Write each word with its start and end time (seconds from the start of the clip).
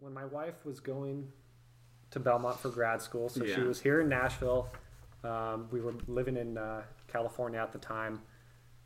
when 0.00 0.12
my 0.12 0.24
wife 0.24 0.64
was 0.64 0.80
going 0.80 1.28
to 2.10 2.20
Belmont 2.20 2.60
for 2.60 2.68
grad 2.68 3.02
school, 3.02 3.28
so 3.28 3.44
she 3.44 3.60
was 3.60 3.80
here 3.80 4.00
in 4.00 4.08
Nashville. 4.08 4.68
Um, 5.24 5.68
we 5.70 5.80
were 5.80 5.94
living 6.06 6.36
in 6.36 6.56
uh, 6.56 6.82
California 7.08 7.60
at 7.60 7.72
the 7.72 7.78
time, 7.78 8.20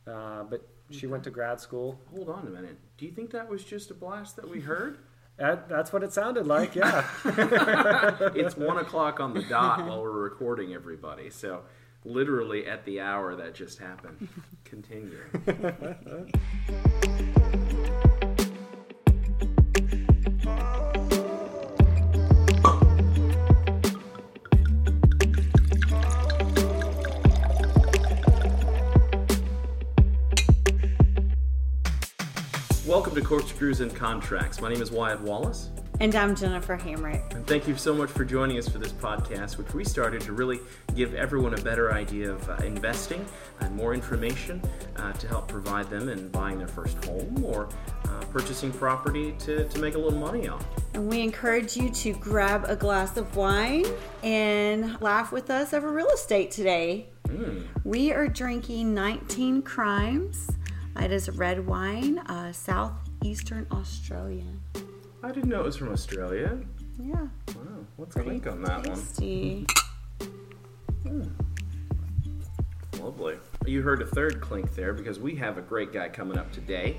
uh, 0.07 0.45
but 0.45 0.67
she 0.91 1.07
went 1.07 1.25
to 1.25 1.31
grad 1.31 1.61
school. 1.61 2.01
Hold 2.15 2.31
on 2.31 2.47
a 2.47 2.51
minute. 2.51 2.79
Do 2.97 3.05
you 3.05 3.13
think 3.13 3.31
that 3.33 3.49
was 3.49 3.65
just 3.65 3.91
a 3.91 3.95
blast 3.95 4.37
that 4.37 4.49
we 4.49 4.61
heard? 4.61 4.99
That, 5.41 5.71
that's 5.71 5.91
what 5.91 6.03
it 6.03 6.13
sounded 6.13 6.47
like, 6.47 6.75
yeah. 6.75 7.09
it's 7.25 8.57
one 8.59 8.77
o'clock 8.77 9.21
on 9.21 9.33
the 9.33 9.43
dot 9.43 9.87
while 9.87 10.03
we're 10.03 10.11
recording 10.11 10.75
everybody. 10.75 11.31
So, 11.31 11.63
literally 12.05 12.67
at 12.67 12.85
the 12.85 13.01
hour 13.01 13.35
that 13.37 13.55
just 13.55 13.79
happened. 13.79 14.29
Continue. 14.65 15.19
Corkscrews 33.31 33.81
and 33.81 33.95
Contracts. 33.95 34.61
My 34.61 34.69
name 34.69 34.83
is 34.83 34.91
Wyatt 34.91 35.21
Wallace. 35.21 35.71
And 36.01 36.13
I'm 36.17 36.35
Jennifer 36.35 36.77
Hamrick. 36.77 37.33
And 37.33 37.47
thank 37.47 37.69
you 37.69 37.77
so 37.77 37.95
much 37.95 38.11
for 38.11 38.25
joining 38.25 38.59
us 38.59 38.69
for 38.69 38.81
this 38.81 38.91
podcast, 38.91 39.57
which 39.57 39.73
we 39.73 39.85
started 39.85 40.21
to 40.23 40.33
really 40.33 40.59
give 40.97 41.15
everyone 41.15 41.55
a 41.55 41.63
better 41.63 41.93
idea 41.93 42.33
of 42.33 42.51
uh, 42.51 42.57
investing 42.65 43.25
and 43.61 43.73
more 43.77 43.95
information 43.95 44.61
uh, 44.97 45.13
to 45.13 45.29
help 45.29 45.47
provide 45.47 45.89
them 45.91 46.09
in 46.09 46.29
buying 46.31 46.59
their 46.59 46.67
first 46.67 47.05
home 47.05 47.45
or 47.45 47.69
uh, 48.07 48.21
purchasing 48.33 48.73
property 48.73 49.33
to, 49.39 49.63
to 49.69 49.79
make 49.79 49.95
a 49.95 49.99
little 49.99 50.19
money 50.19 50.49
on. 50.49 50.61
And 50.95 51.09
we 51.09 51.21
encourage 51.21 51.77
you 51.77 51.89
to 51.89 52.15
grab 52.15 52.65
a 52.67 52.75
glass 52.75 53.17
of 53.17 53.37
wine 53.37 53.85
and 54.25 55.01
laugh 55.01 55.31
with 55.31 55.51
us 55.51 55.73
over 55.73 55.93
real 55.93 56.09
estate 56.09 56.51
today. 56.51 57.07
We 57.85 58.11
are 58.11 58.27
drinking 58.27 58.93
19 58.93 59.63
Crimes. 59.63 60.51
It 60.99 61.13
is 61.13 61.31
red 61.31 61.65
wine, 61.65 62.19
uh, 62.19 62.51
southeastern 63.25 63.67
Australia. 63.71 64.45
I 65.23 65.31
didn't 65.31 65.51
know 65.51 65.61
it 65.61 65.67
was 65.67 65.77
from 65.77 65.93
Australia. 65.93 66.59
Yeah, 66.99 67.29
Wow, 67.49 67.85
let's 67.99 68.15
pretty 68.15 68.41
click 68.41 68.47
on 68.53 68.63
that 68.63 68.85
tasty. 68.85 69.67
one. 71.03 71.37
Lovely. 72.99 73.37
You 73.67 73.83
heard 73.83 74.01
a 74.03 74.07
third 74.07 74.41
clink 74.41 74.75
there 74.75 74.93
because 74.95 75.19
we 75.19 75.35
have 75.37 75.59
a 75.59 75.63
great 75.63 75.93
guy 75.93 76.09
coming 76.09 76.39
up 76.39 76.51
today. 76.53 76.99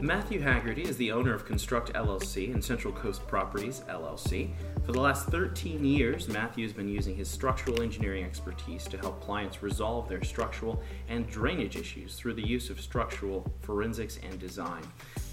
Matthew 0.00 0.40
Haggerty 0.40 0.82
is 0.82 0.96
the 0.98 1.10
owner 1.10 1.32
of 1.32 1.46
Construct 1.46 1.92
LLC 1.94 2.52
and 2.52 2.62
Central 2.62 2.92
Coast 2.92 3.26
Properties 3.26 3.82
LLC. 3.88 4.50
For 4.84 4.92
the 4.92 5.00
last 5.00 5.26
13 5.28 5.84
years, 5.84 6.28
Matthew 6.28 6.64
has 6.66 6.72
been 6.72 6.88
using 6.88 7.16
his 7.16 7.28
structural 7.28 7.80
engineering 7.80 8.24
expertise 8.24 8.84
to 8.88 8.98
help 8.98 9.20
clients 9.22 9.62
resolve 9.62 10.08
their 10.08 10.22
structural 10.22 10.82
and 11.08 11.26
drainage 11.28 11.76
issues 11.76 12.14
through 12.16 12.34
the 12.34 12.46
use 12.46 12.68
of 12.70 12.80
structural 12.80 13.50
forensics 13.62 14.18
and 14.22 14.38
design. 14.38 14.82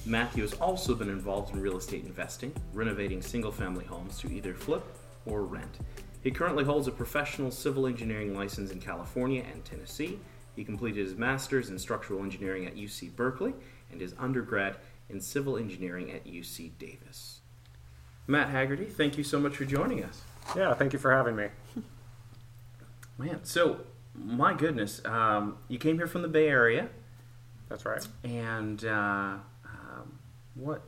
Matthew 0.05 0.43
has 0.43 0.53
also 0.53 0.95
been 0.95 1.09
involved 1.09 1.53
in 1.53 1.61
real 1.61 1.77
estate 1.77 2.03
investing, 2.05 2.53
renovating 2.73 3.21
single 3.21 3.51
family 3.51 3.85
homes 3.85 4.17
to 4.19 4.31
either 4.31 4.53
flip 4.53 4.83
or 5.25 5.43
rent. 5.43 5.77
He 6.21 6.31
currently 6.31 6.63
holds 6.65 6.87
a 6.87 6.91
professional 6.91 7.51
civil 7.51 7.87
engineering 7.87 8.35
license 8.35 8.71
in 8.71 8.79
California 8.81 9.43
and 9.51 9.63
Tennessee. 9.63 10.19
He 10.55 10.63
completed 10.63 11.05
his 11.05 11.15
master's 11.17 11.69
in 11.69 11.79
structural 11.79 12.21
engineering 12.23 12.65
at 12.65 12.75
UC 12.75 13.15
Berkeley 13.15 13.53
and 13.91 13.99
his 14.01 14.13
undergrad 14.19 14.75
in 15.09 15.19
civil 15.21 15.57
engineering 15.57 16.11
at 16.11 16.25
UC 16.25 16.77
Davis. 16.77 17.39
Matt 18.27 18.49
Haggerty, 18.49 18.85
thank 18.85 19.17
you 19.17 19.23
so 19.23 19.39
much 19.39 19.55
for 19.55 19.65
joining 19.65 20.03
us. 20.03 20.21
yeah, 20.55 20.73
thank 20.73 20.93
you 20.93 20.99
for 20.99 21.11
having 21.11 21.35
me. 21.35 21.47
Man, 23.17 23.39
so 23.43 23.81
my 24.15 24.53
goodness, 24.53 25.01
um, 25.05 25.57
you 25.67 25.77
came 25.77 25.97
here 25.97 26.07
from 26.07 26.21
the 26.21 26.27
Bay 26.27 26.47
Area, 26.47 26.89
That's 27.69 27.85
right. 27.85 28.05
and 28.23 28.83
uh, 28.85 29.35
what 30.55 30.81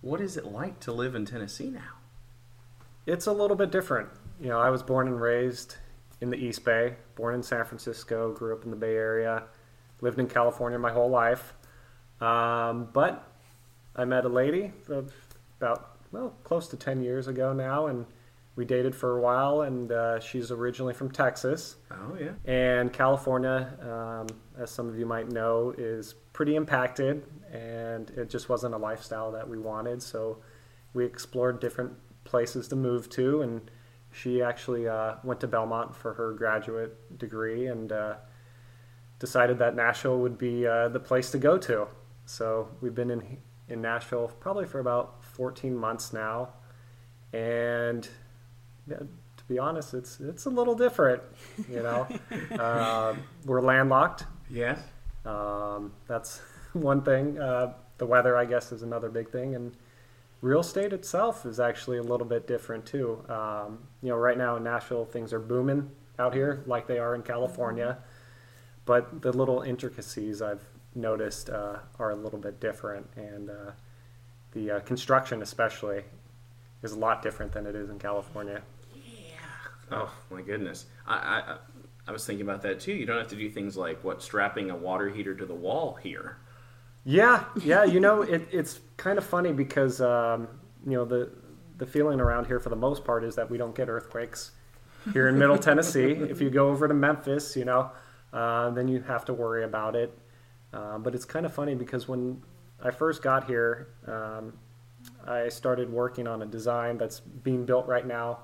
what 0.00 0.20
is 0.20 0.36
it 0.36 0.44
like 0.44 0.78
to 0.80 0.92
live 0.92 1.14
in 1.14 1.24
Tennessee 1.24 1.70
now? 1.70 1.96
It's 3.06 3.26
a 3.26 3.32
little 3.32 3.56
bit 3.56 3.70
different. 3.72 4.08
You 4.40 4.48
know, 4.48 4.60
I 4.60 4.70
was 4.70 4.82
born 4.82 5.08
and 5.08 5.20
raised 5.20 5.76
in 6.20 6.30
the 6.30 6.36
East 6.36 6.64
Bay, 6.64 6.96
born 7.14 7.34
in 7.34 7.42
San 7.42 7.64
Francisco, 7.64 8.32
grew 8.32 8.54
up 8.54 8.64
in 8.64 8.70
the 8.70 8.76
Bay 8.76 8.94
Area, 8.94 9.44
lived 10.00 10.18
in 10.18 10.28
California 10.28 10.78
my 10.78 10.92
whole 10.92 11.10
life. 11.10 11.54
Um, 12.20 12.88
but 12.92 13.26
I 13.94 14.04
met 14.04 14.24
a 14.24 14.28
lady 14.28 14.72
about, 15.58 15.98
well, 16.12 16.34
close 16.44 16.68
to 16.68 16.76
10 16.76 17.02
years 17.02 17.28
ago 17.28 17.52
now, 17.52 17.86
and 17.86 18.06
we 18.56 18.64
dated 18.64 18.94
for 18.94 19.18
a 19.18 19.20
while, 19.20 19.62
and 19.62 19.92
uh, 19.92 20.18
she's 20.18 20.50
originally 20.50 20.94
from 20.94 21.10
Texas. 21.10 21.76
Oh 21.90 22.16
yeah, 22.18 22.32
And 22.46 22.90
California, 22.92 23.74
um, 23.82 24.26
as 24.58 24.70
some 24.70 24.88
of 24.88 24.98
you 24.98 25.04
might 25.04 25.28
know, 25.30 25.74
is 25.76 26.14
pretty 26.32 26.56
impacted, 26.56 27.22
and 27.52 28.10
it 28.10 28.30
just 28.30 28.48
wasn't 28.48 28.74
a 28.74 28.78
lifestyle 28.78 29.30
that 29.32 29.46
we 29.46 29.58
wanted. 29.58 30.02
So 30.02 30.38
we 30.94 31.04
explored 31.04 31.60
different 31.60 31.92
places 32.24 32.66
to 32.68 32.76
move 32.76 33.10
to, 33.10 33.42
and 33.42 33.70
she 34.10 34.42
actually 34.42 34.88
uh, 34.88 35.16
went 35.22 35.40
to 35.40 35.46
Belmont 35.46 35.94
for 35.94 36.14
her 36.14 36.32
graduate 36.32 37.18
degree 37.18 37.66
and 37.66 37.92
uh, 37.92 38.14
decided 39.18 39.58
that 39.58 39.76
Nashville 39.76 40.18
would 40.18 40.38
be 40.38 40.66
uh, 40.66 40.88
the 40.88 41.00
place 41.00 41.30
to 41.32 41.38
go 41.38 41.58
to. 41.58 41.86
So 42.24 42.68
we've 42.80 42.94
been 42.94 43.10
in 43.10 43.38
in 43.68 43.82
Nashville 43.82 44.28
probably 44.40 44.64
for 44.64 44.78
about 44.78 45.22
14 45.24 45.76
months 45.76 46.12
now, 46.12 46.50
and 47.32 48.08
to 48.88 49.44
be 49.48 49.58
honest, 49.58 49.94
it's 49.94 50.20
it's 50.20 50.46
a 50.46 50.50
little 50.50 50.74
different. 50.74 51.22
You 51.70 51.82
know, 51.82 52.06
uh, 52.58 53.14
we're 53.44 53.60
landlocked. 53.60 54.24
yes. 54.50 54.80
Um, 55.24 55.92
that's 56.06 56.40
one 56.72 57.02
thing. 57.02 57.38
Uh, 57.38 57.74
the 57.98 58.06
weather, 58.06 58.36
I 58.36 58.44
guess, 58.44 58.72
is 58.72 58.82
another 58.82 59.08
big 59.08 59.30
thing, 59.30 59.54
and 59.54 59.76
real 60.40 60.60
estate 60.60 60.92
itself 60.92 61.46
is 61.46 61.58
actually 61.58 61.98
a 61.98 62.02
little 62.02 62.26
bit 62.26 62.46
different 62.46 62.86
too. 62.86 63.24
Um, 63.28 63.78
you 64.02 64.10
know, 64.10 64.16
right 64.16 64.36
now 64.36 64.56
in 64.56 64.64
Nashville, 64.64 65.04
things 65.04 65.32
are 65.32 65.40
booming 65.40 65.90
out 66.18 66.34
here 66.34 66.62
like 66.66 66.86
they 66.86 66.98
are 66.98 67.14
in 67.14 67.22
California, 67.22 67.98
but 68.84 69.22
the 69.22 69.32
little 69.32 69.62
intricacies 69.62 70.42
I've 70.42 70.64
noticed 70.94 71.50
uh, 71.50 71.78
are 71.98 72.10
a 72.10 72.16
little 72.16 72.38
bit 72.38 72.60
different, 72.60 73.06
and 73.16 73.50
uh, 73.50 73.72
the 74.52 74.70
uh, 74.72 74.80
construction, 74.80 75.42
especially, 75.42 76.04
is 76.82 76.92
a 76.92 76.98
lot 76.98 77.22
different 77.22 77.52
than 77.52 77.66
it 77.66 77.74
is 77.74 77.90
in 77.90 77.98
California. 77.98 78.62
Oh 79.90 80.12
my 80.30 80.42
goodness. 80.42 80.86
I, 81.06 81.14
I 81.16 81.56
I 82.08 82.12
was 82.12 82.24
thinking 82.24 82.46
about 82.46 82.62
that 82.62 82.80
too. 82.80 82.92
You 82.92 83.06
don't 83.06 83.18
have 83.18 83.28
to 83.28 83.36
do 83.36 83.50
things 83.50 83.76
like 83.76 84.02
what 84.04 84.22
strapping 84.22 84.70
a 84.70 84.76
water 84.76 85.08
heater 85.08 85.34
to 85.34 85.46
the 85.46 85.54
wall 85.54 85.94
here. 85.94 86.38
Yeah, 87.04 87.44
yeah. 87.62 87.84
You 87.84 88.00
know, 88.00 88.22
it, 88.22 88.48
it's 88.50 88.80
kind 88.96 89.18
of 89.18 89.24
funny 89.24 89.52
because 89.52 90.00
um, 90.00 90.48
you 90.84 90.92
know 90.92 91.04
the 91.04 91.30
the 91.78 91.86
feeling 91.86 92.20
around 92.20 92.46
here 92.46 92.60
for 92.60 92.68
the 92.68 92.76
most 92.76 93.04
part 93.04 93.24
is 93.24 93.34
that 93.36 93.50
we 93.50 93.58
don't 93.58 93.74
get 93.74 93.88
earthquakes 93.88 94.52
here 95.12 95.28
in 95.28 95.38
Middle 95.38 95.58
Tennessee. 95.58 96.12
If 96.12 96.40
you 96.40 96.50
go 96.50 96.68
over 96.68 96.88
to 96.88 96.94
Memphis, 96.94 97.56
you 97.56 97.64
know, 97.64 97.90
uh, 98.32 98.70
then 98.70 98.88
you 98.88 99.02
have 99.02 99.24
to 99.26 99.34
worry 99.34 99.64
about 99.64 99.94
it. 99.94 100.16
Uh, 100.72 100.98
but 100.98 101.14
it's 101.14 101.24
kind 101.24 101.46
of 101.46 101.52
funny 101.52 101.74
because 101.74 102.08
when 102.08 102.42
I 102.82 102.90
first 102.90 103.22
got 103.22 103.46
here, 103.46 103.88
um, 104.06 104.52
I 105.26 105.48
started 105.48 105.90
working 105.90 106.26
on 106.26 106.42
a 106.42 106.46
design 106.46 106.98
that's 106.98 107.20
being 107.20 107.64
built 107.64 107.86
right 107.86 108.06
now 108.06 108.40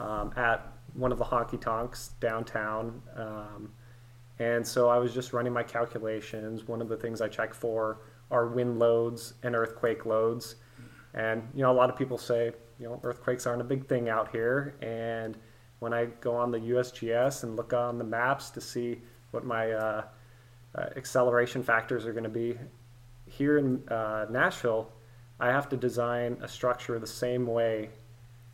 um, 0.00 0.32
at 0.36 0.66
one 0.94 1.12
of 1.12 1.18
the 1.18 1.24
honky 1.24 1.60
tonks 1.60 2.10
downtown. 2.20 3.00
Um, 3.14 3.70
and 4.38 4.66
so 4.66 4.88
I 4.88 4.98
was 4.98 5.12
just 5.12 5.32
running 5.32 5.52
my 5.52 5.62
calculations. 5.62 6.66
One 6.66 6.80
of 6.80 6.88
the 6.88 6.96
things 6.96 7.20
I 7.20 7.28
check 7.28 7.52
for 7.52 7.98
are 8.30 8.46
wind 8.48 8.78
loads 8.78 9.34
and 9.42 9.54
earthquake 9.54 10.06
loads. 10.06 10.56
And, 11.12 11.46
you 11.54 11.62
know, 11.62 11.70
a 11.70 11.74
lot 11.74 11.90
of 11.90 11.96
people 11.96 12.16
say, 12.16 12.52
you 12.78 12.88
know, 12.88 13.00
earthquakes 13.02 13.46
aren't 13.46 13.60
a 13.60 13.64
big 13.64 13.86
thing 13.86 14.08
out 14.08 14.30
here. 14.30 14.76
And 14.80 15.36
when 15.80 15.92
I 15.92 16.06
go 16.06 16.34
on 16.34 16.50
the 16.50 16.58
USGS 16.58 17.42
and 17.42 17.56
look 17.56 17.74
on 17.74 17.98
the 17.98 18.04
maps 18.04 18.50
to 18.50 18.60
see 18.60 19.02
what 19.32 19.44
my 19.44 19.72
uh, 19.72 20.04
uh, 20.74 20.86
acceleration 20.96 21.62
factors 21.62 22.06
are 22.06 22.12
going 22.12 22.24
to 22.24 22.30
be, 22.30 22.56
here 23.26 23.58
in 23.58 23.86
uh, 23.88 24.26
Nashville, 24.30 24.90
I 25.38 25.48
have 25.48 25.68
to 25.68 25.76
design 25.76 26.38
a 26.42 26.48
structure 26.48 26.98
the 26.98 27.06
same 27.06 27.46
way 27.46 27.90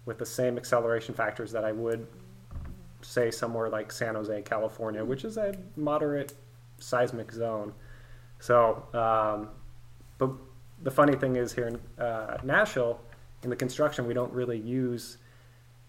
with 0.07 0.19
the 0.19 0.27
same 0.27 0.57
acceleration 0.57 1.15
factors 1.15 1.53
that 1.53 1.65
I 1.65 1.73
would 1.73 2.07
say 3.03 3.31
somewhere 3.31 3.69
like 3.69 3.93
San 3.93 4.15
Jose, 4.15 4.43
California, 4.43 5.05
which 5.05 5.25
is 5.25 5.37
a 5.37 5.55
moderate 5.77 6.33
seismic 6.79 7.31
zone. 7.31 7.75
So, 8.39 8.85
um, 8.95 9.51
but 10.19 10.31
the 10.83 10.91
funny 10.91 11.17
thing 11.17 11.37
is 11.37 11.53
here 11.53 11.69
in 11.69 12.03
uh, 12.03 12.39
Nashville, 12.43 13.01
in 13.43 13.51
the 13.51 13.57
construction, 13.57 14.07
we 14.07 14.15
don't 14.15 14.33
really 14.33 14.59
use 14.59 15.19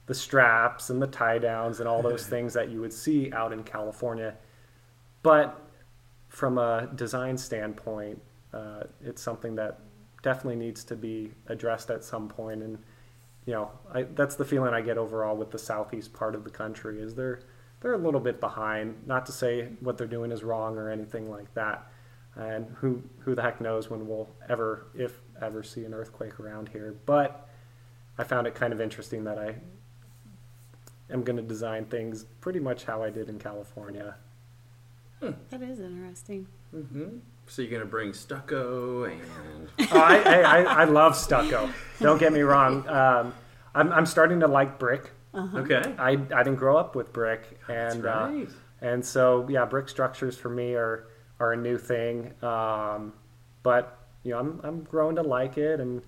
the 0.06 0.14
straps 0.14 0.90
and 0.90 1.02
the 1.02 1.08
tie 1.08 1.38
downs 1.38 1.80
and 1.80 1.88
all 1.88 2.02
those 2.02 2.26
things 2.34 2.54
that 2.54 2.70
you 2.70 2.82
would 2.82 2.94
see 2.94 3.32
out 3.34 3.54
in 3.54 3.64
California. 3.64 4.36
But 5.24 5.60
from 6.30 6.58
a 6.58 6.90
design 6.96 7.38
standpoint, 7.38 8.22
uh, 8.54 8.84
it's 9.04 9.22
something 9.22 9.56
that 9.56 9.80
definitely 10.24 10.56
needs 10.56 10.84
to 10.86 10.96
be 10.96 11.32
addressed 11.48 11.90
at 11.90 12.04
some 12.04 12.28
point. 12.28 12.64
And 12.64 12.78
you 13.48 13.54
know, 13.54 13.72
I, 13.92 14.04
that's 14.04 14.36
the 14.36 14.46
feeling 14.46 14.74
I 14.74 14.82
get 14.82 14.98
overall 14.98 15.36
with 15.36 15.52
the 15.52 15.58
southeast 15.58 16.14
part 16.14 16.36
of 16.36 16.44
the 16.44 16.50
country 16.50 17.00
is 17.00 17.16
they're 17.16 17.40
they're 17.80 17.94
a 17.94 17.98
little 17.98 18.20
bit 18.20 18.42
behind. 18.42 19.08
Not 19.08 19.26
to 19.28 19.32
say 19.32 19.70
what 19.80 19.98
they're 19.98 20.06
doing 20.06 20.32
is 20.32 20.44
wrong 20.44 20.78
or 20.78 20.92
anything 20.92 21.32
like 21.32 21.54
that. 21.54 21.90
And 22.36 22.68
who 22.82 23.02
who 23.20 23.34
the 23.36 23.42
heck 23.42 23.62
knows 23.62 23.90
when 23.90 24.06
we'll 24.06 24.30
ever, 24.50 24.88
if 24.94 25.22
ever, 25.42 25.64
see 25.64 25.86
an 25.86 25.94
earthquake 25.94 26.42
around 26.42 26.70
here. 26.70 26.94
But 27.06 27.48
I 28.18 28.26
found 28.26 28.48
it 28.48 28.54
kind 28.54 28.74
of 28.74 28.82
interesting 28.82 29.24
that 29.24 29.40
I 29.40 29.56
am 31.10 31.24
going 31.24 31.38
to 31.38 31.42
design 31.42 31.86
things 31.86 32.26
pretty 32.42 32.60
much 32.60 32.84
how 32.84 33.02
I 33.02 33.10
did 33.10 33.30
in 33.30 33.40
California. 33.40 34.16
That 35.22 35.62
is 35.62 35.80
interesting. 35.80 36.48
Mm-hmm. 36.76 37.20
So 37.48 37.62
you're 37.62 37.72
gonna 37.72 37.90
bring 37.90 38.14
stucco 38.14 39.06
and 39.06 39.22
oh, 39.92 40.00
I, 40.00 40.18
I, 40.18 40.42
I, 40.42 40.62
I 40.64 40.84
love 40.86 41.16
stucco. 41.16 41.70
Don't 42.00 42.20
get 42.20 42.34
me 42.34 42.42
wrong. 42.42 42.88
Um, 42.88 43.34
I'm, 43.74 43.92
I'm 43.92 44.06
starting 44.06 44.40
to 44.42 44.48
like 44.48 44.80
brick. 44.80 45.12
okay. 45.34 45.82
I, 45.98 46.12
I 46.12 46.44
didn't 46.44 46.56
grow 46.56 46.78
up 46.78 46.96
with 46.96 47.14
brick, 47.14 47.60
and 47.70 48.04
That's 48.04 48.52
uh, 48.52 48.52
and 48.82 49.06
so 49.06 49.48
yeah, 49.50 49.66
brick 49.66 49.88
structures 49.90 50.38
for 50.38 50.50
me 50.50 50.74
are 50.74 51.08
are 51.40 51.54
a 51.54 51.58
new 51.58 51.78
thing. 51.78 52.34
Um, 52.44 53.14
but 53.64 53.98
you 54.24 54.32
know, 54.32 54.40
I'm 54.40 54.60
I'm 54.64 54.84
growing 54.84 55.16
to 55.18 55.24
like 55.24 55.58
it, 55.58 55.80
and 55.80 56.02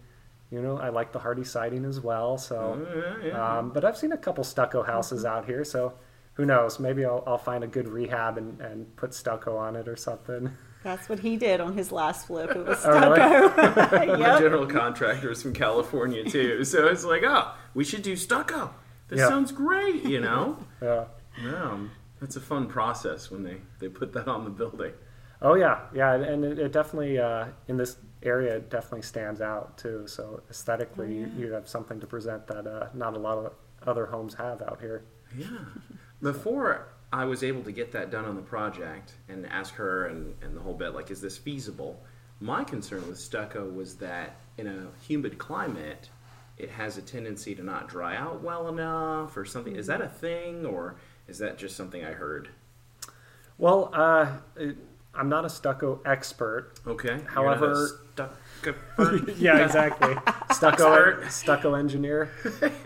you 0.52 0.62
know, 0.62 0.78
I 0.78 0.90
like 0.90 1.12
the 1.12 1.20
Hardie 1.20 1.46
siding 1.46 1.86
as 1.86 2.00
well. 2.02 2.38
So, 2.40 2.84
Oh, 2.84 3.00
yeah, 3.22 3.28
yeah. 3.28 3.58
um, 3.60 3.70
but 3.70 3.86
I've 3.86 3.98
seen 3.98 4.14
a 4.14 4.18
couple 4.18 4.44
stucco 4.44 4.82
houses 4.82 5.24
out 5.24 5.46
here, 5.46 5.64
so 5.64 5.94
who 6.34 6.44
knows? 6.46 6.80
Maybe 6.80 7.06
I'll, 7.06 7.24
I'll 7.28 7.38
find 7.38 7.64
a 7.64 7.68
good 7.68 7.88
rehab 7.88 8.38
and, 8.40 8.60
and 8.60 8.96
put 8.96 9.14
stucco 9.14 9.56
on 9.58 9.76
it 9.76 9.88
or 9.88 9.96
something. 9.96 10.52
That's 10.84 11.10
what 11.10 11.20
he 11.20 11.36
did 11.36 11.60
on 11.60 11.76
his 11.76 11.92
last 11.92 12.28
flip. 12.28 12.52
It 12.52 12.66
was 12.66 12.86
Oh, 12.86 12.92
really? 13.00 13.18
stucco. 13.20 14.18
My 14.18 14.40
general 14.40 14.66
contractor 14.66 15.31
is 15.31 15.42
from 15.42 15.54
California 15.54 16.24
too, 16.24 16.64
so 16.64 16.88
it's 16.88 17.04
like, 17.04 17.24
oh, 17.26 17.54
we 17.74 17.84
should 17.84 18.02
do 18.02 18.16
stucco. 18.16 18.74
This 19.10 19.20
Yeah. 19.20 19.28
sounds 19.28 19.52
great, 19.52 20.04
you 20.06 20.20
know. 20.22 20.58
Yeah. 20.81 21.06
yeah, 21.44 21.78
that's 22.22 22.36
a 22.38 22.42
fun 22.42 22.68
process 22.68 23.30
when 23.30 23.44
they 23.44 23.58
they 23.80 23.90
put 23.90 24.14
that 24.14 24.28
on 24.30 24.44
the 24.46 24.50
building. 24.50 24.94
Oh 25.42 25.56
yeah, 25.56 25.80
yeah, 25.94 26.14
and 26.16 26.44
it, 26.46 26.60
it 26.60 26.72
definitely 26.72 27.18
uh, 27.20 27.46
in 27.68 27.76
this 27.78 27.98
area 28.24 28.56
it 28.58 28.70
definitely 28.70 29.02
stands 29.02 29.42
out 29.42 29.78
too. 29.78 30.06
So 30.08 30.42
aesthetically, 30.50 31.14
you, 31.16 31.31
you 31.38 31.52
have 31.54 31.68
something 31.68 32.00
to 32.00 32.08
present 32.08 32.48
that 32.48 32.66
uh, 32.68 32.88
not 32.94 33.16
a 33.16 33.20
lot 33.20 33.38
of 33.38 33.54
other 33.88 34.06
homes 34.06 34.34
have 34.36 34.62
out 34.62 34.80
here. 34.81 35.04
Yeah. 35.38 35.48
Before 36.22 36.90
I 37.12 37.26
was 37.26 37.44
able 37.44 37.64
to 37.64 37.72
get 37.72 37.92
that 37.94 38.12
done 38.12 38.26
on 38.26 38.36
the 38.36 38.42
project 38.42 39.14
and 39.28 39.46
ask 39.48 39.74
her 39.76 40.08
and, 40.08 40.36
and 40.42 40.56
the 40.56 40.62
whole 40.62 40.76
bit, 40.76 40.94
like, 40.94 41.10
is 41.10 41.22
this 41.22 41.38
feasible? 41.38 42.02
My 42.40 42.64
concern 42.64 43.08
with 43.08 43.20
stucco 43.20 43.68
was 43.68 43.96
that 43.96 44.38
in 44.58 44.68
a 44.68 44.88
humid 45.06 45.38
climate, 45.38 46.10
it 46.58 46.70
has 46.70 46.98
a 46.98 47.02
tendency 47.02 47.56
to 47.56 47.64
not 47.64 47.88
dry 47.88 48.16
out 48.16 48.44
well 48.44 48.68
enough 48.68 49.36
or 49.36 49.44
something. 49.46 49.76
Is 49.76 49.88
that 49.88 50.02
a 50.02 50.08
thing 50.08 50.66
or 50.66 50.96
is 51.28 51.40
that 51.40 51.58
just 51.58 51.76
something 51.76 52.04
I 52.06 52.12
heard? 52.12 52.50
Well, 53.58 53.90
uh, 53.94 54.28
I'm 55.16 55.30
not 55.30 55.46
a 55.46 55.50
stucco 55.50 56.02
expert. 56.06 56.74
Okay. 56.86 57.20
However- 57.28 57.90
stucco. 58.14 58.36
yeah, 59.38 59.64
exactly. 59.64 60.16
stucco 60.52 61.28
stucco 61.30 61.74
engineer. 61.74 62.30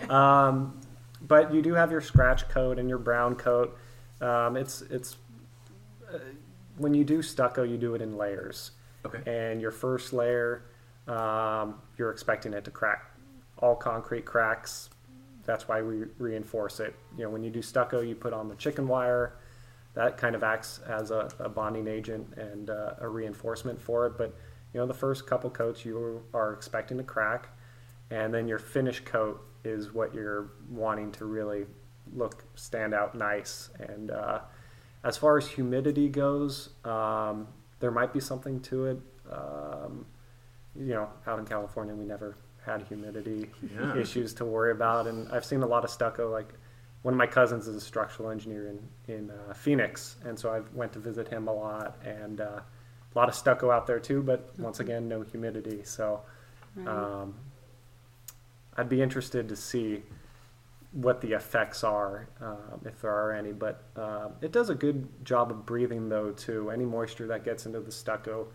Um, 0.09 0.79
but 1.21 1.53
you 1.53 1.61
do 1.61 1.73
have 1.73 1.91
your 1.91 2.01
scratch 2.01 2.47
coat 2.49 2.79
and 2.79 2.87
your 2.89 2.97
brown 2.97 3.35
coat. 3.35 3.77
Um, 4.23 4.55
it's 4.55 4.81
it's 4.83 5.17
uh, 6.11 6.17
when 6.77 6.93
you 6.93 7.03
do 7.03 7.21
stucco, 7.21 7.63
you 7.63 7.77
do 7.77 7.93
it 7.95 8.01
in 8.01 8.17
layers. 8.17 8.71
okay. 9.05 9.19
and 9.29 9.61
your 9.61 9.71
first 9.71 10.13
layer, 10.13 10.63
um, 11.07 11.81
you're 11.97 12.11
expecting 12.11 12.53
it 12.53 12.63
to 12.63 12.71
crack. 12.71 13.11
All 13.59 13.75
concrete 13.75 14.25
cracks. 14.25 14.89
That's 15.45 15.67
why 15.67 15.81
we 15.81 16.05
reinforce 16.17 16.79
it. 16.79 16.95
You 17.17 17.25
know, 17.25 17.29
when 17.29 17.43
you 17.43 17.49
do 17.49 17.61
stucco, 17.61 17.99
you 17.99 18.15
put 18.15 18.31
on 18.31 18.47
the 18.47 18.55
chicken 18.55 18.87
wire. 18.87 19.35
That 19.93 20.17
kind 20.17 20.35
of 20.35 20.43
acts 20.43 20.79
as 20.87 21.11
a, 21.11 21.29
a 21.37 21.49
bonding 21.49 21.87
agent 21.87 22.33
and 22.37 22.69
uh, 22.69 22.93
a 22.99 23.07
reinforcement 23.07 23.79
for 23.79 24.07
it. 24.07 24.17
But 24.17 24.33
you 24.73 24.79
know, 24.79 24.87
the 24.87 24.93
first 24.93 25.27
couple 25.27 25.49
coats 25.49 25.83
you 25.83 26.23
are 26.33 26.53
expecting 26.53 26.97
to 26.97 27.03
crack, 27.03 27.49
and 28.09 28.33
then 28.33 28.47
your 28.47 28.57
finish 28.57 29.01
coat 29.01 29.45
is 29.65 29.93
what 29.93 30.13
you're 30.13 30.51
wanting 30.69 31.11
to 31.11 31.25
really 31.25 31.65
look 32.15 32.43
stand 32.55 32.93
out 32.93 33.15
nice. 33.15 33.69
And 33.79 34.11
uh, 34.11 34.39
as 35.03 35.17
far 35.17 35.37
as 35.37 35.47
humidity 35.47 36.09
goes, 36.09 36.69
um, 36.85 37.47
there 37.79 37.91
might 37.91 38.13
be 38.13 38.19
something 38.19 38.59
to 38.61 38.85
it. 38.85 38.99
Um, 39.31 40.05
you 40.75 40.93
know, 40.93 41.09
out 41.27 41.39
in 41.39 41.45
California, 41.45 41.93
we 41.93 42.05
never 42.05 42.35
had 42.65 42.81
humidity 42.83 43.51
Yeah. 43.77 43.95
issues 43.95 44.33
to 44.35 44.45
worry 44.45 44.71
about, 44.71 45.05
and 45.07 45.29
I've 45.31 45.45
seen 45.45 45.61
a 45.63 45.67
lot 45.67 45.83
of 45.83 45.89
stucco. 45.89 46.31
Like 46.31 46.53
one 47.01 47.13
of 47.13 47.17
my 47.17 47.27
cousins 47.27 47.67
is 47.67 47.75
a 47.75 47.81
structural 47.81 48.29
engineer 48.29 48.67
in 48.69 49.13
in 49.13 49.31
uh, 49.31 49.53
Phoenix, 49.53 50.15
and 50.25 50.39
so 50.39 50.49
I 50.53 50.61
went 50.73 50.93
to 50.93 50.99
visit 50.99 51.27
him 51.27 51.47
a 51.47 51.53
lot, 51.53 51.97
and 52.05 52.39
uh, 52.41 52.61
a 53.15 53.19
lot 53.19 53.27
of 53.29 53.35
stucco 53.35 53.69
out 53.69 53.85
there 53.85 53.99
too. 53.99 54.21
But 54.23 54.53
once 54.57 54.79
again, 54.79 55.07
no 55.07 55.21
humidity, 55.21 55.83
so 55.83 56.21
Right. 56.75 56.87
um, 56.87 57.35
I'd 58.77 58.89
be 58.89 59.01
interested 59.01 59.47
to 59.49 59.55
see 59.55 60.01
what 60.93 61.21
the 61.21 61.33
effects 61.33 61.83
are, 61.83 62.29
um, 62.39 62.79
if 62.85 63.01
there 63.01 63.11
are 63.11 63.33
any. 63.33 63.51
But 63.51 63.83
um, 63.95 64.33
it 64.41 64.51
does 64.51 64.69
a 64.69 64.75
good 64.75 65.07
job 65.25 65.51
of 65.51 65.65
breathing, 65.65 66.07
though, 66.07 66.31
too. 66.31 66.69
Any 66.69 66.85
moisture 66.85 67.27
that 67.27 67.43
gets 67.43 67.65
into 67.65 67.79
the 67.79 67.91
stucco, 67.91 68.47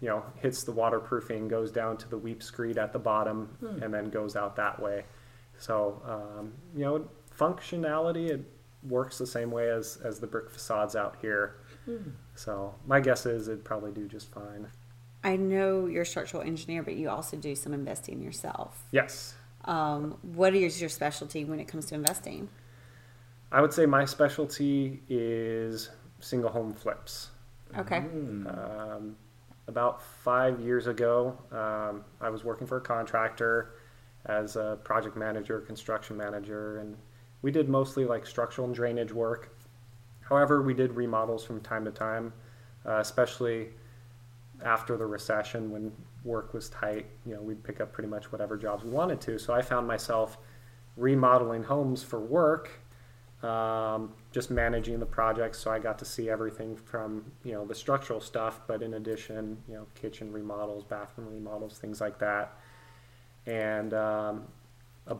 you 0.00 0.08
know, 0.08 0.24
hits 0.40 0.64
the 0.64 0.72
waterproofing, 0.72 1.48
goes 1.48 1.70
down 1.70 1.96
to 1.98 2.08
the 2.08 2.18
weep 2.18 2.42
screed 2.42 2.78
at 2.78 2.92
the 2.92 2.98
bottom, 2.98 3.56
and 3.82 3.94
then 3.94 4.10
goes 4.10 4.34
out 4.36 4.56
that 4.56 4.80
way. 4.82 5.04
So, 5.58 6.02
um, 6.04 6.52
you 6.74 6.84
know, 6.84 7.08
functionality, 7.38 8.30
it 8.30 8.40
works 8.88 9.16
the 9.16 9.26
same 9.26 9.52
way 9.52 9.70
as, 9.70 9.98
as 10.04 10.18
the 10.18 10.26
brick 10.26 10.50
facades 10.50 10.96
out 10.96 11.16
here. 11.20 11.56
So, 12.34 12.74
my 12.86 12.98
guess 13.00 13.26
is 13.26 13.46
it'd 13.46 13.64
probably 13.64 13.92
do 13.92 14.08
just 14.08 14.32
fine. 14.32 14.66
I 15.24 15.36
know 15.36 15.86
you're 15.86 16.02
a 16.02 16.06
structural 16.06 16.42
engineer, 16.42 16.82
but 16.82 16.94
you 16.94 17.08
also 17.08 17.36
do 17.36 17.54
some 17.54 17.72
investing 17.72 18.20
yourself. 18.20 18.82
Yes. 18.90 19.34
Um, 19.64 20.18
what 20.22 20.54
is 20.54 20.80
your 20.80 20.90
specialty 20.90 21.44
when 21.44 21.60
it 21.60 21.68
comes 21.68 21.86
to 21.86 21.94
investing? 21.94 22.48
I 23.50 23.60
would 23.60 23.72
say 23.72 23.86
my 23.86 24.04
specialty 24.04 25.02
is 25.08 25.90
single 26.20 26.50
home 26.50 26.72
flips. 26.72 27.30
Okay. 27.76 27.98
Um, 27.98 29.16
about 29.68 30.02
five 30.02 30.60
years 30.60 30.86
ago, 30.86 31.36
um, 31.52 32.04
I 32.20 32.30
was 32.30 32.44
working 32.44 32.66
for 32.66 32.78
a 32.78 32.80
contractor 32.80 33.74
as 34.26 34.56
a 34.56 34.78
project 34.84 35.16
manager, 35.16 35.60
construction 35.60 36.16
manager, 36.16 36.78
and 36.78 36.96
we 37.42 37.50
did 37.50 37.68
mostly 37.68 38.04
like 38.04 38.26
structural 38.26 38.66
and 38.66 38.74
drainage 38.74 39.12
work. 39.12 39.56
However, 40.20 40.62
we 40.62 40.74
did 40.74 40.92
remodels 40.92 41.44
from 41.44 41.60
time 41.60 41.84
to 41.84 41.90
time, 41.90 42.32
uh, 42.86 42.98
especially 42.98 43.70
after 44.64 44.96
the 44.96 45.06
recession 45.06 45.70
when 45.70 45.92
work 46.24 46.54
was 46.54 46.68
tight. 46.68 47.06
You 47.26 47.34
know, 47.34 47.42
we'd 47.42 47.62
pick 47.62 47.80
up 47.80 47.92
pretty 47.92 48.08
much 48.08 48.32
whatever 48.32 48.56
jobs 48.56 48.84
we 48.84 48.90
wanted 48.90 49.20
to. 49.22 49.38
So 49.38 49.52
I 49.54 49.62
found 49.62 49.86
myself 49.86 50.38
remodeling 50.96 51.62
homes 51.62 52.02
for 52.02 52.20
work 52.20 52.82
um, 53.42 54.12
just 54.30 54.50
managing 54.50 55.00
the 55.00 55.06
projects. 55.06 55.58
So 55.58 55.70
I 55.70 55.78
got 55.78 55.98
to 55.98 56.04
see 56.04 56.30
everything 56.30 56.76
from 56.76 57.24
you 57.44 57.52
know 57.52 57.64
the 57.66 57.74
structural 57.74 58.20
stuff, 58.20 58.60
but 58.66 58.82
in 58.82 58.94
addition, 58.94 59.58
you 59.68 59.74
know, 59.74 59.86
kitchen 59.94 60.32
remodels, 60.32 60.84
bathroom 60.84 61.28
remodels, 61.32 61.78
things 61.78 62.00
like 62.00 62.18
that. 62.20 62.56
And 63.46 63.94
um, 63.94 64.44
a 65.08 65.16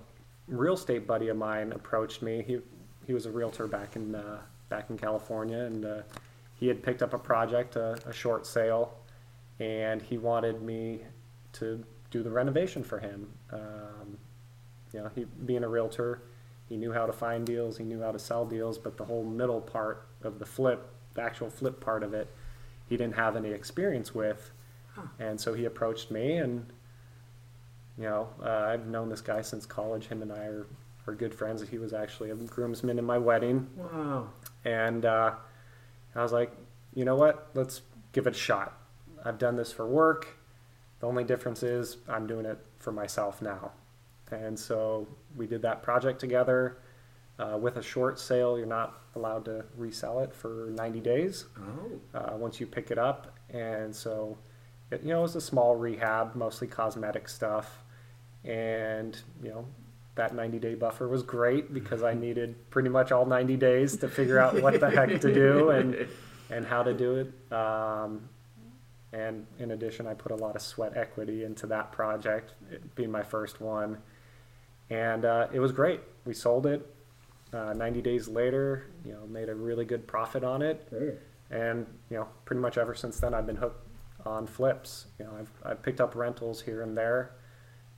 real 0.47 0.75
estate 0.75 1.07
buddy 1.07 1.29
of 1.29 1.37
mine 1.37 1.73
approached 1.73 2.23
me. 2.23 2.45
He 2.47 2.59
he 3.07 3.13
was 3.13 3.27
a 3.27 3.31
realtor 3.31 3.67
back 3.67 3.97
in 3.97 4.15
uh, 4.15 4.39
back 4.69 4.91
in 4.91 4.97
California, 4.97 5.59
and 5.59 5.85
uh, 5.85 6.03
he 6.55 6.69
had 6.69 6.83
picked 6.83 7.03
up 7.03 7.15
a 7.15 7.19
project, 7.19 7.75
a, 7.75 7.99
a 8.07 8.13
short 8.13 8.47
sale, 8.47 8.95
and 9.61 10.01
he 10.03 10.19
wanted 10.19 10.63
me 10.63 11.01
to 11.55 11.85
do 12.11 12.23
the 12.23 12.31
renovation 12.31 12.83
for 12.83 12.99
him. 12.99 13.29
Um, 13.53 14.19
you 14.93 15.01
know, 15.01 15.11
he 15.15 15.25
being 15.25 15.65
a 15.65 15.69
realtor, 15.69 16.23
he 16.69 16.77
knew 16.77 16.93
how 16.93 17.07
to 17.07 17.13
find 17.13 17.47
deals, 17.47 17.77
he 17.79 17.85
knew 17.85 18.01
how 18.03 18.13
to 18.13 18.19
sell 18.19 18.45
deals, 18.45 18.79
but 18.79 18.97
the 18.97 19.05
whole 19.05 19.25
middle 19.25 19.61
part 19.61 20.07
of 20.23 20.39
the 20.39 20.47
flip, 20.47 20.87
the 21.15 21.23
actual 21.23 21.49
flip 21.51 21.81
part 21.81 22.03
of 22.03 22.13
it, 22.15 22.29
he 22.89 22.97
didn't 22.97 23.15
have 23.17 23.37
any 23.37 23.51
experience 23.51 24.15
with. 24.15 24.51
And 25.19 25.41
so 25.41 25.55
he 25.55 25.65
approached 25.65 26.11
me, 26.11 26.37
and 26.37 26.67
you 27.97 28.05
know, 28.05 28.29
uh, 28.45 28.49
I've 28.69 28.87
known 28.87 29.09
this 29.09 29.23
guy 29.23 29.41
since 29.41 29.65
college. 29.65 30.07
Him 30.07 30.21
and 30.21 30.31
I 30.31 30.45
are, 30.45 30.67
are 31.07 31.15
good 31.15 31.35
friends. 31.35 31.67
He 31.67 31.79
was 31.79 31.95
actually 31.95 32.29
a 32.31 32.35
groomsman 32.35 32.99
in 32.99 33.05
my 33.07 33.17
wedding, 33.17 33.69
Wow. 33.77 34.29
and 34.67 35.07
uh, 35.07 35.33
I 36.15 36.23
was 36.23 36.33
like, 36.33 36.53
you 36.95 37.07
know 37.07 37.17
what? 37.17 37.49
Let's 37.55 37.81
give 38.13 38.27
it 38.27 38.35
a 38.35 38.39
shot. 38.39 38.77
I've 39.25 39.39
done 39.39 39.57
this 39.57 39.73
for 39.73 39.87
work. 39.87 40.27
The 41.01 41.07
only 41.07 41.25
difference 41.25 41.63
is 41.63 41.99
I'm 42.09 42.27
doing 42.27 42.47
it 42.47 42.59
for 42.79 42.93
myself 42.93 43.43
now. 43.43 43.73
And 44.31 44.59
so 44.59 45.07
we 45.37 45.47
did 45.47 45.63
that 45.63 45.83
project 45.83 46.21
together. 46.21 46.79
Uh, 47.39 47.57
with 47.59 47.77
a 47.77 47.83
short 47.83 48.19
sale, 48.21 48.57
you're 48.59 48.67
not 48.67 49.01
allowed 49.17 49.45
to 49.47 49.65
resell 49.77 50.21
it 50.21 50.33
for 50.35 50.69
90 50.77 51.01
days 51.01 51.47
Oh. 51.59 52.19
uh, 52.19 52.37
once 52.37 52.61
you 52.61 52.67
pick 52.67 52.91
it 52.91 52.99
up. 52.99 53.37
And 53.51 53.95
so, 53.95 54.39
it, 54.91 55.03
you 55.03 55.09
know, 55.09 55.19
it 55.21 55.23
was 55.23 55.37
a 55.37 55.41
small 55.41 55.75
rehab, 55.77 56.35
mostly 56.35 56.67
cosmetic 56.69 57.29
stuff. 57.29 57.83
And, 58.45 59.19
you 59.43 59.51
know, 59.51 59.67
that 60.15 60.35
90 60.35 60.59
day 60.59 60.75
buffer 60.75 61.09
was 61.09 61.23
great 61.23 61.73
because 61.73 62.03
I 62.03 62.15
needed 62.27 62.55
pretty 62.71 62.89
much 62.91 63.13
all 63.13 63.25
90 63.27 63.57
days 63.57 63.97
to 63.99 64.09
figure 64.09 64.39
out 64.39 64.61
what 64.63 64.79
the 64.81 64.91
heck 64.91 65.21
to 65.21 65.35
do 65.35 65.71
and 65.71 66.07
and 66.51 66.67
how 66.67 66.83
to 66.83 66.93
do 66.93 67.15
it. 67.17 67.53
Um, 67.53 68.29
and 69.13 69.47
in 69.59 69.73
addition, 69.73 70.07
I 70.07 70.15
put 70.15 70.33
a 70.33 70.37
lot 70.37 70.57
of 70.57 70.63
sweat 70.63 70.97
equity 70.97 71.45
into 71.45 71.67
that 71.67 71.93
project, 71.93 72.55
it 72.71 72.95
being 72.95 73.11
my 73.11 73.23
first 73.23 73.61
one, 73.61 73.99
and 74.91 75.25
uh, 75.25 75.49
it 75.53 75.61
was 75.61 75.73
great. 75.73 76.01
We 76.25 76.35
sold 76.35 76.67
it. 76.67 76.87
Uh, 77.53 77.75
90 77.75 78.01
days 78.01 78.29
later, 78.29 78.87
you 79.05 79.13
know, 79.13 79.27
made 79.27 79.51
a 79.51 79.55
really 79.55 79.85
good 79.85 80.07
profit 80.07 80.43
on 80.43 80.63
it, 80.63 80.89
and 81.51 81.87
you 82.11 82.17
know, 82.17 82.29
pretty 82.47 82.61
much 82.61 82.79
ever 82.79 82.95
since 82.95 83.21
then, 83.21 83.35
I've 83.35 83.47
been 83.47 83.57
hooked 83.57 83.87
on 84.25 84.47
flips. 84.47 85.07
You 85.19 85.27
know, 85.27 85.33
I've 85.39 85.51
I've 85.65 85.83
picked 85.83 86.01
up 86.01 86.15
rentals 86.15 86.63
here 86.63 86.83
and 86.83 86.97
there, 86.97 87.33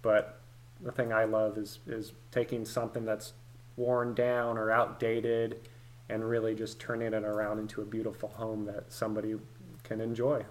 but 0.03 0.41
the 0.81 0.91
thing 0.91 1.13
I 1.13 1.25
love 1.25 1.57
is 1.57 1.79
is 1.87 2.13
taking 2.33 2.65
something 2.65 3.05
that's 3.05 3.35
worn 3.77 4.15
down 4.15 4.59
or 4.59 4.71
outdated 4.71 5.69
and 6.09 6.29
really 6.29 6.55
just 6.55 6.79
turning 6.79 7.13
it 7.13 7.25
around 7.25 7.59
into 7.59 7.81
a 7.81 7.85
beautiful 7.85 8.29
home 8.29 8.67
that 8.67 8.93
somebody 8.93 9.35
can 9.83 10.01
enjoy. 10.01 10.45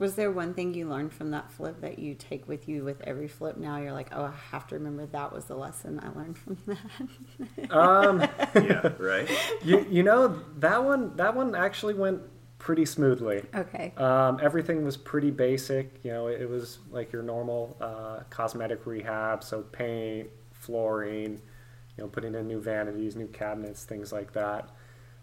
Was 0.00 0.14
there 0.14 0.30
one 0.30 0.54
thing 0.54 0.72
you 0.72 0.88
learned 0.88 1.12
from 1.12 1.30
that 1.32 1.52
flip 1.52 1.82
that 1.82 1.98
you 1.98 2.14
take 2.14 2.48
with 2.48 2.66
you 2.70 2.84
with 2.84 3.02
every 3.02 3.28
flip 3.28 3.58
now? 3.58 3.76
You're 3.76 3.92
like, 3.92 4.08
oh, 4.12 4.24
I 4.24 4.32
have 4.50 4.66
to 4.68 4.76
remember 4.76 5.04
that 5.04 5.30
was 5.30 5.44
the 5.44 5.54
lesson 5.54 6.00
I 6.02 6.08
learned 6.18 6.38
from 6.38 6.56
that. 6.66 7.70
Um, 7.70 8.20
yeah, 8.54 8.92
right. 8.98 9.30
you 9.62 9.86
you 9.90 10.02
know 10.02 10.42
that 10.56 10.82
one 10.82 11.14
that 11.16 11.36
one 11.36 11.54
actually 11.54 11.92
went 11.92 12.22
pretty 12.56 12.86
smoothly. 12.86 13.42
okay. 13.54 13.92
Um, 13.98 14.40
everything 14.42 14.84
was 14.84 14.96
pretty 14.96 15.30
basic. 15.30 16.00
You 16.02 16.12
know, 16.12 16.28
it, 16.28 16.48
was 16.48 16.78
like 16.90 17.12
your 17.12 17.22
normal 17.22 17.76
uh, 17.80 18.20
cosmetic 18.30 18.86
rehab, 18.86 19.44
so 19.44 19.62
paint, 19.62 20.28
flooring, 20.52 21.32
you 21.32 22.04
know, 22.04 22.06
putting 22.08 22.34
in 22.34 22.46
new 22.46 22.60
vanities, 22.60 23.16
new 23.16 23.28
cabinets, 23.28 23.84
things 23.84 24.12
like 24.12 24.32
that. 24.32 24.70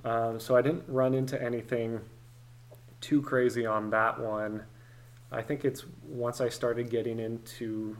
Um, 0.03 0.39
so 0.39 0.55
I 0.55 0.61
didn't 0.61 0.83
run 0.87 1.13
into 1.13 1.41
anything 1.41 2.01
too 3.01 3.21
crazy 3.21 3.65
on 3.65 3.89
that 3.91 4.19
one. 4.19 4.63
I 5.31 5.41
think 5.41 5.65
it's 5.65 5.83
once 6.03 6.39
I 6.41 6.49
started 6.49 6.89
getting 6.89 7.19
into 7.19 7.97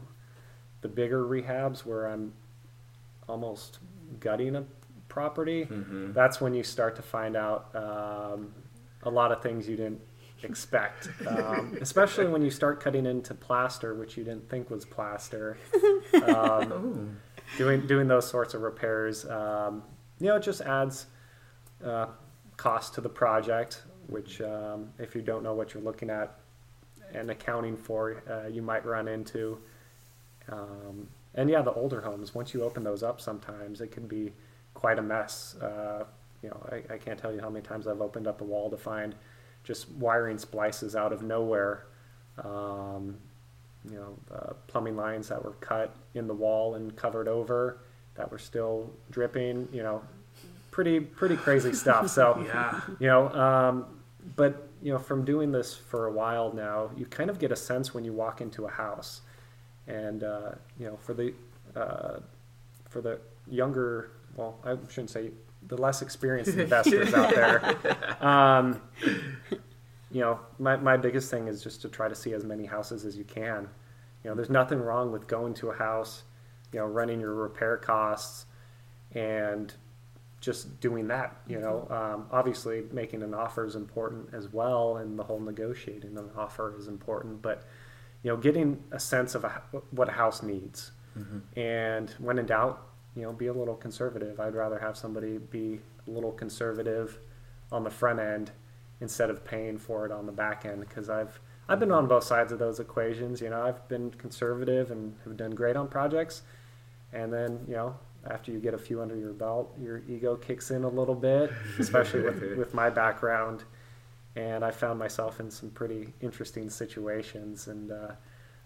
the 0.82 0.88
bigger 0.88 1.24
rehabs 1.24 1.86
where 1.86 2.08
I'm 2.08 2.34
almost 3.28 3.80
gutting 4.20 4.56
a 4.56 4.64
property. 5.10 5.66
Mhm. 5.66 6.14
That's 6.14 6.40
when 6.40 6.54
you 6.54 6.64
start 6.64 6.96
to 6.96 7.02
find 7.02 7.36
out 7.36 7.76
um, 7.76 8.54
a 9.04 9.10
lot 9.10 9.32
of 9.32 9.42
things 9.42 9.68
you 9.68 9.76
didn't 9.76 10.02
expect, 10.44 11.10
um, 11.28 11.76
especially 11.82 12.28
when 12.28 12.42
you 12.42 12.52
start 12.52 12.80
cutting 12.80 13.06
into 13.06 13.34
plaster, 13.34 13.94
which 13.96 14.18
you 14.18 14.24
didn't 14.24 14.50
think 14.50 14.70
was 14.70 14.86
plaster. 14.86 15.58
Um, 16.28 17.18
doing 17.58 17.86
doing 17.86 18.08
those 18.08 18.28
sorts 18.28 18.54
of 18.54 18.62
repairs, 18.62 19.26
um, 19.26 19.84
you 20.20 20.28
know, 20.28 20.38
it 20.38 20.44
just 20.44 20.62
adds 20.62 21.08
uh, 21.84 22.08
cost 22.56 22.94
to 22.96 23.02
the 23.02 23.10
project. 23.10 23.84
Which, 24.08 24.42
um, 24.42 24.90
if 25.00 25.16
you 25.16 25.22
don't 25.22 25.44
know 25.44 25.54
what 25.54 25.74
you're 25.74 25.84
looking 25.84 26.10
at 26.10 26.40
and 27.14 27.30
accounting 27.30 27.78
for, 27.78 28.24
uh, 28.30 28.48
you 28.48 28.62
might 28.62 28.86
run 28.86 29.08
into. 29.08 29.60
Um, 30.50 31.08
and 31.36 31.50
yeah, 31.50 31.62
the 31.62 31.74
older 31.74 32.02
homes. 32.02 32.34
Once 32.34 32.54
you 32.54 32.64
open 32.64 32.84
those 32.84 33.04
up, 33.04 33.22
sometimes 33.22 33.82
it 33.82 33.92
can 33.92 34.08
be 34.08 34.34
quite 34.74 34.98
a 34.98 35.02
mess. 35.02 35.56
Uh, 35.62 36.06
you 36.42 36.50
know, 36.50 36.66
I, 36.72 36.94
I 36.94 36.98
can't 36.98 37.20
tell 37.20 37.34
you 37.34 37.42
how 37.42 37.50
many 37.50 37.64
times 37.64 37.88
I've 37.88 38.02
opened 38.02 38.28
up 38.28 38.42
a 38.42 38.44
wall 38.44 38.70
to 38.70 38.78
find 38.78 39.16
just 39.64 39.90
wiring 39.92 40.38
splices 40.38 40.96
out 40.96 41.12
of 41.12 41.22
nowhere. 41.22 41.88
Um, 42.44 43.18
you 43.90 43.96
know, 43.96 44.18
uh, 44.34 44.54
plumbing 44.68 44.96
lines 44.96 45.28
that 45.30 45.44
were 45.44 45.54
cut 45.54 45.96
in 46.14 46.28
the 46.28 46.34
wall 46.34 46.76
and 46.76 46.96
covered 46.96 47.28
over 47.28 47.80
that 48.16 48.32
were 48.32 48.40
still 48.40 48.92
dripping. 49.12 49.68
You 49.72 49.84
know, 49.84 50.02
pretty 50.72 51.00
pretty 51.00 51.38
crazy 51.38 51.74
stuff. 51.74 52.10
So 52.10 52.44
yeah. 52.48 52.82
you 53.00 53.08
know, 53.08 53.30
um, 53.30 53.86
but 54.36 54.68
you 54.82 54.92
know, 54.92 55.00
from 55.00 55.26
doing 55.26 55.52
this 55.52 55.76
for 55.76 56.08
a 56.08 56.12
while 56.12 56.54
now, 56.54 56.92
you 56.96 57.06
kind 57.06 57.30
of 57.30 57.40
get 57.40 57.52
a 57.52 57.56
sense 57.56 57.94
when 57.94 58.04
you 58.04 58.14
walk 58.14 58.42
into 58.42 58.66
a 58.66 58.70
house, 58.70 59.22
and 59.88 60.24
uh, 60.24 60.52
you 60.80 60.86
know, 60.86 60.98
for 60.98 61.14
the 61.14 61.34
uh, 61.76 62.20
for 62.90 63.02
the 63.02 63.20
younger, 63.50 64.12
well, 64.36 64.60
I 64.64 64.76
shouldn't 64.90 65.10
say 65.10 65.32
the 65.68 65.78
less 65.78 66.02
experienced 66.02 66.58
investors 66.58 67.14
out 67.14 67.34
there. 67.34 68.26
Um, 68.26 68.82
you 70.12 70.22
know, 70.22 70.40
my, 70.60 70.78
my 70.78 70.98
biggest 70.98 71.30
thing 71.30 71.48
is 71.48 71.62
just 71.62 71.82
to 71.82 71.90
try 71.90 72.08
to 72.08 72.16
see 72.16 72.34
as 72.34 72.44
many 72.44 72.66
houses 72.66 73.06
as 73.06 73.18
you 73.18 73.24
can. 73.24 73.68
You 74.24 74.30
know, 74.30 74.36
there's 74.36 74.50
nothing 74.50 74.80
wrong 74.80 75.12
with 75.12 75.28
going 75.28 75.54
to 75.56 75.70
a 75.70 75.76
house, 75.76 76.24
you 76.72 76.80
know, 76.80 76.86
running 76.86 77.20
your 77.20 77.34
repair 77.34 77.78
costs 77.78 78.46
and 79.14 79.74
just 80.48 80.80
doing 80.80 81.10
that. 81.10 81.36
You 81.46 81.60
know, 81.60 81.88
mm-hmm. 81.92 81.94
um, 81.94 82.28
obviously 82.32 82.86
making 82.94 83.22
an 83.22 83.34
offer 83.34 83.66
is 83.66 83.76
important 83.76 84.30
as 84.34 84.48
well, 84.48 84.96
and 84.96 85.20
the 85.20 85.24
whole 85.24 85.42
negotiating 85.42 86.18
an 86.18 86.30
offer 86.38 86.74
is 86.80 86.88
important. 86.88 87.42
But 87.42 87.64
you 88.24 88.32
know, 88.32 88.38
getting 88.38 88.82
a 88.92 89.00
sense 89.00 89.36
of 89.36 89.44
a, 89.44 89.62
what 89.92 90.08
a 90.08 90.14
house 90.14 90.42
needs, 90.42 90.92
mm-hmm. 91.20 91.40
and 91.60 92.10
when 92.18 92.40
in 92.40 92.46
doubt, 92.46 92.82
you 93.14 93.24
know, 93.24 93.34
be 93.34 93.48
a 93.48 93.54
little 93.54 93.76
conservative. 93.76 94.40
I'd 94.40 94.56
rather 94.56 94.80
have 94.80 94.96
somebody 94.96 95.38
be 95.38 95.82
a 96.08 96.10
little 96.10 96.32
conservative 96.32 97.20
on 97.70 97.84
the 97.84 97.92
front 97.92 98.20
end 98.20 98.52
instead 99.02 99.30
of 99.30 99.44
paying 99.44 99.78
for 99.78 100.06
it 100.06 100.14
on 100.14 100.26
the 100.26 100.32
back 100.32 100.66
end 100.66 100.80
because 100.80 101.10
I've 101.10 101.42
I've 101.68 101.82
been 101.82 101.92
on 101.92 102.04
mm-hmm. 102.04 102.10
both 102.10 102.24
sides 102.24 102.54
of 102.54 102.60
those 102.60 102.80
equations. 102.80 103.42
You 103.42 103.50
know, 103.50 103.62
I've 103.62 103.86
been 103.90 104.12
conservative 104.12 104.92
and 104.92 105.14
have 105.26 105.36
done 105.36 105.52
great 105.52 105.76
on 105.76 105.90
projects, 105.90 106.44
and 107.12 107.34
then 107.34 107.66
you 107.68 107.76
know 107.76 107.98
after 108.30 108.52
you 108.52 108.60
get 108.60 108.74
a 108.74 108.78
few 108.78 109.02
under 109.02 109.16
your 109.16 109.34
belt, 109.34 109.76
your 109.80 110.02
ego 110.08 110.36
kicks 110.36 110.72
in 110.72 110.84
a 110.84 110.90
little 110.90 111.16
bit, 111.16 111.52
especially 111.80 112.22
with 112.22 112.42
with 112.58 112.74
my 112.74 112.90
background, 112.90 113.64
and 114.36 114.64
I 114.64 114.72
found 114.72 115.00
myself 115.00 115.40
in 115.40 115.50
some 115.50 115.70
pretty 115.70 116.14
interesting 116.22 116.70
situations. 116.70 117.68
And 117.68 117.92
uh, 117.92 118.12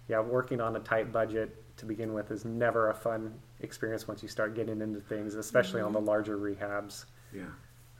yeah, 0.08 0.20
working 0.20 0.62
on 0.62 0.76
a 0.76 0.80
tight 0.80 1.12
budget 1.12 1.56
to 1.78 1.86
begin 1.86 2.14
with 2.14 2.32
is 2.32 2.46
never 2.46 2.90
a 2.90 2.94
fun 2.94 3.34
experience 3.62 4.08
once 4.08 4.22
you 4.22 4.30
start 4.30 4.56
getting 4.56 4.82
into 4.82 5.00
things, 5.00 5.36
especially 5.36 5.82
on 5.82 5.94
the 5.94 6.02
larger 6.02 6.38
rehabs. 6.38 7.06
Yeah. 7.34 7.44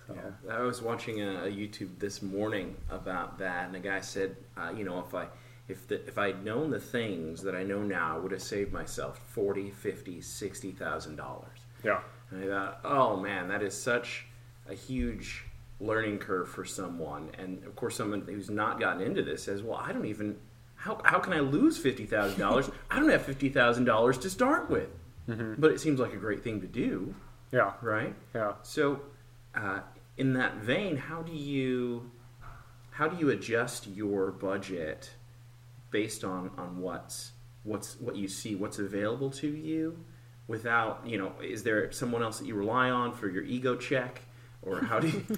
So. 0.08 0.16
Yeah, 0.16 0.56
I 0.56 0.62
was 0.62 0.82
watching 0.82 1.22
a, 1.22 1.46
a 1.46 1.48
YouTube 1.48 2.00
this 2.00 2.22
morning 2.22 2.76
about 2.90 3.38
that, 3.40 3.68
and 3.68 3.76
a 3.76 3.80
guy 3.80 4.02
said, 4.02 4.36
uh, 4.58 4.72
you 4.76 4.84
know, 4.84 5.00
if 5.00 5.14
I 5.14 5.28
if 5.72 5.88
the, 5.88 6.06
if 6.08 6.18
I'd 6.18 6.44
known 6.46 6.70
the 6.70 6.80
things 6.80 7.42
that 7.44 7.56
I 7.56 7.64
know 7.64 7.82
now, 7.82 8.16
I 8.16 8.20
would 8.20 8.32
have 8.32 8.42
saved 8.42 8.72
myself 8.74 9.18
forty, 9.30 9.72
fifty, 9.72 10.22
sixty 10.22 10.72
thousand 10.72 11.16
dollars. 11.16 11.58
Yeah. 11.84 12.02
And 12.30 12.44
I 12.44 12.48
thought, 12.48 12.80
oh 12.84 13.18
man, 13.18 13.48
that 13.50 13.62
is 13.64 13.74
such 13.80 14.26
a 14.70 14.74
huge 14.74 15.44
learning 15.80 16.20
curve 16.20 16.48
for 16.50 16.64
someone. 16.64 17.30
And 17.40 17.64
of 17.66 17.76
course, 17.76 17.96
someone 17.96 18.22
who's 18.22 18.50
not 18.50 18.80
gotten 18.80 19.02
into 19.02 19.24
this 19.24 19.44
says, 19.44 19.64
well, 19.64 19.78
I 19.84 19.92
don't 19.92 20.06
even 20.06 20.38
how 20.76 21.02
how 21.04 21.20
can 21.20 21.34
I 21.34 21.40
lose 21.40 21.78
fifty 21.78 22.06
thousand 22.06 22.40
dollars? 22.40 22.70
I 22.92 23.00
don't 23.00 23.10
have 23.10 23.24
fifty 23.24 23.50
thousand 23.50 23.86
dollars 23.86 24.18
to 24.20 24.30
start 24.30 24.70
with. 24.70 24.90
But 25.28 25.72
it 25.72 25.80
seems 25.80 25.98
like 26.00 26.12
a 26.14 26.18
great 26.18 26.44
thing 26.44 26.60
to 26.60 26.68
do, 26.68 27.16
Yeah. 27.54 27.72
right? 27.82 28.14
Yeah. 28.36 28.56
So, 28.64 29.00
uh, 29.56 29.80
in 30.18 30.34
that 30.34 30.56
vein, 30.58 30.98
how 30.98 31.22
do 31.22 31.32
you 31.32 32.12
how 32.90 33.08
do 33.08 33.16
you 33.18 33.30
adjust 33.30 33.88
your 33.88 34.32
budget 34.32 35.12
based 35.92 36.24
on 36.24 36.52
on 36.58 36.80
what's 36.80 37.32
what's 37.64 38.00
what 38.00 38.16
you 38.16 38.28
see, 38.28 38.56
what's 38.56 38.80
available 38.80 39.30
to 39.30 39.48
you, 39.48 40.04
without 40.48 41.06
you 41.06 41.18
know, 41.18 41.34
is 41.42 41.64
there 41.64 41.92
someone 41.92 42.24
else 42.24 42.40
that 42.40 42.48
you 42.48 42.56
rely 42.56 42.90
on 42.90 43.14
for 43.14 43.30
your 43.30 43.44
ego 43.44 43.76
check, 43.76 44.22
or 44.62 44.82
how 44.82 45.00
do 45.00 45.08
you? 45.08 45.26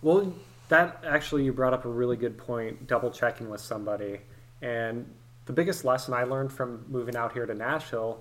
Well, 0.00 0.32
that 0.68 1.02
actually, 1.06 1.44
you 1.44 1.52
brought 1.52 1.72
up 1.72 1.84
a 1.84 1.88
really 1.88 2.16
good 2.16 2.38
point 2.38 2.86
double 2.86 3.10
checking 3.10 3.48
with 3.50 3.60
somebody. 3.60 4.20
And 4.62 5.12
the 5.46 5.52
biggest 5.52 5.84
lesson 5.84 6.14
I 6.14 6.24
learned 6.24 6.52
from 6.52 6.84
moving 6.88 7.16
out 7.16 7.32
here 7.32 7.46
to 7.46 7.54
Nashville 7.54 8.20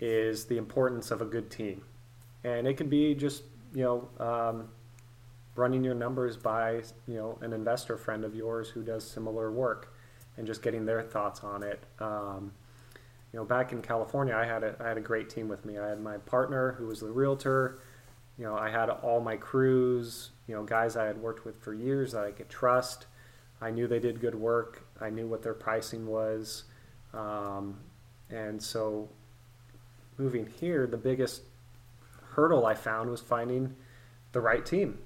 is 0.00 0.44
the 0.44 0.58
importance 0.58 1.10
of 1.10 1.22
a 1.22 1.24
good 1.24 1.50
team. 1.50 1.82
And 2.42 2.66
it 2.66 2.74
could 2.74 2.90
be 2.90 3.14
just, 3.14 3.44
you 3.74 3.84
know, 3.84 4.08
um, 4.24 4.68
running 5.56 5.84
your 5.84 5.94
numbers 5.94 6.36
by, 6.36 6.82
you 7.06 7.14
know, 7.14 7.38
an 7.40 7.52
investor 7.52 7.96
friend 7.96 8.24
of 8.24 8.34
yours 8.34 8.68
who 8.68 8.82
does 8.82 9.08
similar 9.08 9.50
work 9.50 9.93
and 10.36 10.46
just 10.46 10.62
getting 10.62 10.84
their 10.84 11.02
thoughts 11.02 11.40
on 11.40 11.62
it. 11.62 11.82
Um, 12.00 12.52
you 13.32 13.38
know, 13.38 13.44
back 13.44 13.72
in 13.72 13.82
California, 13.82 14.34
I 14.34 14.44
had 14.44 14.62
a, 14.62 14.76
I 14.80 14.88
had 14.88 14.96
a 14.96 15.00
great 15.00 15.28
team 15.28 15.48
with 15.48 15.64
me. 15.64 15.78
I 15.78 15.88
had 15.88 16.00
my 16.00 16.18
partner 16.18 16.72
who 16.72 16.86
was 16.86 17.00
the 17.00 17.10
realtor. 17.10 17.80
You 18.38 18.44
know, 18.44 18.56
I 18.56 18.70
had 18.70 18.90
all 18.90 19.20
my 19.20 19.36
crews, 19.36 20.30
you 20.46 20.54
know, 20.54 20.62
guys 20.62 20.96
I 20.96 21.06
had 21.06 21.18
worked 21.18 21.44
with 21.44 21.60
for 21.60 21.74
years 21.74 22.12
that 22.12 22.24
I 22.24 22.30
could 22.30 22.48
trust. 22.48 23.06
I 23.60 23.70
knew 23.70 23.86
they 23.86 23.98
did 23.98 24.20
good 24.20 24.34
work. 24.34 24.86
I 25.00 25.10
knew 25.10 25.26
what 25.26 25.42
their 25.42 25.54
pricing 25.54 26.06
was. 26.06 26.64
Um, 27.12 27.78
and 28.30 28.62
so 28.62 29.08
moving 30.18 30.46
here, 30.46 30.86
the 30.86 30.96
biggest 30.96 31.42
hurdle 32.30 32.66
I 32.66 32.74
found 32.74 33.10
was 33.10 33.20
finding 33.20 33.74
the 34.32 34.40
right 34.40 34.64
team. 34.64 34.98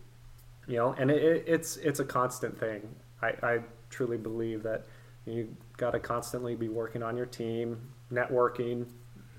You 0.66 0.76
know, 0.76 0.94
and 0.98 1.10
it, 1.10 1.22
it, 1.22 1.44
it's 1.46 1.76
it's 1.78 1.98
a 2.00 2.04
constant 2.04 2.58
thing. 2.58 2.94
I, 3.22 3.32
I 3.42 3.58
truly 3.90 4.18
believe 4.18 4.62
that 4.64 4.84
you 5.32 5.56
got 5.76 5.90
to 5.92 5.98
constantly 6.00 6.54
be 6.54 6.68
working 6.68 7.02
on 7.02 7.16
your 7.16 7.26
team, 7.26 7.80
networking, 8.12 8.86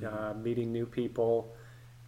uh, 0.06 0.34
meeting 0.34 0.72
new 0.72 0.86
people, 0.86 1.54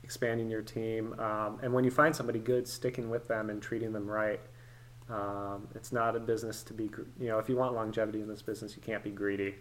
expanding 0.04 0.50
your 0.50 0.62
team, 0.62 1.14
um, 1.20 1.60
and 1.62 1.74
when 1.74 1.84
you 1.84 1.92
find 1.92 2.16
somebody 2.16 2.40
good, 2.40 2.68
sticking 2.68 3.10
with 3.10 3.28
them 3.28 3.50
and 3.50 3.62
treating 3.62 3.92
them 3.92 4.08
right. 4.10 4.42
Um, 5.10 5.68
it's 5.76 5.92
not 5.92 6.16
a 6.16 6.20
business 6.20 6.64
to 6.64 6.74
be, 6.74 6.90
you 7.20 7.28
know, 7.28 7.38
if 7.38 7.50
you 7.50 7.58
want 7.58 7.74
longevity 7.76 8.22
in 8.22 8.28
this 8.30 8.42
business, 8.42 8.76
you 8.78 8.82
can't 8.82 9.04
be 9.04 9.10
greedy. 9.12 9.56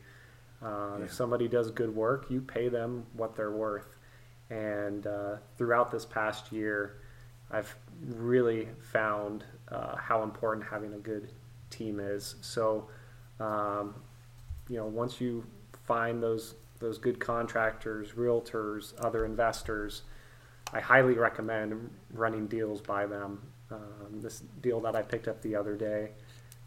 Uh, 0.63 0.97
Yeah. 0.99 1.05
If 1.05 1.13
somebody 1.13 1.49
does 1.49 1.71
good 1.73 1.95
work, 1.95 2.31
you 2.31 2.41
pay 2.41 2.69
them 2.69 3.07
what 3.15 3.35
they're 3.35 3.51
worth. 3.51 3.97
And 4.51 5.07
uh, 5.07 5.37
throughout 5.57 5.91
this 5.91 6.05
past 6.05 6.53
year, 6.53 7.01
I've 7.51 7.75
really 8.07 8.69
found 8.93 9.45
uh, 9.73 9.97
how 9.97 10.23
important 10.23 10.67
having 10.67 10.95
a 10.95 10.99
good 10.99 11.33
team 11.71 11.99
is. 11.99 12.37
So, 12.43 12.89
um, 13.41 13.95
you 14.71 14.77
know, 14.77 14.87
once 14.87 15.21
you 15.21 15.45
find 15.85 16.23
those 16.23 16.55
those 16.79 16.97
good 16.97 17.21
contractors, 17.21 18.13
realtors, 18.13 18.95
other 19.05 19.27
investors, 19.27 20.03
I 20.73 20.81
highly 20.81 21.13
recommend 21.13 21.91
running 22.15 22.47
deals 22.47 22.81
by 22.81 23.05
them. 23.05 23.43
Um, 23.71 24.21
this 24.23 24.41
deal 24.63 24.81
that 24.81 24.97
I 24.97 25.03
picked 25.03 25.29
up 25.29 25.43
the 25.43 25.55
other 25.55 25.77
day, 25.77 26.13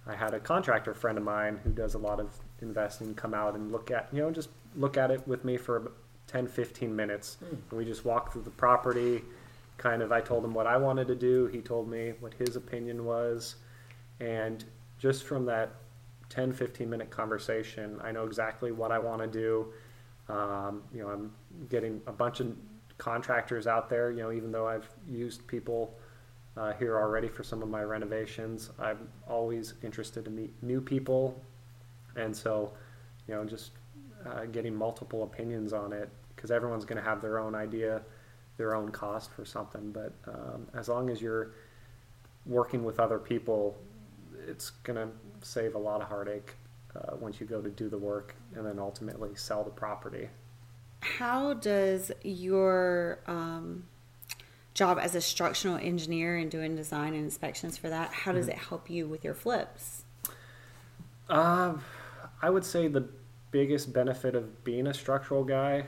I 0.05 0.15
had 0.15 0.35
a 0.35 0.39
contractor 0.39 0.93
friend 0.93 1.17
of 1.17 1.23
mine 1.23 1.59
who 1.63 1.71
does 1.71 1.95
a 1.95 1.97
lot 1.97 2.19
of 2.19 2.29
investing 2.61 3.15
come 3.15 3.33
out 3.33 3.55
and 3.55 3.71
look 3.71 3.89
at, 3.89 4.07
you 4.11 4.21
know, 4.21 4.29
just 4.29 4.49
look 4.75 4.97
at 4.97 5.09
it 5.09 5.27
with 5.27 5.43
me 5.43 5.57
for 5.57 5.91
10, 6.27 6.47
15 6.47 6.95
minutes. 6.95 7.37
And 7.41 7.63
we 7.71 7.83
just 7.83 8.05
walked 8.05 8.33
through 8.33 8.43
the 8.43 8.51
property. 8.51 9.23
Kind 9.77 10.03
of, 10.03 10.11
I 10.11 10.21
told 10.21 10.45
him 10.45 10.53
what 10.53 10.67
I 10.67 10.77
wanted 10.77 11.07
to 11.07 11.15
do. 11.15 11.47
He 11.47 11.59
told 11.59 11.89
me 11.89 12.13
what 12.19 12.35
his 12.35 12.55
opinion 12.55 13.03
was. 13.05 13.55
And 14.19 14.63
just 14.99 15.23
from 15.23 15.45
that 15.47 15.71
10, 16.33 16.51
15 16.51 16.89
minute 16.89 17.11
conversation, 17.11 17.99
I 18.03 18.11
know 18.11 18.25
exactly 18.25 18.71
what 18.71 18.91
I 18.91 18.97
want 18.97 19.21
to 19.21 19.27
do. 19.27 19.67
Um, 20.33 20.81
you 20.91 21.03
know, 21.03 21.09
I'm 21.09 21.31
getting 21.69 22.01
a 22.07 22.11
bunch 22.11 22.39
of 22.39 22.55
contractors 22.97 23.67
out 23.67 23.87
there, 23.87 24.09
you 24.09 24.23
know, 24.23 24.31
even 24.31 24.51
though 24.51 24.67
I've 24.67 24.89
used 25.07 25.45
people 25.45 25.95
uh, 26.57 26.73
here 26.73 26.97
already 26.97 27.27
for 27.27 27.43
some 27.43 27.61
of 27.61 27.69
my 27.69 27.83
renovations, 27.83 28.71
I'm 28.79 29.09
always 29.27 29.75
interested 29.83 30.25
to 30.25 30.31
meet 30.31 30.51
new 30.63 30.81
people. 30.81 31.39
And 32.15 32.35
so, 32.35 32.73
you 33.27 33.35
know, 33.35 33.45
just 33.45 33.71
uh, 34.25 34.45
getting 34.45 34.75
multiple 34.75 35.23
opinions 35.23 35.71
on 35.71 35.93
it 35.93 36.09
because 36.35 36.49
everyone's 36.49 36.85
going 36.85 37.01
to 37.01 37.07
have 37.07 37.21
their 37.21 37.37
own 37.37 37.53
idea, 37.53 38.01
their 38.57 38.73
own 38.73 38.89
cost 38.89 39.31
for 39.31 39.45
something. 39.45 39.91
But 39.91 40.13
um, 40.27 40.67
as 40.73 40.89
long 40.89 41.11
as 41.11 41.21
you're 41.21 41.51
working 42.47 42.83
with 42.83 42.99
other 42.99 43.19
people, 43.19 43.77
it's 44.47 44.71
going 44.71 44.97
to 44.97 45.13
save 45.43 45.75
a 45.75 45.79
lot 45.79 46.01
of 46.01 46.07
heartache 46.07 46.55
uh, 46.95 47.15
once 47.19 47.39
you 47.39 47.45
go 47.45 47.61
to 47.61 47.69
do 47.69 47.89
the 47.89 47.97
work 47.97 48.35
and 48.55 48.65
then 48.65 48.79
ultimately 48.79 49.35
sell 49.35 49.63
the 49.63 49.71
property. 49.71 50.29
How 51.01 51.53
does 51.53 52.11
your 52.23 53.19
um, 53.27 53.83
job 54.73 54.97
as 54.99 55.15
a 55.15 55.21
structural 55.21 55.75
engineer 55.75 56.35
and 56.35 56.49
doing 56.49 56.75
design 56.75 57.13
and 57.13 57.23
inspections 57.23 57.77
for 57.77 57.89
that, 57.89 58.11
how 58.11 58.31
does 58.31 58.47
it 58.47 58.57
help 58.57 58.89
you 58.89 59.07
with 59.07 59.23
your 59.23 59.33
flips? 59.33 60.05
Um, 61.29 61.81
I 62.41 62.49
would 62.49 62.65
say 62.65 62.87
the 62.87 63.07
biggest 63.51 63.93
benefit 63.93 64.35
of 64.35 64.63
being 64.63 64.87
a 64.87 64.93
structural 64.93 65.43
guy 65.43 65.85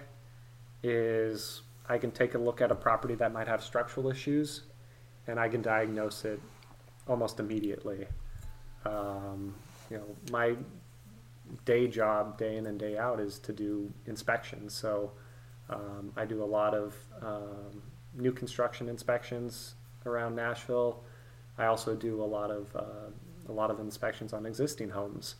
is 0.83 1.61
I 1.89 1.97
can 1.97 2.11
take 2.11 2.35
a 2.35 2.37
look 2.37 2.61
at 2.61 2.71
a 2.71 2.75
property 2.75 3.15
that 3.15 3.33
might 3.33 3.47
have 3.47 3.63
structural 3.63 4.09
issues 4.09 4.63
and 5.27 5.39
I 5.39 5.49
can 5.49 5.61
diagnose 5.61 6.25
it 6.25 6.39
almost 7.07 7.39
immediately. 7.39 8.05
Um, 8.85 9.55
you 9.89 9.97
know, 9.97 10.15
my 10.31 10.55
day 11.65 11.87
job, 11.87 12.37
day 12.37 12.57
in 12.57 12.65
and 12.65 12.79
day 12.79 12.97
out, 12.97 13.19
is 13.19 13.39
to 13.39 13.53
do 13.53 13.91
inspections. 14.05 14.73
So 14.73 15.11
um, 15.69 16.11
I 16.15 16.25
do 16.25 16.43
a 16.43 16.45
lot 16.45 16.73
of 16.73 16.95
um, 17.21 17.81
new 18.15 18.31
construction 18.31 18.89
inspections 18.89 19.75
around 20.05 20.35
Nashville. 20.35 21.03
I 21.57 21.65
also 21.65 21.95
do 21.95 22.21
a 22.21 22.25
lot 22.25 22.51
of 22.51 22.75
uh, 22.75 23.09
a 23.47 23.51
lot 23.51 23.71
of 23.71 23.79
inspections 23.79 24.33
on 24.33 24.45
existing 24.45 24.89
homes. 24.89 25.35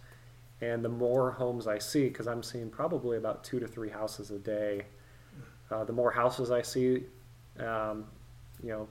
And 0.61 0.83
the 0.83 0.89
more 0.89 1.31
homes 1.31 1.67
I 1.67 1.79
see, 1.79 2.07
because 2.07 2.27
I'm 2.27 2.41
seeing 2.41 2.69
probably 2.69 3.17
about 3.17 3.43
two 3.43 3.59
to 3.59 3.67
three 3.67 3.89
houses 3.89 4.31
a 4.31 4.39
day, 4.39 4.85
uh, 5.69 5.83
the 5.83 5.91
more 5.91 6.11
houses 6.11 6.49
I 6.49 6.61
see, 6.61 7.03
um, 7.59 8.05
you 8.63 8.69
know, 8.69 8.87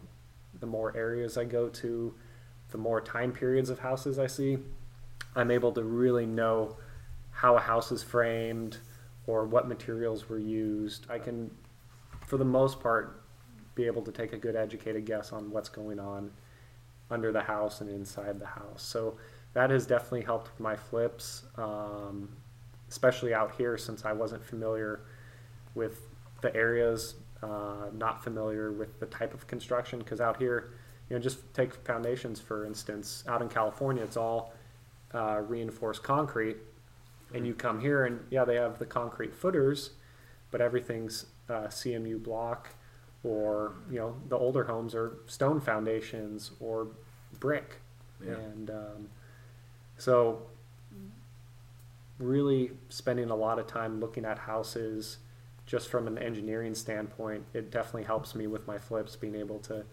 the 0.61 0.67
more 0.67 0.95
areas 0.97 1.39
I 1.39 1.45
go 1.45 1.69
to, 1.69 2.15
the 2.75 2.79
more 2.79 3.01
time 3.01 3.31
periods 3.31 3.71
of 3.71 3.79
houses 3.79 4.19
I 4.19 4.27
see, 4.27 4.59
I'm 5.37 5.53
able 5.53 5.71
to 5.75 5.85
really 5.85 6.27
know 6.27 6.77
how 7.31 7.57
a 7.57 7.61
house 7.61 7.93
is 7.93 8.03
framed 8.03 8.79
or 9.29 9.45
what 9.45 9.69
materials 9.69 10.29
were 10.29 10.41
used. 10.41 11.07
I 11.09 11.21
can, 11.21 11.53
for 12.27 12.37
the 12.37 12.45
most 12.45 12.81
part, 12.81 13.23
be 13.77 13.87
able 13.87 14.03
to 14.03 14.11
take 14.11 14.33
a 14.33 14.37
good 14.37 14.57
educated 14.57 15.07
guess 15.07 15.33
on 15.33 15.53
what's 15.53 15.69
going 15.69 16.01
on 16.01 16.33
under 17.13 17.31
the 17.31 17.43
house 17.43 17.81
and 17.81 17.89
inside 17.89 18.41
the 18.41 18.47
house. 18.47 18.83
So 18.83 19.19
that 19.53 19.71
has 19.71 19.87
definitely 19.87 20.23
helped 20.23 20.51
with 20.51 20.59
my 20.59 20.75
flips, 20.75 21.45
um, 21.57 22.29
especially 22.89 23.33
out 23.33 23.55
here 23.55 23.79
since 23.79 24.05
I 24.05 24.13
wasn't 24.13 24.45
familiar 24.45 25.03
with 25.77 26.01
the 26.41 26.53
areas, 26.57 27.15
uh, 27.41 27.91
not 27.93 28.25
familiar 28.25 28.73
with 28.73 28.99
the 28.99 29.07
type 29.07 29.33
of 29.33 29.47
construction. 29.47 30.01
Because 30.01 30.21
out 30.21 30.39
here, 30.39 30.73
you 31.09 31.17
know, 31.17 31.23
just 31.23 31.53
take 31.55 31.75
foundations 31.85 32.41
for 32.41 32.65
instance. 32.67 33.25
Out 33.29 33.43
in 33.43 33.49
California, 33.49 34.03
it's 34.03 34.17
all 34.17 34.53
uh, 35.13 35.41
reinforced 35.47 36.03
concrete, 36.03 36.57
and 37.35 37.47
you 37.47 37.55
come 37.55 37.81
here 37.81 38.05
and 38.05 38.21
yeah, 38.31 38.45
they 38.45 38.57
have 38.57 38.79
the 38.79 38.87
concrete 38.87 39.35
footers, 39.35 39.91
but 40.51 40.61
everything's 40.61 41.27
uh, 41.49 41.67
CMU 41.69 42.23
block 42.23 42.71
or 43.23 43.73
you 43.91 43.99
know 43.99 44.15
the 44.29 44.37
older 44.37 44.65
homes 44.65 44.95
are 44.95 45.19
stone 45.27 45.61
foundations 45.61 46.51
or 46.61 46.89
brick 47.41 47.77
Yeah. 48.25 48.35
and 48.35 48.71
um, 48.71 49.09
so 49.99 50.43
really 52.19 52.71
spending 52.91 53.31
a 53.31 53.35
lot 53.35 53.59
of 53.59 53.67
time 53.67 53.99
looking 53.99 54.25
at 54.25 54.39
houses 54.39 55.19
just 55.67 55.89
from 55.89 56.07
an 56.07 56.19
engineering 56.19 56.75
standpoint 56.75 57.45
it 57.55 57.71
definitely 57.71 58.05
helps 58.05 58.35
me 58.35 58.47
with 58.47 58.67
my 58.67 58.79
flips 58.79 59.17
being 59.17 59.35
able 59.35 59.59
to 59.59 59.85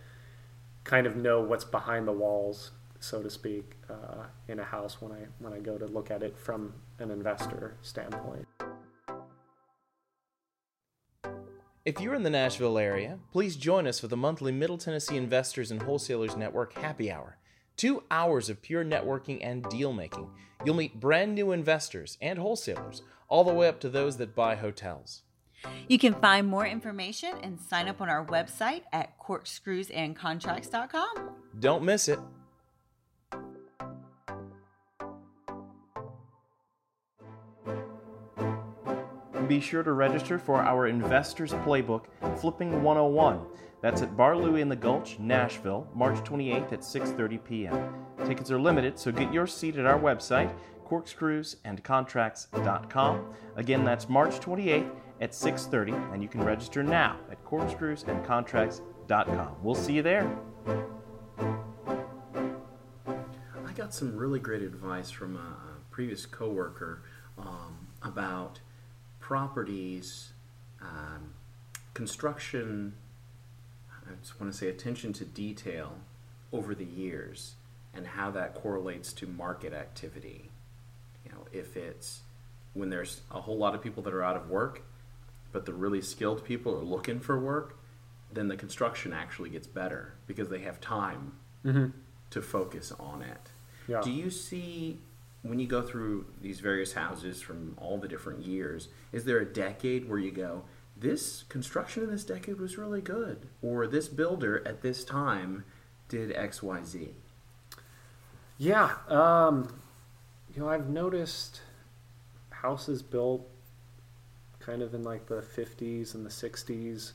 kind 0.83 1.07
of 1.07 1.15
know 1.15 1.41
what's 1.41 1.65
behind 1.65 2.07
the 2.07 2.11
walls 2.11 2.71
so 2.99 3.21
to 3.21 3.29
speak 3.29 3.77
uh, 3.89 4.25
in 4.47 4.59
a 4.59 4.63
house 4.63 5.01
when 5.01 5.11
i 5.11 5.25
when 5.39 5.53
i 5.53 5.59
go 5.59 5.77
to 5.77 5.85
look 5.85 6.11
at 6.11 6.23
it 6.23 6.37
from 6.37 6.73
an 6.99 7.11
investor 7.11 7.77
standpoint 7.81 8.47
If 11.83 11.99
you're 11.99 12.13
in 12.13 12.21
the 12.21 12.29
Nashville 12.29 12.77
area, 12.77 13.17
please 13.31 13.55
join 13.55 13.87
us 13.87 13.99
for 13.99 14.07
the 14.07 14.15
monthly 14.15 14.51
Middle 14.51 14.77
Tennessee 14.77 15.17
Investors 15.17 15.71
and 15.71 15.81
Wholesalers 15.81 16.37
Network 16.37 16.73
Happy 16.73 17.11
Hour. 17.11 17.37
Two 17.75 18.03
hours 18.11 18.51
of 18.51 18.61
pure 18.61 18.85
networking 18.85 19.39
and 19.41 19.63
deal 19.63 19.91
making. 19.91 20.29
You'll 20.63 20.75
meet 20.75 20.99
brand 20.99 21.33
new 21.33 21.51
investors 21.51 22.19
and 22.21 22.37
wholesalers, 22.37 23.01
all 23.27 23.43
the 23.43 23.51
way 23.51 23.67
up 23.67 23.79
to 23.79 23.89
those 23.89 24.17
that 24.17 24.35
buy 24.35 24.57
hotels. 24.57 25.23
You 25.87 25.97
can 25.99 26.15
find 26.15 26.47
more 26.47 26.65
information 26.65 27.35
and 27.43 27.59
sign 27.59 27.87
up 27.87 28.01
on 28.01 28.09
our 28.09 28.25
website 28.25 28.81
at 28.91 29.19
corkscrewsandcontracts.com. 29.19 31.29
Don't 31.59 31.83
miss 31.83 32.07
it. 32.07 32.17
Be 39.47 39.59
sure 39.59 39.83
to 39.83 39.91
register 39.91 40.39
for 40.39 40.61
our 40.61 40.87
Investors 40.87 41.51
Playbook 41.51 42.05
Flipping 42.39 42.81
101. 42.83 43.41
That's 43.81 44.01
at 44.01 44.15
Bar 44.15 44.37
Louie 44.37 44.61
in 44.61 44.69
the 44.69 44.75
Gulch, 44.75 45.19
Nashville, 45.19 45.87
March 45.93 46.23
28th 46.23 46.71
at 46.71 46.79
6:30 46.81 47.43
p.m. 47.43 47.93
Tickets 48.25 48.49
are 48.51 48.59
limited, 48.59 48.97
so 48.97 49.11
get 49.11 49.33
your 49.33 49.47
seat 49.47 49.75
at 49.75 49.85
our 49.85 49.99
website 49.99 50.53
corkscrewsandcontracts.com. 50.91 53.25
Again, 53.55 53.85
that's 53.85 54.09
March 54.09 54.39
28th 54.39 54.91
at 55.21 55.31
6:30 55.31 55.93
and 56.13 56.21
you 56.21 56.27
can 56.27 56.43
register 56.43 56.83
now 56.83 57.17
at 57.31 57.41
corkscrewsandcontracts.com. 57.45 59.55
We'll 59.61 59.75
see 59.75 59.93
you 59.93 60.01
there. 60.01 60.29
I 63.65 63.71
got 63.75 63.93
some 63.93 64.17
really 64.17 64.39
great 64.39 64.63
advice 64.63 65.11
from 65.11 65.37
a, 65.37 65.55
previous 65.91 66.25
coworker 66.25 67.03
um, 67.37 67.87
about 68.01 68.61
properties, 69.19 70.31
um, 70.81 71.33
construction. 71.93 72.93
I 73.91 73.95
just 74.21 74.39
want 74.39 74.53
to 74.53 74.57
say 74.57 74.69
attention 74.69 75.11
to 75.13 75.25
detail 75.25 75.97
over 76.53 76.73
the 76.73 76.85
years 76.85 77.55
and 77.93 78.07
how 78.07 78.31
that 78.31 78.55
correlates 78.55 79.11
to 79.13 79.27
market 79.27 79.73
activity. 79.73 80.49
You 81.25 81.33
know, 81.33 81.45
if 81.51 81.75
it's 81.75 82.21
when 82.73 82.89
there's 82.89 83.19
a 83.29 83.41
whole 83.41 83.57
lot 83.57 83.75
of 83.75 83.81
people 83.81 84.01
that 84.03 84.13
are 84.13 84.23
out 84.23 84.37
of 84.37 84.49
work, 84.49 84.83
but 85.51 85.65
the 85.65 85.73
really 85.73 86.01
skilled 86.01 86.43
people 86.43 86.75
are 86.75 86.83
looking 86.83 87.19
for 87.19 87.39
work, 87.39 87.77
then 88.31 88.47
the 88.47 88.55
construction 88.55 89.13
actually 89.13 89.49
gets 89.49 89.67
better 89.67 90.13
because 90.27 90.49
they 90.49 90.59
have 90.59 90.79
time 90.79 91.33
to 92.29 92.41
focus 92.41 92.91
on 92.99 93.21
it. 93.21 93.51
Yeah. 93.87 94.01
Do 94.01 94.11
you 94.11 94.29
see 94.29 94.99
when 95.43 95.59
you 95.59 95.67
go 95.67 95.81
through 95.81 96.25
these 96.41 96.59
various 96.59 96.93
houses 96.93 97.41
from 97.41 97.75
all 97.79 97.97
the 97.97 98.07
different 98.07 98.45
years, 98.45 98.89
is 99.11 99.25
there 99.25 99.39
a 99.39 99.45
decade 99.45 100.07
where 100.07 100.19
you 100.19 100.31
go, 100.31 100.63
this 100.95 101.43
construction 101.49 102.03
in 102.03 102.11
this 102.11 102.23
decade 102.23 102.59
was 102.59 102.77
really 102.77 103.01
good, 103.01 103.47
or 103.61 103.87
this 103.87 104.07
builder 104.07 104.65
at 104.67 104.81
this 104.81 105.03
time 105.03 105.63
did 106.09 106.31
X, 106.33 106.61
Y, 106.61 106.83
Z. 106.83 107.09
Yeah, 108.59 108.91
um, 109.07 109.81
you 110.53 110.61
know, 110.61 110.69
I've 110.69 110.89
noticed 110.89 111.61
houses 112.51 113.01
built 113.01 113.49
kind 114.61 114.81
of 114.81 114.93
in 114.93 115.03
like 115.03 115.27
the 115.27 115.41
50s 115.41 116.15
and 116.15 116.25
the 116.25 116.29
60s 116.29 117.13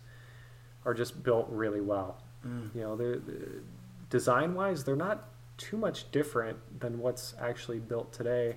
are 0.85 0.95
just 0.95 1.23
built 1.23 1.47
really 1.51 1.81
well. 1.81 2.19
Mm. 2.47 2.75
You 2.75 2.81
know, 2.83 2.97
they're, 2.97 3.19
they're 3.19 3.63
design-wise, 4.11 4.85
they're 4.85 4.97
not 4.97 5.29
too 5.57 5.77
much 5.77 6.11
different 6.13 6.59
than 6.81 6.99
what's 6.99 7.35
actually 7.41 7.79
built 7.79 8.13
today. 8.13 8.57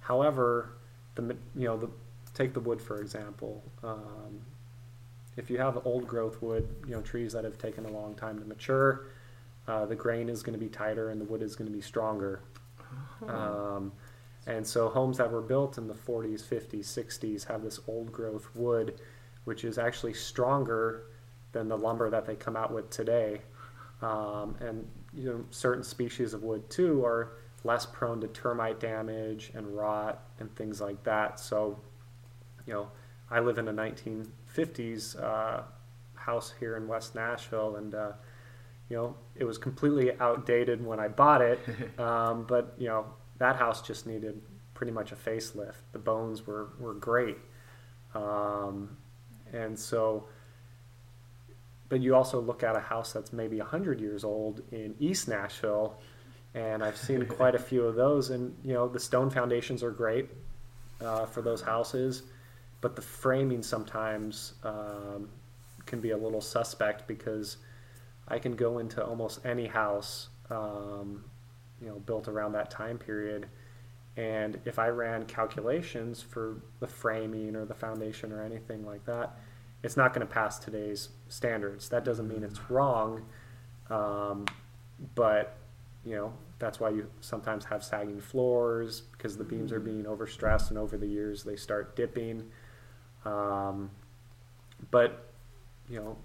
However, 0.00 0.74
the 1.14 1.36
you 1.54 1.66
know 1.66 1.76
the 1.76 1.90
take 2.34 2.52
the 2.54 2.60
wood 2.60 2.80
for 2.80 3.00
example. 3.00 3.62
Um, 3.82 4.40
if 5.36 5.48
you 5.48 5.58
have 5.58 5.86
old 5.86 6.06
growth 6.06 6.42
wood, 6.42 6.68
you 6.86 6.94
know 6.94 7.00
trees 7.00 7.32
that 7.32 7.44
have 7.44 7.58
taken 7.58 7.84
a 7.86 7.90
long 7.90 8.14
time 8.14 8.38
to 8.38 8.44
mature, 8.44 9.06
uh, 9.68 9.86
the 9.86 9.94
grain 9.94 10.28
is 10.28 10.42
going 10.42 10.58
to 10.58 10.64
be 10.64 10.68
tighter 10.68 11.10
and 11.10 11.20
the 11.20 11.24
wood 11.24 11.42
is 11.42 11.54
going 11.54 11.70
to 11.70 11.76
be 11.76 11.82
stronger. 11.82 12.40
Um, 13.26 13.92
and 14.46 14.66
so 14.66 14.88
homes 14.88 15.18
that 15.18 15.30
were 15.30 15.40
built 15.40 15.78
in 15.78 15.86
the 15.86 15.94
40s, 15.94 16.42
50s, 16.42 16.84
60s 16.84 17.46
have 17.46 17.62
this 17.62 17.80
old 17.86 18.12
growth 18.12 18.48
wood, 18.54 19.00
which 19.44 19.64
is 19.64 19.78
actually 19.78 20.14
stronger 20.14 21.04
than 21.52 21.68
the 21.68 21.76
lumber 21.76 22.10
that 22.10 22.26
they 22.26 22.34
come 22.34 22.56
out 22.56 22.72
with 22.72 22.90
today. 22.90 23.42
Um, 24.00 24.56
and 24.60 24.88
you 25.14 25.30
know, 25.30 25.44
certain 25.50 25.84
species 25.84 26.34
of 26.34 26.42
wood 26.42 26.68
too 26.70 27.04
are 27.04 27.34
less 27.64 27.86
prone 27.86 28.20
to 28.20 28.28
termite 28.28 28.80
damage 28.80 29.52
and 29.54 29.76
rot 29.76 30.22
and 30.40 30.54
things 30.56 30.80
like 30.80 31.02
that. 31.04 31.38
So, 31.38 31.78
you 32.66 32.72
know, 32.72 32.88
I 33.30 33.40
live 33.40 33.58
in 33.58 33.68
a 33.68 33.72
1950s 33.72 35.22
uh, 35.22 35.62
house 36.14 36.52
here 36.58 36.76
in 36.76 36.88
West 36.88 37.14
Nashville, 37.14 37.76
and 37.76 37.94
uh, 37.94 38.12
you 38.88 38.96
know, 38.96 39.14
it 39.36 39.44
was 39.44 39.56
completely 39.56 40.12
outdated 40.20 40.84
when 40.84 40.98
I 40.98 41.08
bought 41.08 41.42
it. 41.42 41.60
Um, 41.98 42.44
but 42.48 42.74
you 42.78 42.88
know, 42.88 43.06
that 43.42 43.56
house 43.56 43.82
just 43.82 44.06
needed 44.06 44.40
pretty 44.72 44.92
much 44.92 45.10
a 45.10 45.16
facelift. 45.16 45.82
The 45.90 45.98
bones 45.98 46.46
were 46.46 46.68
were 46.78 46.94
great, 46.94 47.38
um, 48.14 48.96
and 49.52 49.78
so. 49.78 50.28
But 51.88 52.00
you 52.00 52.14
also 52.14 52.40
look 52.40 52.62
at 52.62 52.74
a 52.74 52.80
house 52.80 53.12
that's 53.12 53.34
maybe 53.34 53.58
100 53.58 54.00
years 54.00 54.24
old 54.24 54.62
in 54.72 54.94
East 54.98 55.28
Nashville, 55.28 55.98
and 56.54 56.82
I've 56.82 56.96
seen 56.96 57.26
quite 57.38 57.54
a 57.54 57.58
few 57.58 57.82
of 57.82 57.96
those. 57.96 58.30
And 58.30 58.56
you 58.64 58.72
know, 58.72 58.88
the 58.88 59.00
stone 59.00 59.28
foundations 59.28 59.82
are 59.82 59.90
great 59.90 60.30
uh, 61.04 61.26
for 61.26 61.42
those 61.42 61.60
houses, 61.60 62.22
but 62.80 62.96
the 62.96 63.02
framing 63.02 63.62
sometimes 63.62 64.54
um, 64.62 65.28
can 65.84 66.00
be 66.00 66.10
a 66.10 66.16
little 66.16 66.40
suspect 66.40 67.06
because 67.06 67.58
I 68.28 68.38
can 68.38 68.56
go 68.56 68.78
into 68.78 69.04
almost 69.04 69.44
any 69.44 69.66
house, 69.66 70.28
um, 70.48 71.24
you 71.82 71.88
know, 71.88 71.98
built 72.00 72.28
around 72.28 72.52
that 72.52 72.70
time 72.70 72.98
period, 72.98 73.48
and 74.16 74.60
if 74.64 74.78
I 74.78 74.88
ran 74.88 75.24
calculations 75.24 76.20
for 76.20 76.62
the 76.80 76.86
framing 76.86 77.56
or 77.56 77.64
the 77.64 77.74
foundation 77.74 78.30
or 78.30 78.42
anything 78.42 78.84
like 78.84 79.04
that, 79.06 79.38
it's 79.82 79.96
not 79.96 80.14
going 80.14 80.26
to 80.26 80.32
pass 80.32 80.58
today's 80.58 81.08
standards. 81.28 81.88
That 81.88 82.04
doesn't 82.04 82.28
mean 82.28 82.44
it's 82.44 82.70
wrong, 82.70 83.22
um, 83.90 84.46
but 85.14 85.56
you 86.04 86.14
know 86.14 86.32
that's 86.58 86.78
why 86.78 86.90
you 86.90 87.08
sometimes 87.20 87.64
have 87.64 87.82
sagging 87.82 88.20
floors 88.20 89.02
because 89.12 89.36
the 89.36 89.44
beams 89.44 89.72
are 89.72 89.80
being 89.80 90.04
overstressed 90.04 90.70
and 90.70 90.78
over 90.78 90.96
the 90.96 91.06
years 91.06 91.42
they 91.42 91.56
start 91.56 91.96
dipping. 91.96 92.44
Um, 93.24 93.90
but 94.90 95.32
you 95.88 95.98
know 95.98 96.16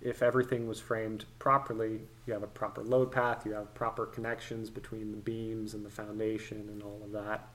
if 0.00 0.22
everything 0.22 0.66
was 0.66 0.80
framed 0.80 1.24
properly, 1.38 2.00
you 2.26 2.32
have 2.32 2.42
a 2.42 2.48
proper 2.48 2.82
load 2.82 3.12
path, 3.12 3.44
you 3.44 3.52
have 3.52 3.72
proper 3.74 4.06
connections 4.06 4.70
between 4.70 5.10
the 5.10 5.18
beams 5.18 5.74
and 5.74 5.84
the 5.84 5.90
foundation 5.90 6.68
and 6.70 6.82
all 6.82 7.00
of 7.04 7.12
that, 7.12 7.48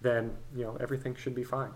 then 0.00 0.32
you 0.54 0.64
know 0.64 0.76
everything 0.80 1.14
should 1.14 1.34
be 1.34 1.44
fine. 1.44 1.72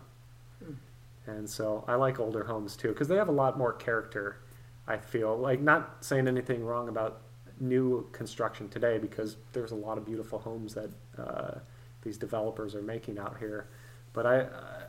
And 1.27 1.49
so 1.49 1.85
I 1.87 1.95
like 1.95 2.19
older 2.19 2.45
homes 2.45 2.77
too 2.77 2.89
because 2.89 3.09
they 3.09 3.17
have 3.17 3.29
a 3.29 3.33
lot 3.33 3.59
more 3.59 3.73
character. 3.73 4.41
I 4.87 4.97
feel 4.97 5.37
like 5.37 5.61
not 5.61 6.05
saying 6.05 6.27
anything 6.27 6.65
wrong 6.65 6.89
about 6.89 7.23
new 7.61 8.09
construction 8.13 8.69
today 8.69 8.99
because 8.99 9.37
there's 9.53 9.73
a 9.73 9.77
lot 9.77 9.99
of 9.99 10.07
beautiful 10.07 10.39
homes 10.39 10.75
that 10.75 10.91
uh, 11.19 11.59
these 12.03 12.17
developers 12.17 12.75
are 12.75 12.83
making 12.83 13.19
out 13.19 13.37
here. 13.39 13.69
But 14.13 14.27
I 14.27 14.47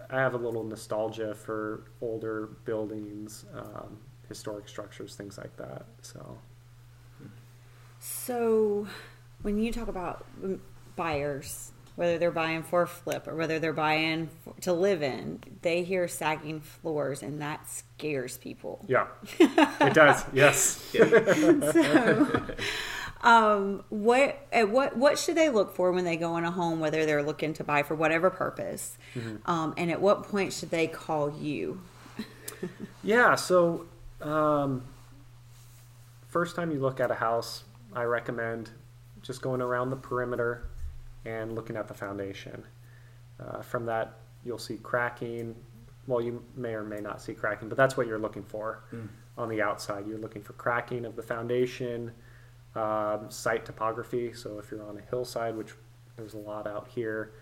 I 0.09 0.19
have 0.19 0.33
a 0.33 0.37
little 0.37 0.63
nostalgia 0.63 1.35
for 1.35 1.83
older 2.01 2.47
buildings, 2.65 3.45
um, 3.53 3.99
historic 4.31 4.67
structures, 4.67 5.15
things 5.15 5.37
like 5.37 5.55
that. 5.57 5.85
So 6.01 6.37
So, 7.99 8.87
when 9.41 9.59
you 9.59 9.71
talk 9.71 9.87
about 9.87 10.25
buyers, 10.95 11.71
whether 11.95 12.17
they're 12.17 12.31
buying 12.31 12.63
for 12.63 12.83
a 12.83 12.87
flip 12.87 13.27
or 13.27 13.35
whether 13.35 13.59
they're 13.59 13.73
buying 13.73 14.29
f- 14.47 14.55
to 14.61 14.73
live 14.73 15.03
in, 15.03 15.39
they 15.61 15.83
hear 15.83 16.07
sagging 16.07 16.61
floors 16.61 17.21
and 17.21 17.41
that 17.41 17.69
scares 17.69 18.37
people. 18.37 18.83
yeah, 18.87 19.07
it 19.39 19.93
does. 19.93 20.23
Yes. 20.33 20.77
so, 20.91 22.41
um, 23.21 23.83
what 23.89 24.47
what 24.51 24.97
what 24.97 25.19
should 25.19 25.35
they 25.35 25.49
look 25.49 25.75
for 25.75 25.91
when 25.91 26.05
they 26.05 26.15
go 26.17 26.37
in 26.37 26.43
a 26.45 26.51
home, 26.51 26.79
whether 26.79 27.05
they're 27.05 27.21
looking 27.23 27.53
to 27.53 27.63
buy 27.63 27.83
for 27.83 27.93
whatever 27.93 28.29
purpose, 28.31 28.97
um, 29.45 29.73
and 29.77 29.91
at 29.91 30.01
what 30.01 30.23
point 30.23 30.53
should 30.53 30.71
they 30.71 30.87
call 30.87 31.29
you? 31.31 31.81
Yeah, 33.03 33.35
so 33.35 33.85
um, 34.21 34.83
first 36.27 36.55
time 36.55 36.71
you 36.71 36.79
look 36.79 36.99
at 36.99 37.11
a 37.11 37.15
house, 37.15 37.63
I 37.93 38.03
recommend 38.03 38.71
just 39.21 39.41
going 39.41 39.61
around 39.61 39.89
the 39.89 39.95
perimeter 39.95 40.69
and 41.25 41.53
looking 41.53 41.75
at 41.75 41.87
the 41.87 41.93
foundation. 41.93 42.63
Uh, 43.39 43.61
from 43.61 43.85
that, 43.85 44.19
you'll 44.45 44.57
see 44.57 44.77
cracking. 44.77 45.55
Well, 46.07 46.21
you 46.21 46.43
may 46.55 46.73
or 46.73 46.83
may 46.83 46.99
not 46.99 47.21
see 47.21 47.33
cracking, 47.33 47.69
but 47.69 47.77
that's 47.77 47.95
what 47.97 48.07
you're 48.07 48.19
looking 48.19 48.43
for 48.43 48.83
on 49.37 49.49
the 49.49 49.61
outside. 49.61 50.07
You're 50.07 50.17
looking 50.17 50.41
for 50.41 50.53
cracking 50.53 51.05
of 51.05 51.15
the 51.15 51.21
foundation, 51.21 52.11
um, 52.75 53.27
site 53.29 53.65
topography. 53.65 54.33
So 54.33 54.57
if 54.59 54.71
you're 54.71 54.83
on 54.83 54.97
a 54.97 55.01
hillside, 55.09 55.55
which 55.55 55.73
there's 56.17 56.33
a 56.33 56.39
lot 56.39 56.65
out 56.67 56.87
here, 56.87 57.33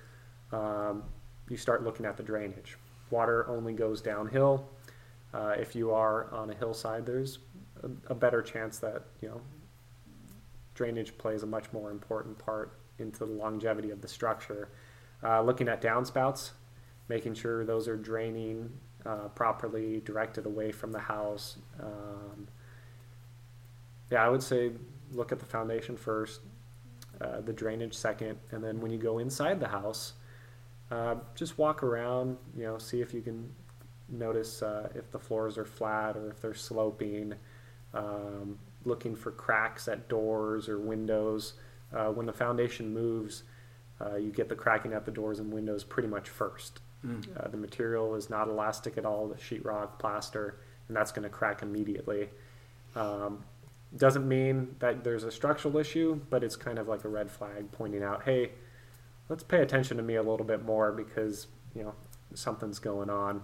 um, 0.51 1.03
you 1.49 1.57
start 1.57 1.83
looking 1.83 2.05
at 2.05 2.17
the 2.17 2.23
drainage. 2.23 2.77
Water 3.11 3.47
only 3.49 3.73
goes 3.73 4.01
downhill. 4.01 4.67
Uh, 5.33 5.53
if 5.57 5.75
you 5.75 5.91
are 5.91 6.33
on 6.33 6.49
a 6.49 6.53
hillside, 6.53 7.05
there's 7.05 7.39
a, 7.83 8.11
a 8.11 8.15
better 8.15 8.41
chance 8.41 8.79
that 8.79 9.03
you 9.21 9.29
know 9.29 9.41
drainage 10.73 11.17
plays 11.17 11.43
a 11.43 11.45
much 11.45 11.65
more 11.73 11.91
important 11.91 12.37
part 12.37 12.79
into 12.99 13.19
the 13.19 13.25
longevity 13.25 13.91
of 13.91 14.01
the 14.01 14.07
structure. 14.07 14.69
Uh, 15.23 15.41
looking 15.41 15.67
at 15.67 15.81
downspouts, 15.81 16.51
making 17.09 17.33
sure 17.33 17.65
those 17.65 17.87
are 17.87 17.97
draining 17.97 18.71
uh, 19.05 19.27
properly, 19.29 20.01
directed 20.05 20.45
away 20.45 20.71
from 20.71 20.91
the 20.91 20.99
house. 20.99 21.57
Um, 21.81 22.47
yeah, 24.11 24.25
I 24.25 24.29
would 24.29 24.43
say 24.43 24.71
look 25.11 25.31
at 25.31 25.39
the 25.39 25.45
foundation 25.45 25.97
first, 25.97 26.41
uh, 27.21 27.41
the 27.41 27.53
drainage 27.53 27.93
second, 27.93 28.37
and 28.51 28.63
then 28.63 28.79
when 28.79 28.91
you 28.91 28.97
go 28.97 29.19
inside 29.19 29.59
the 29.59 29.67
house, 29.67 30.13
uh, 30.91 31.15
just 31.35 31.57
walk 31.57 31.83
around. 31.83 32.37
You 32.57 32.63
know, 32.63 32.77
see 32.77 33.01
if 33.01 33.13
you 33.13 33.21
can 33.21 33.49
notice 34.11 34.61
uh, 34.61 34.89
if 34.95 35.11
the 35.11 35.19
floors 35.19 35.57
are 35.57 35.65
flat 35.65 36.15
or 36.17 36.29
if 36.29 36.41
they're 36.41 36.53
sloping. 36.53 37.33
Um, 37.93 38.59
looking 38.85 39.15
for 39.15 39.31
cracks 39.31 39.87
at 39.87 40.07
doors 40.07 40.69
or 40.69 40.79
windows. 40.79 41.53
Uh, 41.93 42.07
when 42.07 42.25
the 42.25 42.33
foundation 42.33 42.93
moves, 42.93 43.43
uh, 43.99 44.15
you 44.15 44.31
get 44.31 44.47
the 44.47 44.55
cracking 44.55 44.93
at 44.93 45.05
the 45.05 45.11
doors 45.11 45.39
and 45.39 45.51
windows 45.51 45.83
pretty 45.83 46.07
much 46.07 46.29
first. 46.29 46.79
Uh, 47.37 47.47
the 47.47 47.57
material 47.57 48.15
is 48.15 48.29
not 48.29 48.47
elastic 48.47 48.97
at 48.97 49.05
all, 49.05 49.27
the 49.27 49.35
sheetrock, 49.35 49.99
plaster, 49.99 50.59
and 50.87 50.95
that's 50.95 51.11
going 51.11 51.23
to 51.23 51.29
crack 51.29 51.61
immediately. 51.61 52.29
Um, 52.95 53.43
doesn't 53.95 54.27
mean 54.27 54.75
that 54.79 55.03
there's 55.03 55.23
a 55.23 55.31
structural 55.31 55.77
issue, 55.77 56.19
but 56.29 56.43
it's 56.43 56.55
kind 56.55 56.77
of 56.77 56.87
like 56.87 57.05
a 57.05 57.09
red 57.09 57.31
flag 57.31 57.71
pointing 57.71 58.03
out, 58.03 58.23
hey, 58.23 58.51
let's 59.29 59.43
pay 59.43 59.61
attention 59.61 59.97
to 59.97 60.03
me 60.03 60.15
a 60.15 60.21
little 60.21 60.45
bit 60.45 60.63
more 60.63 60.91
because 60.91 61.47
you 61.75 61.83
know 61.83 61.95
something's 62.33 62.79
going 62.79 63.09
on. 63.09 63.41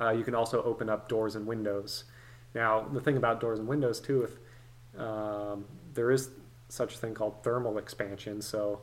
Uh, 0.00 0.10
you 0.10 0.24
can 0.24 0.34
also 0.34 0.62
open 0.62 0.88
up 0.88 1.08
doors 1.08 1.34
and 1.34 1.46
windows. 1.46 2.04
Now, 2.54 2.86
the 2.92 3.00
thing 3.00 3.16
about 3.16 3.40
doors 3.40 3.58
and 3.58 3.66
windows 3.66 4.00
too, 4.00 4.22
if 4.22 5.00
um, 5.00 5.64
there 5.94 6.10
is 6.10 6.30
such 6.68 6.94
a 6.94 6.98
thing 6.98 7.14
called 7.14 7.42
thermal 7.42 7.78
expansion, 7.78 8.40
so 8.42 8.80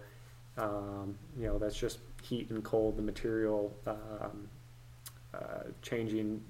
um, 0.58 1.17
you 1.38 1.47
know 1.47 1.58
that's 1.58 1.78
just 1.78 1.99
heat 2.21 2.49
and 2.49 2.63
cold, 2.63 2.97
the 2.97 3.02
material 3.02 3.75
um, 3.88 4.49
uh, 5.34 5.63
changing 5.82 6.41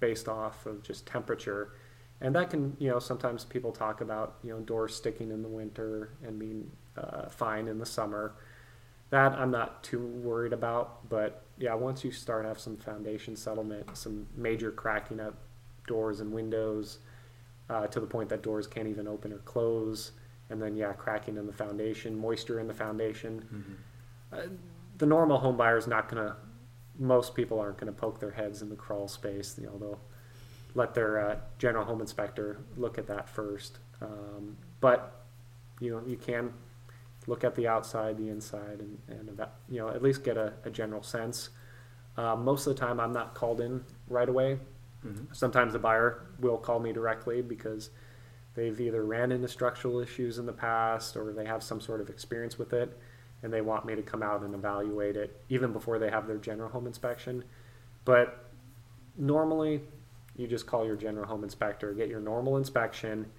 based 0.00 0.28
off 0.28 0.66
of 0.66 0.82
just 0.82 1.06
temperature, 1.06 1.72
and 2.20 2.34
that 2.34 2.50
can 2.50 2.76
you 2.78 2.88
know 2.88 2.98
sometimes 2.98 3.44
people 3.44 3.72
talk 3.72 4.00
about 4.00 4.36
you 4.42 4.50
know 4.50 4.60
doors 4.60 4.94
sticking 4.94 5.30
in 5.30 5.42
the 5.42 5.48
winter 5.48 6.10
and 6.24 6.38
being 6.38 6.70
uh, 6.96 7.28
fine 7.28 7.68
in 7.68 7.78
the 7.78 7.86
summer. 7.86 8.34
That 9.10 9.32
I'm 9.32 9.50
not 9.50 9.82
too 9.82 10.06
worried 10.06 10.52
about, 10.52 11.08
but 11.08 11.42
yeah, 11.58 11.74
once 11.74 12.04
you 12.04 12.12
start 12.12 12.44
have 12.44 12.58
some 12.58 12.76
foundation 12.76 13.36
settlement, 13.36 13.96
some 13.96 14.26
major 14.36 14.70
cracking 14.70 15.20
up 15.20 15.34
doors 15.86 16.20
and 16.20 16.32
windows 16.32 16.98
uh, 17.68 17.86
to 17.88 18.00
the 18.00 18.06
point 18.06 18.28
that 18.28 18.42
doors 18.42 18.66
can't 18.66 18.88
even 18.88 19.08
open 19.08 19.32
or 19.32 19.38
close. 19.38 20.12
And 20.50 20.62
then, 20.62 20.76
yeah, 20.76 20.92
cracking 20.92 21.36
in 21.36 21.46
the 21.46 21.52
foundation, 21.52 22.18
moisture 22.18 22.58
in 22.58 22.68
the 22.68 22.74
foundation. 22.74 23.44
Uh, 24.32 24.42
the 24.96 25.06
normal 25.06 25.38
home 25.38 25.56
buyer 25.56 25.76
is 25.76 25.86
not 25.86 26.08
going 26.08 26.26
to, 26.26 26.36
most 26.98 27.34
people 27.34 27.60
aren't 27.60 27.76
going 27.76 27.92
to 27.92 27.98
poke 27.98 28.18
their 28.18 28.30
heads 28.30 28.62
in 28.62 28.70
the 28.70 28.76
crawl 28.76 29.08
space. 29.08 29.56
You 29.60 29.66
know, 29.66 29.78
they'll 29.78 30.00
let 30.74 30.94
their 30.94 31.20
uh, 31.20 31.36
general 31.58 31.84
home 31.84 32.00
inspector 32.00 32.60
look 32.76 32.98
at 32.98 33.06
that 33.08 33.28
first. 33.28 33.78
Um, 34.00 34.56
but, 34.80 35.26
you 35.80 35.90
know, 35.90 36.02
you 36.06 36.16
can 36.16 36.52
look 37.28 37.44
at 37.44 37.54
the 37.54 37.68
outside, 37.68 38.16
the 38.16 38.28
inside, 38.28 38.80
and, 38.80 38.98
and 39.08 39.28
eva- 39.28 39.50
you 39.68 39.78
know, 39.78 39.88
at 39.88 40.02
least 40.02 40.24
get 40.24 40.36
a, 40.36 40.54
a 40.64 40.70
general 40.70 41.02
sense. 41.02 41.50
Uh, 42.16 42.34
most 42.34 42.66
of 42.66 42.74
the 42.74 42.80
time, 42.80 42.98
I'm 42.98 43.12
not 43.12 43.34
called 43.34 43.60
in 43.60 43.84
right 44.08 44.28
away. 44.28 44.58
Sometimes 45.32 45.74
the 45.74 45.78
buyer 45.78 46.26
will 46.40 46.58
call 46.58 46.80
me 46.80 46.92
directly 46.92 47.40
because 47.40 47.90
they've 48.54 48.80
either 48.80 49.04
ran 49.04 49.30
into 49.30 49.46
structural 49.46 50.00
issues 50.00 50.38
in 50.38 50.46
the 50.46 50.52
past 50.52 51.16
or 51.16 51.32
they 51.32 51.44
have 51.44 51.62
some 51.62 51.80
sort 51.80 52.00
of 52.00 52.10
experience 52.10 52.58
with 52.58 52.72
it 52.72 52.98
and 53.42 53.52
they 53.52 53.60
want 53.60 53.84
me 53.84 53.94
to 53.94 54.02
come 54.02 54.22
out 54.22 54.42
and 54.42 54.54
evaluate 54.54 55.16
it 55.16 55.40
even 55.48 55.72
before 55.72 56.00
they 56.00 56.10
have 56.10 56.26
their 56.26 56.38
general 56.38 56.68
home 56.68 56.86
inspection. 56.86 57.44
But 58.04 58.50
normally, 59.16 59.82
you 60.36 60.48
just 60.48 60.66
call 60.66 60.84
your 60.84 60.96
general 60.96 61.26
home 61.26 61.44
inspector, 61.44 61.92
get 61.92 62.08
your 62.08 62.20
normal 62.20 62.56
inspection, 62.56 63.30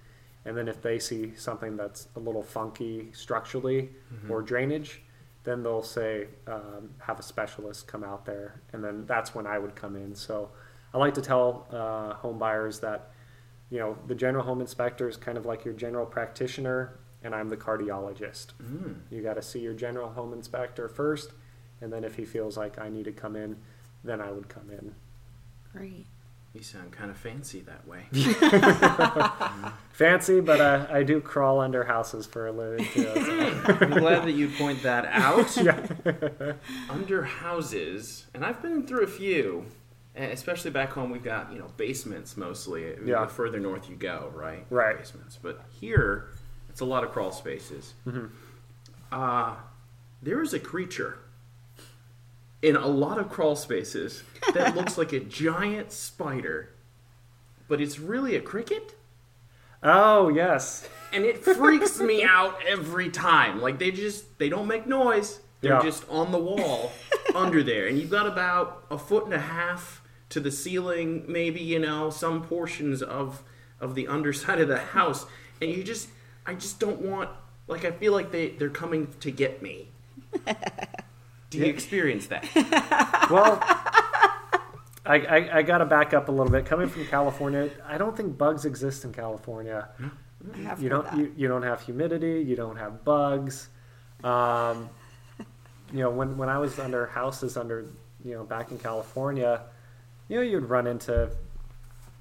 and 0.44 0.56
then 0.56 0.68
if 0.68 0.80
they 0.80 0.98
see 0.98 1.34
something 1.36 1.76
that's 1.76 2.08
a 2.16 2.18
little 2.18 2.42
funky 2.42 3.10
structurally 3.12 3.90
or 4.30 4.42
drainage, 4.42 5.02
then 5.44 5.62
they'll 5.62 5.82
say 5.82 6.28
um, 6.46 6.90
have 6.98 7.18
a 7.18 7.22
specialist 7.22 7.86
come 7.86 8.04
out 8.04 8.24
there, 8.24 8.60
and 8.72 8.82
then 8.82 9.06
that's 9.06 9.34
when 9.34 9.46
I 9.46 9.58
would 9.58 9.74
come 9.74 9.96
in. 9.96 10.14
So 10.14 10.50
I 10.92 10.98
like 10.98 11.14
to 11.14 11.22
tell 11.22 11.66
uh, 11.70 12.14
home 12.14 12.38
buyers 12.38 12.80
that 12.80 13.10
you 13.70 13.78
know 13.78 13.96
the 14.06 14.14
general 14.14 14.44
home 14.44 14.60
inspector 14.60 15.08
is 15.08 15.16
kind 15.16 15.38
of 15.38 15.46
like 15.46 15.64
your 15.64 15.74
general 15.74 16.06
practitioner, 16.06 16.98
and 17.22 17.34
I'm 17.34 17.48
the 17.48 17.56
cardiologist. 17.56 18.48
Mm. 18.62 18.96
You 19.10 19.22
got 19.22 19.34
to 19.34 19.42
see 19.42 19.60
your 19.60 19.74
general 19.74 20.10
home 20.10 20.32
inspector 20.32 20.88
first, 20.88 21.32
and 21.80 21.92
then 21.92 22.04
if 22.04 22.16
he 22.16 22.24
feels 22.24 22.56
like 22.56 22.78
I 22.78 22.88
need 22.88 23.04
to 23.04 23.12
come 23.12 23.36
in, 23.36 23.56
then 24.04 24.20
I 24.20 24.30
would 24.30 24.48
come 24.48 24.70
in. 24.70 24.94
Great. 25.72 26.06
You 26.52 26.62
sound 26.62 26.90
kind 26.90 27.10
of 27.10 27.16
fancy 27.16 27.60
that 27.60 27.86
way. 27.86 28.06
Fancy, 29.92 30.40
but 30.40 30.60
uh, 30.60 30.86
I 30.90 31.04
do 31.04 31.20
crawl 31.20 31.60
under 31.60 31.84
houses 31.84 32.26
for 32.26 32.48
a 32.48 32.52
living 32.52 32.84
too. 32.86 33.04
so- 33.04 33.76
I'm 33.80 33.90
glad 33.90 34.24
that 34.24 34.32
you 34.32 34.48
point 34.48 34.82
that 34.82 35.06
out. 35.06 35.56
yeah. 35.62 36.54
Under 36.88 37.22
houses, 37.22 38.26
and 38.34 38.44
I've 38.44 38.60
been 38.62 38.84
through 38.84 39.04
a 39.04 39.06
few, 39.06 39.64
especially 40.16 40.72
back 40.72 40.90
home. 40.90 41.10
We've 41.10 41.22
got 41.22 41.52
you 41.52 41.60
know 41.60 41.70
basements 41.76 42.36
mostly. 42.36 42.96
Yeah. 43.04 43.26
The 43.26 43.28
further 43.28 43.60
north 43.60 43.88
you 43.88 43.94
go, 43.94 44.32
right? 44.34 44.66
Right. 44.70 44.98
Basements, 44.98 45.38
but 45.40 45.64
here 45.80 46.30
it's 46.68 46.80
a 46.80 46.84
lot 46.84 47.04
of 47.04 47.12
crawl 47.12 47.30
spaces. 47.30 47.94
Mm-hmm. 48.06 48.26
Uh, 49.12 49.54
there 50.22 50.42
is 50.42 50.52
a 50.52 50.58
creature 50.60 51.18
in 52.62 52.76
a 52.76 52.86
lot 52.86 53.18
of 53.18 53.28
crawl 53.30 53.56
spaces 53.56 54.22
that 54.54 54.74
looks 54.76 54.98
like 54.98 55.12
a 55.12 55.20
giant 55.20 55.92
spider, 55.92 56.70
but 57.68 57.80
it's 57.80 57.98
really 57.98 58.36
a 58.36 58.40
cricket. 58.40 58.94
Oh 59.82 60.28
yes. 60.28 60.86
and 61.12 61.24
it 61.24 61.42
freaks 61.42 61.98
me 62.00 62.22
out 62.36 62.58
every 62.66 63.08
time. 63.10 63.60
Like 63.62 63.78
they 63.78 63.90
just 63.90 64.38
they 64.38 64.48
don't 64.48 64.66
make 64.66 64.86
noise. 64.86 65.40
They're 65.62 65.72
Yeah. 65.74 65.82
just 65.82 66.04
on 66.08 66.32
the 66.32 66.38
wall 66.38 66.92
under 67.34 67.62
there, 67.62 67.86
and 67.86 67.98
you've 67.98 68.10
got 68.10 68.26
about 68.26 68.84
a 68.90 68.98
foot 68.98 69.24
and 69.24 69.34
a 69.34 69.38
half 69.40 70.02
to 70.30 70.40
the 70.40 70.50
ceiling, 70.50 71.24
maybe 71.28 71.60
you 71.60 71.78
know 71.78 72.10
some 72.10 72.42
portions 72.42 73.02
of 73.02 73.42
of 73.80 73.94
the 73.94 74.06
underside 74.06 74.60
of 74.60 74.68
the 74.68 74.78
house, 74.78 75.24
and 75.62 75.70
you 75.70 75.82
just 75.82 76.08
I 76.46 76.54
just 76.54 76.78
don't 76.78 77.00
want 77.00 77.30
like 77.66 77.84
I 77.86 77.90
feel 77.90 78.12
like 78.12 78.30
they 78.32 78.50
they're 78.50 78.68
coming 78.70 79.08
to 79.20 79.30
get 79.30 79.62
me. 79.62 79.88
Do 81.50 81.58
you 81.58 81.66
experience 81.66 82.26
that? 82.28 82.46
Well, 83.30 83.60
I, 85.06 85.18
I, 85.18 85.58
I 85.58 85.62
got 85.62 85.78
to 85.78 85.84
back 85.86 86.14
up 86.14 86.28
a 86.28 86.32
little 86.32 86.50
bit. 86.50 86.66
Coming 86.66 86.88
from 86.88 87.06
California, 87.06 87.70
I 87.86 87.96
don't 87.96 88.16
think 88.16 88.36
bugs 88.36 88.64
exist 88.64 89.04
in 89.04 89.12
California. 89.12 89.88
You 90.80 90.88
don't 90.88 91.16
you, 91.16 91.32
you 91.36 91.46
don't 91.48 91.62
have 91.62 91.80
humidity. 91.80 92.44
You 92.44 92.56
don't 92.56 92.76
have 92.76 93.04
bugs. 93.04 93.68
Um, 94.24 94.90
you 95.92 96.00
know, 96.00 96.10
when 96.10 96.36
when 96.36 96.48
I 96.48 96.58
was 96.58 96.78
under 96.80 97.06
houses 97.06 97.56
under 97.56 97.86
you 98.24 98.34
know 98.34 98.44
back 98.44 98.72
in 98.72 98.78
California, 98.78 99.62
you 100.28 100.36
know 100.36 100.42
you'd 100.42 100.64
run 100.68 100.86
into 100.86 101.30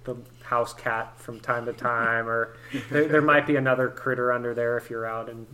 the 0.03 0.15
house 0.43 0.73
cat 0.73 1.17
from 1.17 1.39
time 1.39 1.65
to 1.65 1.73
time, 1.73 2.27
or 2.27 2.55
there, 2.91 3.07
there 3.07 3.21
might 3.21 3.47
be 3.47 3.55
another 3.55 3.89
critter 3.89 4.31
under 4.31 4.53
there 4.53 4.77
if 4.77 4.89
you're 4.89 5.05
out 5.05 5.27
in 5.29 5.47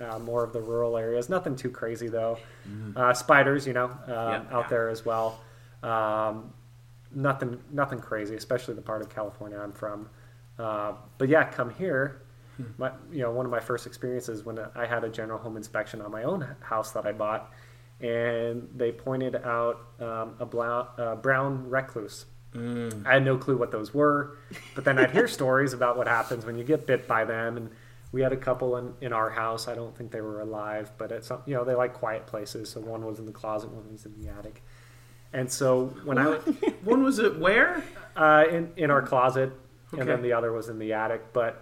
uh, 0.00 0.18
more 0.18 0.42
of 0.42 0.52
the 0.52 0.60
rural 0.60 0.96
areas. 0.96 1.28
Nothing 1.28 1.56
too 1.56 1.70
crazy 1.70 2.08
though. 2.08 2.38
Uh, 2.96 3.12
spiders, 3.14 3.66
you 3.66 3.72
know, 3.72 3.86
um, 3.86 3.98
Yeah. 4.08 4.42
out 4.50 4.68
there 4.68 4.88
as 4.88 5.04
well. 5.04 5.40
Um, 5.82 6.52
nothing, 7.14 7.60
nothing 7.70 7.98
crazy, 8.00 8.34
especially 8.36 8.74
the 8.74 8.82
part 8.82 9.02
of 9.02 9.08
California 9.08 9.58
I'm 9.58 9.72
from. 9.72 10.08
Uh, 10.58 10.92
but 11.18 11.28
yeah, 11.28 11.44
come 11.44 11.70
here. 11.70 12.20
My, 12.78 12.92
you 13.10 13.20
know, 13.22 13.32
one 13.32 13.44
of 13.46 13.50
my 13.50 13.58
first 13.58 13.84
experiences 13.84 14.44
when 14.44 14.60
I 14.76 14.86
had 14.86 15.02
a 15.02 15.08
general 15.08 15.40
home 15.40 15.56
inspection 15.56 16.00
on 16.00 16.12
my 16.12 16.22
own 16.22 16.46
house 16.60 16.92
that 16.92 17.04
I 17.04 17.10
bought, 17.10 17.52
and 18.00 18.68
they 18.76 18.92
pointed 18.92 19.34
out 19.36 19.80
um, 20.00 20.34
a 20.38 20.44
uh, 20.56 21.16
brown 21.16 21.68
recluse. 21.68 22.26
I 22.56 23.14
had 23.14 23.24
no 23.24 23.36
clue 23.36 23.56
what 23.56 23.72
those 23.72 23.92
were, 23.92 24.38
but 24.76 24.84
then 24.84 24.98
I'd 24.98 25.10
hear 25.10 25.26
stories 25.40 25.72
about 25.72 25.96
what 25.96 26.06
happens 26.06 26.46
when 26.46 26.56
you 26.56 26.62
get 26.62 26.86
bit 26.86 27.08
by 27.08 27.24
them. 27.24 27.56
And 27.56 27.70
we 28.14 28.22
had 28.22 28.32
a 28.32 28.36
couple 28.36 28.76
in, 28.76 28.94
in 29.00 29.12
our 29.12 29.28
house. 29.28 29.66
I 29.66 29.74
don't 29.74 29.94
think 29.96 30.12
they 30.12 30.20
were 30.20 30.40
alive, 30.40 30.92
but 30.98 31.10
it's 31.10 31.26
some, 31.26 31.42
you 31.46 31.54
know 31.54 31.64
they 31.64 31.74
like 31.74 31.94
quiet 31.94 32.26
places. 32.28 32.70
So 32.70 32.80
one 32.80 33.04
was 33.04 33.18
in 33.18 33.26
the 33.26 33.32
closet, 33.32 33.70
one 33.70 33.90
was 33.90 34.06
in 34.06 34.14
the 34.22 34.28
attic. 34.30 34.62
And 35.32 35.50
so 35.50 35.86
when 36.04 36.16
I 36.16 36.34
One 36.84 37.02
was 37.02 37.18
it 37.18 37.38
where? 37.40 37.82
uh, 38.16 38.44
in 38.48 38.72
in 38.76 38.90
our 38.92 39.02
closet, 39.02 39.52
and 39.98 40.08
then 40.08 40.22
the 40.22 40.32
other 40.32 40.52
was 40.52 40.68
in 40.68 40.78
the 40.78 40.92
attic. 40.92 41.32
But 41.32 41.60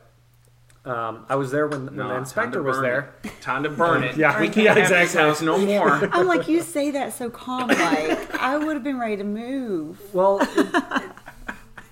um, 0.84 1.24
I 1.30 1.36
was 1.36 1.50
there 1.50 1.66
when, 1.68 1.86
when 1.86 1.96
No, 1.96 2.08
the 2.08 2.16
inspector 2.16 2.62
was 2.62 2.80
there. 2.80 3.14
it. 3.24 3.32
Time 3.40 3.62
to 3.62 3.70
burn 3.70 4.02
it. 4.02 4.16
Yeah, 4.18 4.38
we 4.38 4.48
can't 4.48 4.56
yeah, 4.66 4.74
have 4.74 4.90
this 4.90 4.90
exactly. 4.90 5.20
house 5.22 5.40
no 5.40 5.56
more. 5.74 6.08
I'm 6.12 6.26
like, 6.26 6.48
you 6.48 6.60
say 6.60 6.90
that 6.90 7.14
so 7.14 7.30
calm, 7.30 7.68
like 7.68 8.34
I 8.34 8.58
would 8.58 8.74
have 8.74 8.84
been 8.84 8.98
ready 8.98 9.16
to 9.16 9.24
move. 9.24 9.98
Well, 10.12 10.40
it, 10.42 10.48
it, 10.58 11.12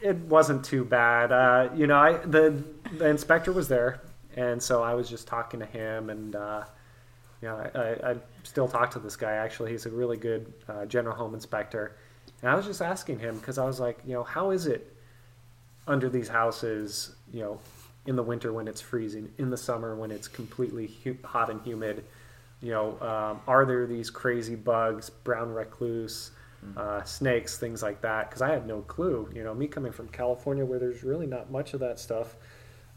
it 0.02 0.16
wasn't 0.18 0.64
too 0.66 0.84
bad. 0.84 1.32
Uh, 1.32 1.70
you 1.74 1.86
know, 1.86 1.96
I 1.96 2.18
the 2.18 2.62
the 2.98 3.06
inspector 3.08 3.52
was 3.52 3.68
there, 3.68 4.02
and 4.36 4.62
so 4.62 4.82
I 4.82 4.94
was 4.94 5.08
just 5.08 5.26
talking 5.26 5.60
to 5.60 5.66
him, 5.66 6.10
and 6.10 6.36
uh, 6.36 6.64
you 7.42 7.48
know, 7.48 7.56
I, 7.74 8.10
I, 8.10 8.16
still 8.42 8.68
talk 8.68 8.90
to 8.92 8.98
this 8.98 9.16
guy. 9.16 9.32
Actually, 9.32 9.72
he's 9.72 9.86
a 9.86 9.90
really 9.90 10.16
good 10.16 10.52
uh, 10.68 10.84
general 10.86 11.16
home 11.16 11.34
inspector, 11.34 11.96
and 12.42 12.50
I 12.50 12.54
was 12.54 12.66
just 12.66 12.82
asking 12.82 13.18
him 13.18 13.38
because 13.38 13.58
I 13.58 13.64
was 13.64 13.80
like, 13.80 13.98
you 14.06 14.14
know, 14.14 14.24
how 14.24 14.50
is 14.50 14.66
it 14.66 14.96
under 15.86 16.08
these 16.08 16.28
houses, 16.28 17.14
you 17.32 17.40
know, 17.40 17.58
in 18.06 18.16
the 18.16 18.22
winter 18.22 18.52
when 18.52 18.68
it's 18.68 18.80
freezing, 18.80 19.30
in 19.38 19.50
the 19.50 19.56
summer 19.56 19.94
when 19.94 20.10
it's 20.10 20.28
completely 20.28 20.86
hu- 21.04 21.18
hot 21.24 21.50
and 21.50 21.60
humid. 21.62 22.04
You 22.62 22.70
know, 22.72 23.00
um, 23.00 23.40
are 23.46 23.64
there 23.64 23.86
these 23.86 24.10
crazy 24.10 24.54
bugs, 24.54 25.10
brown 25.10 25.50
recluse, 25.50 26.30
uh, 26.76 27.02
snakes, 27.04 27.58
things 27.58 27.82
like 27.82 28.02
that? 28.02 28.28
Because 28.28 28.42
I 28.42 28.50
had 28.50 28.66
no 28.66 28.82
clue. 28.82 29.30
You 29.34 29.44
know, 29.44 29.54
me 29.54 29.66
coming 29.66 29.92
from 29.92 30.08
California 30.08 30.64
where 30.64 30.78
there's 30.78 31.02
really 31.02 31.26
not 31.26 31.50
much 31.50 31.74
of 31.74 31.80
that 31.80 31.98
stuff, 31.98 32.36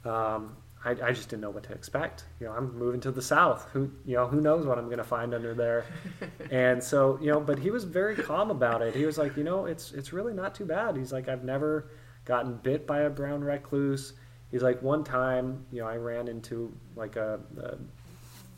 um, 0.05 0.55
I, 0.85 0.91
I 0.91 1.11
just 1.13 1.29
didn't 1.29 1.41
know 1.41 1.49
what 1.49 1.63
to 1.63 1.73
expect. 1.73 2.25
You 2.39 2.47
know, 2.47 2.53
I'm 2.53 2.77
moving 2.77 2.99
to 3.01 3.11
the 3.11 3.21
south. 3.21 3.69
Who, 3.71 3.89
you 4.05 4.15
know, 4.15 4.27
who 4.27 4.41
knows 4.41 4.65
what 4.65 4.77
I'm 4.77 4.85
going 4.85 4.97
to 4.97 5.03
find 5.03 5.33
under 5.33 5.53
there? 5.53 5.85
and 6.51 6.83
so, 6.83 7.17
you 7.21 7.31
know, 7.31 7.39
but 7.39 7.57
he 7.57 7.71
was 7.71 7.85
very 7.85 8.15
calm 8.15 8.51
about 8.51 8.81
it. 8.81 8.93
He 8.93 9.05
was 9.05 9.17
like, 9.17 9.37
you 9.37 9.43
know, 9.43 9.65
it's 9.65 9.93
it's 9.93 10.11
really 10.11 10.33
not 10.33 10.53
too 10.53 10.65
bad. 10.65 10.97
He's 10.97 11.13
like, 11.13 11.29
I've 11.29 11.43
never 11.43 11.89
gotten 12.25 12.55
bit 12.55 12.85
by 12.85 13.01
a 13.01 13.09
brown 13.09 13.43
recluse. 13.43 14.13
He's 14.51 14.61
like, 14.61 14.81
one 14.81 15.03
time, 15.03 15.65
you 15.71 15.81
know, 15.81 15.87
I 15.87 15.95
ran 15.95 16.27
into 16.27 16.73
like 16.95 17.15
a, 17.15 17.39
a 17.61 17.77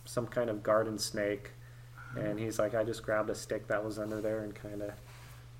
some 0.05 0.25
kind 0.25 0.49
of 0.49 0.63
garden 0.63 0.97
snake, 0.97 1.51
and 2.17 2.39
he's 2.39 2.57
like, 2.57 2.73
I 2.73 2.83
just 2.83 3.03
grabbed 3.03 3.29
a 3.29 3.35
stick 3.35 3.67
that 3.67 3.83
was 3.83 3.99
under 3.99 4.19
there 4.19 4.41
and 4.43 4.53
kind 4.53 4.81
of 4.81 4.91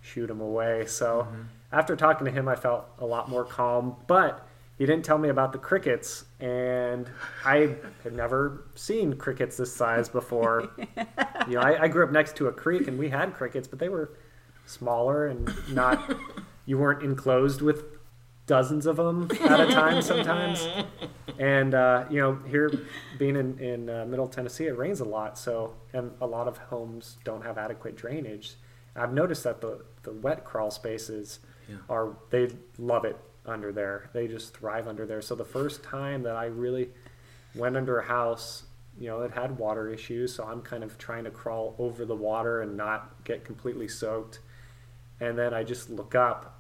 shoot 0.02 0.30
him 0.30 0.42
away. 0.42 0.88
So 0.88 1.28
mm-hmm. 1.30 1.42
after 1.72 1.96
talking 1.96 2.26
to 2.26 2.32
him, 2.32 2.48
I 2.48 2.56
felt 2.56 2.86
a 2.98 3.06
lot 3.06 3.30
more 3.30 3.46
calm, 3.46 3.98
but. 4.08 4.45
He 4.78 4.86
didn't 4.86 5.06
tell 5.06 5.18
me 5.18 5.30
about 5.30 5.54
the 5.54 5.58
crickets, 5.58 6.26
and 6.42 7.10
I 7.46 7.76
had 8.04 8.14
never 8.14 8.66
seen 8.76 9.16
crickets 9.16 9.56
this 9.56 9.74
size 9.74 10.10
before. 10.10 10.70
you 11.48 11.54
know, 11.56 11.62
I, 11.62 11.84
I 11.84 11.88
grew 11.88 12.04
up 12.04 12.12
next 12.12 12.36
to 12.38 12.48
a 12.48 12.52
creek, 12.52 12.88
and 12.90 13.00
we 13.00 13.10
had 13.10 13.34
crickets, 13.34 13.68
but 13.70 13.80
they 13.80 13.88
were 13.90 14.18
smaller 14.66 15.28
and 15.28 15.50
not. 15.74 16.18
You 16.66 16.78
weren't 16.78 17.04
enclosed 17.04 17.62
with 17.62 17.84
dozens 18.48 18.86
of 18.86 18.98
them 18.98 19.30
at 19.46 19.60
a 19.62 19.68
time 19.72 20.02
sometimes. 20.02 20.68
And 21.40 21.74
uh, 21.74 22.06
you 22.10 22.20
know, 22.20 22.40
here 22.48 22.70
being 23.18 23.36
in 23.38 23.58
in 23.60 23.90
uh, 23.90 24.06
Middle 24.06 24.28
Tennessee, 24.28 24.66
it 24.66 24.78
rains 24.78 25.00
a 25.00 25.06
lot, 25.06 25.38
so 25.38 25.74
and 25.94 26.12
a 26.20 26.28
lot 26.28 26.48
of 26.50 26.58
homes 26.58 27.18
don't 27.24 27.44
have 27.44 27.58
adequate 27.58 27.96
drainage. 27.96 28.56
I've 28.96 29.14
noticed 29.14 29.44
that 29.46 29.62
the 29.62 29.86
the 30.04 30.12
wet 30.12 30.44
crawl 30.44 30.70
spaces 30.72 31.40
Yeah. 31.70 31.78
are 31.90 32.18
they 32.30 32.50
love 32.78 33.06
it. 33.06 33.18
Under 33.48 33.72
there. 33.72 34.10
They 34.14 34.28
just 34.28 34.56
thrive 34.58 34.88
under 34.88 35.06
there. 35.06 35.22
So 35.22 35.36
the 35.36 35.46
first 35.46 35.84
time 35.84 36.24
that 36.24 36.36
I 36.36 36.46
really 36.46 36.90
went 37.54 37.78
under 37.78 38.00
a 38.00 38.06
house, 38.06 38.64
you 39.00 39.08
know, 39.08 39.22
it 39.22 39.32
had 39.32 39.58
water 39.58 39.90
issues, 39.90 40.34
so 40.34 40.44
I'm 40.46 40.62
kind 40.62 40.84
of 40.84 40.98
trying 40.98 41.24
to 41.26 41.32
crawl 41.32 41.76
over 41.78 42.06
the 42.06 42.16
water 42.16 42.62
and 42.62 42.78
not 42.78 43.24
get 43.24 43.44
completely 43.44 43.88
soaked. 43.88 44.40
And 45.20 45.38
then 45.38 45.54
I 45.54 45.64
just 45.64 45.90
look 45.90 46.16
up 46.16 46.60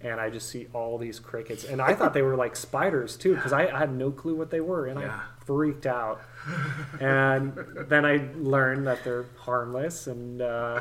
and 0.00 0.20
I 0.20 0.30
just 0.30 0.48
see 0.48 0.66
all 0.72 0.98
these 0.98 1.18
crickets. 1.18 1.64
And 1.64 1.80
I 1.80 1.94
thought 1.94 2.12
they 2.12 2.22
were 2.22 2.36
like 2.36 2.54
spiders 2.54 3.16
too, 3.16 3.34
because 3.34 3.52
I, 3.52 3.66
I 3.68 3.78
had 3.78 3.92
no 3.94 4.10
clue 4.10 4.34
what 4.34 4.50
they 4.50 4.60
were. 4.60 4.86
And 4.86 5.00
Yeah. 5.00 5.20
I 5.40 5.44
freaked 5.44 5.86
out. 5.86 6.20
And 7.00 7.52
then 7.88 8.04
I 8.06 8.28
learned 8.36 8.86
that 8.86 9.02
they're 9.04 9.24
harmless 9.38 10.06
and, 10.06 10.40
uh, 10.40 10.80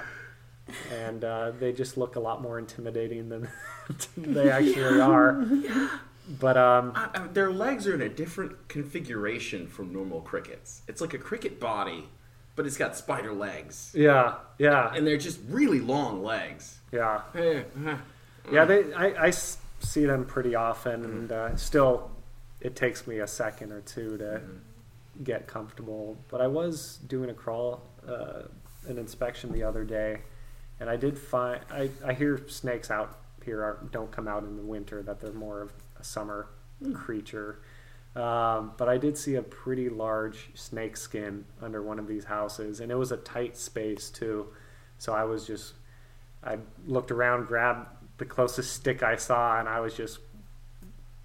and 0.91 1.23
uh, 1.23 1.51
they 1.59 1.71
just 1.73 1.97
look 1.97 2.15
a 2.15 2.19
lot 2.19 2.41
more 2.41 2.57
intimidating 2.59 3.29
than 3.29 3.47
they 4.17 4.49
actually 4.49 4.99
are. 5.01 5.45
But 6.39 6.57
um, 6.57 6.97
their 7.33 7.51
legs 7.51 7.85
are 7.85 7.93
in 7.93 8.01
a 8.01 8.09
different 8.09 8.67
configuration 8.67 9.67
from 9.67 9.93
normal 9.93 10.21
crickets. 10.21 10.81
It's 10.87 10.99
like 10.99 11.13
a 11.13 11.19
cricket 11.19 11.59
body, 11.59 12.09
but 12.55 12.65
it's 12.65 12.77
got 12.77 12.95
spider 12.97 13.31
legs, 13.31 13.91
yeah, 13.95 14.33
yeah, 14.57 14.91
and 14.95 15.05
they're 15.05 15.17
just 15.19 15.39
really 15.47 15.79
long 15.79 16.23
legs. 16.23 16.79
yeah. 16.91 17.21
Eh, 17.35 17.61
eh. 17.85 17.97
Yeah, 18.51 18.65
they, 18.65 18.91
I, 18.93 19.05
I 19.09 19.27
s- 19.27 19.59
see 19.81 20.05
them 20.07 20.25
pretty 20.25 20.55
often, 20.55 21.03
and 21.05 21.31
uh, 21.31 21.55
still, 21.57 22.09
it 22.59 22.75
takes 22.75 23.05
me 23.05 23.19
a 23.19 23.27
second 23.27 23.71
or 23.71 23.81
two 23.81 24.17
to 24.17 24.41
get 25.23 25.45
comfortable. 25.45 26.17
But 26.31 26.41
I 26.41 26.47
was 26.47 26.97
doing 27.07 27.29
a 27.29 27.35
crawl, 27.35 27.83
uh, 28.07 28.43
an 28.87 28.97
inspection 28.97 29.51
the 29.51 29.61
other 29.61 29.83
day, 29.83 30.21
and 30.79 30.89
I 30.89 30.95
did 30.95 31.17
find 31.17 31.61
I, 31.71 31.89
I 32.05 32.13
hear 32.13 32.41
snakes 32.47 32.91
out 32.91 33.19
here 33.43 33.61
are, 33.61 33.87
don't 33.91 34.11
come 34.11 34.27
out 34.27 34.43
in 34.43 34.57
the 34.57 34.63
winter; 34.63 35.01
that 35.03 35.21
they're 35.21 35.33
more 35.33 35.61
of 35.61 35.73
a 35.99 36.03
summer 36.03 36.47
creature. 36.93 37.59
Um, 38.15 38.71
but 38.77 38.87
I 38.87 38.97
did 38.97 39.17
see 39.17 39.35
a 39.35 39.41
pretty 39.41 39.89
large 39.89 40.49
snake 40.55 40.95
skin 40.95 41.43
under 41.61 41.81
one 41.81 41.99
of 41.99 42.07
these 42.07 42.23
houses, 42.25 42.79
and 42.79 42.91
it 42.91 42.95
was 42.95 43.11
a 43.11 43.17
tight 43.17 43.57
space 43.57 44.09
too. 44.09 44.47
So 44.97 45.13
I 45.13 45.25
was 45.25 45.45
just 45.45 45.73
I 46.43 46.57
looked 46.87 47.11
around, 47.11 47.47
grabbed 47.47 47.87
the 48.17 48.25
closest 48.25 48.73
stick 48.73 49.03
I 49.03 49.15
saw, 49.15 49.59
and 49.59 49.67
I 49.67 49.79
was 49.79 49.95
just 49.95 50.19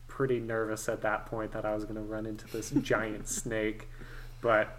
pretty 0.08 0.40
nervous 0.40 0.88
at 0.88 1.02
that 1.02 1.26
point 1.26 1.52
that 1.52 1.64
I 1.64 1.74
was 1.74 1.84
going 1.84 1.96
to 1.96 2.02
run 2.02 2.26
into 2.26 2.46
this 2.48 2.70
giant 2.82 3.28
snake. 3.28 3.88
But 4.40 4.76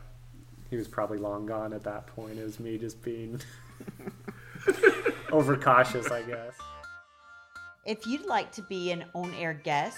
he 0.69 0.75
was 0.75 0.87
probably 0.87 1.17
long 1.17 1.45
gone 1.45 1.73
at 1.73 1.83
that 1.83 2.07
point. 2.07 2.39
It 2.39 2.43
was 2.43 2.59
me 2.59 2.77
just 2.77 3.01
being 3.03 3.39
overcautious, 5.31 6.11
I 6.11 6.23
guess. 6.23 6.53
If 7.85 8.05
you'd 8.05 8.25
like 8.25 8.51
to 8.53 8.61
be 8.61 8.91
an 8.91 9.05
on 9.13 9.33
air 9.35 9.53
guest, 9.53 9.97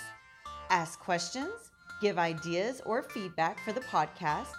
ask 0.69 0.99
questions, 0.99 1.71
give 2.02 2.17
ideas 2.17 2.82
or 2.86 3.04
feedback 3.04 3.60
for 3.63 3.73
the 3.73 3.82
podcast, 3.82 4.54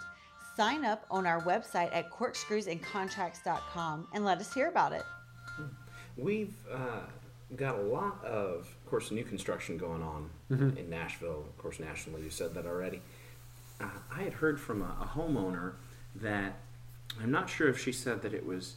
sign 0.55 0.85
up 0.85 1.05
on 1.09 1.25
our 1.25 1.41
website 1.41 1.89
at 1.93 2.11
corkscrewsandcontracts.com 2.11 4.07
and 4.13 4.23
let 4.23 4.39
us 4.39 4.53
hear 4.53 4.67
about 4.69 4.93
it. 4.93 5.03
We've 6.17 6.53
uh, 6.71 7.01
got 7.55 7.75
a 7.75 7.81
lot 7.81 8.23
of, 8.23 8.59
of 8.59 8.85
course, 8.89 9.11
new 9.11 9.23
construction 9.23 9.77
going 9.77 10.01
on 10.01 10.29
in 10.49 10.89
Nashville. 10.89 11.45
Of 11.47 11.57
course, 11.57 11.79
nationally, 11.79 12.21
you 12.23 12.29
said 12.29 12.53
that 12.53 12.65
already. 12.65 13.01
Uh, 13.81 13.89
I 14.15 14.21
had 14.21 14.33
heard 14.33 14.59
from 14.59 14.81
a, 14.81 14.95
a 15.01 15.05
homeowner 15.05 15.73
that 16.15 16.59
I'm 17.21 17.31
not 17.31 17.49
sure 17.49 17.67
if 17.67 17.79
she 17.79 17.91
said 17.91 18.21
that 18.21 18.33
it 18.33 18.45
was 18.45 18.75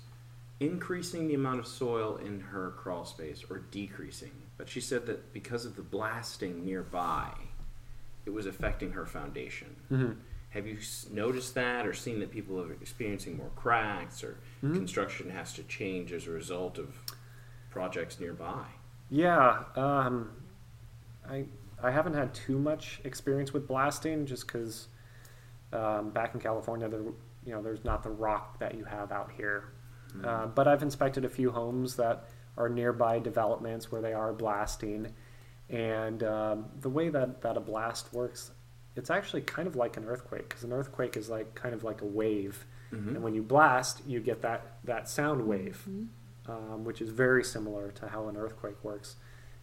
increasing 0.61 1.29
the 1.29 1.35
amount 1.35 1.61
of 1.61 1.66
soil 1.66 2.16
in 2.16 2.40
her 2.40 2.71
crawl 2.77 3.05
space 3.05 3.44
or 3.49 3.59
decreasing, 3.71 4.33
but 4.57 4.68
she 4.68 4.81
said 4.81 5.07
that 5.07 5.33
because 5.33 5.64
of 5.64 5.77
the 5.77 5.83
blasting 5.83 6.64
nearby, 6.64 7.33
it 8.27 8.31
was 8.31 8.47
affecting 8.47 8.92
her 8.92 9.07
foundation. 9.07 9.77
Have 10.51 10.66
you 10.66 10.79
noticed 11.11 11.55
that 11.55 11.87
or 11.87 11.92
seen 11.92 12.21
that 12.21 12.31
people 12.31 12.59
are 12.61 12.73
experiencing 12.73 13.37
more 13.37 13.51
cracks 13.55 14.25
or 14.25 14.38
construction 14.75 15.31
has 15.31 15.53
to 15.55 15.62
change 15.64 16.12
as 16.12 16.27
a 16.27 16.31
result 16.31 16.79
of 16.79 16.97
projects 17.71 18.18
nearby? 18.18 18.64
Yeah, 19.11 19.64
um, 19.77 20.31
I 21.29 21.44
I 21.83 21.90
haven't 21.90 22.14
had 22.14 22.35
too 22.35 22.59
much 22.59 23.01
experience 23.05 23.53
with 23.53 23.68
blasting, 23.68 24.27
just 24.27 24.47
because 24.47 24.88
um, 25.73 26.11
back 26.11 26.35
in 26.35 26.40
California, 26.40 26.88
there 26.88 27.01
you 27.01 27.53
know 27.53 27.62
there's 27.62 27.85
not 27.85 28.03
the 28.03 28.11
rock 28.11 28.59
that 28.59 28.75
you 28.75 28.85
have 28.85 29.12
out 29.12 29.31
here. 29.37 29.68
Uh, 30.25 30.47
but 30.47 30.66
I've 30.66 30.83
inspected 30.83 31.25
a 31.25 31.29
few 31.29 31.51
homes 31.51 31.97
that 31.97 32.29
are 32.57 32.68
nearby 32.68 33.18
developments 33.18 33.92
where 33.92 34.01
they 34.01 34.12
are 34.12 34.33
blasting, 34.33 35.14
and 35.68 36.23
um, 36.23 36.66
the 36.81 36.90
way 36.90 37.09
that 37.11 37.42
that 37.42 37.57
a 37.57 37.61
blast 37.61 38.12
works, 38.12 38.51
it's 38.97 39.11
actually 39.11 39.42
kind 39.42 39.68
of 39.68 39.77
like 39.77 39.97
an 39.97 40.05
earthquake 40.05 40.49
because 40.49 40.64
an 40.64 40.73
earthquake 40.73 41.16
is 41.16 41.29
like 41.29 41.55
kind 41.55 41.75
of 41.75 41.85
like 41.85 42.01
a 42.01 42.07
wave, 42.07 42.64
and 42.90 43.23
when 43.23 43.35
you 43.35 43.42
blast, 43.42 44.03
you 44.07 44.21
get 44.21 44.42
that 44.42 44.79
that 44.85 45.09
sound 45.09 45.47
wave 45.47 45.87
um, 46.49 46.85
which 46.85 47.01
is 47.01 47.11
very 47.11 47.44
similar 47.44 47.90
to 47.92 48.09
how 48.09 48.29
an 48.29 48.37
earthquake 48.37 48.83
works. 48.83 49.16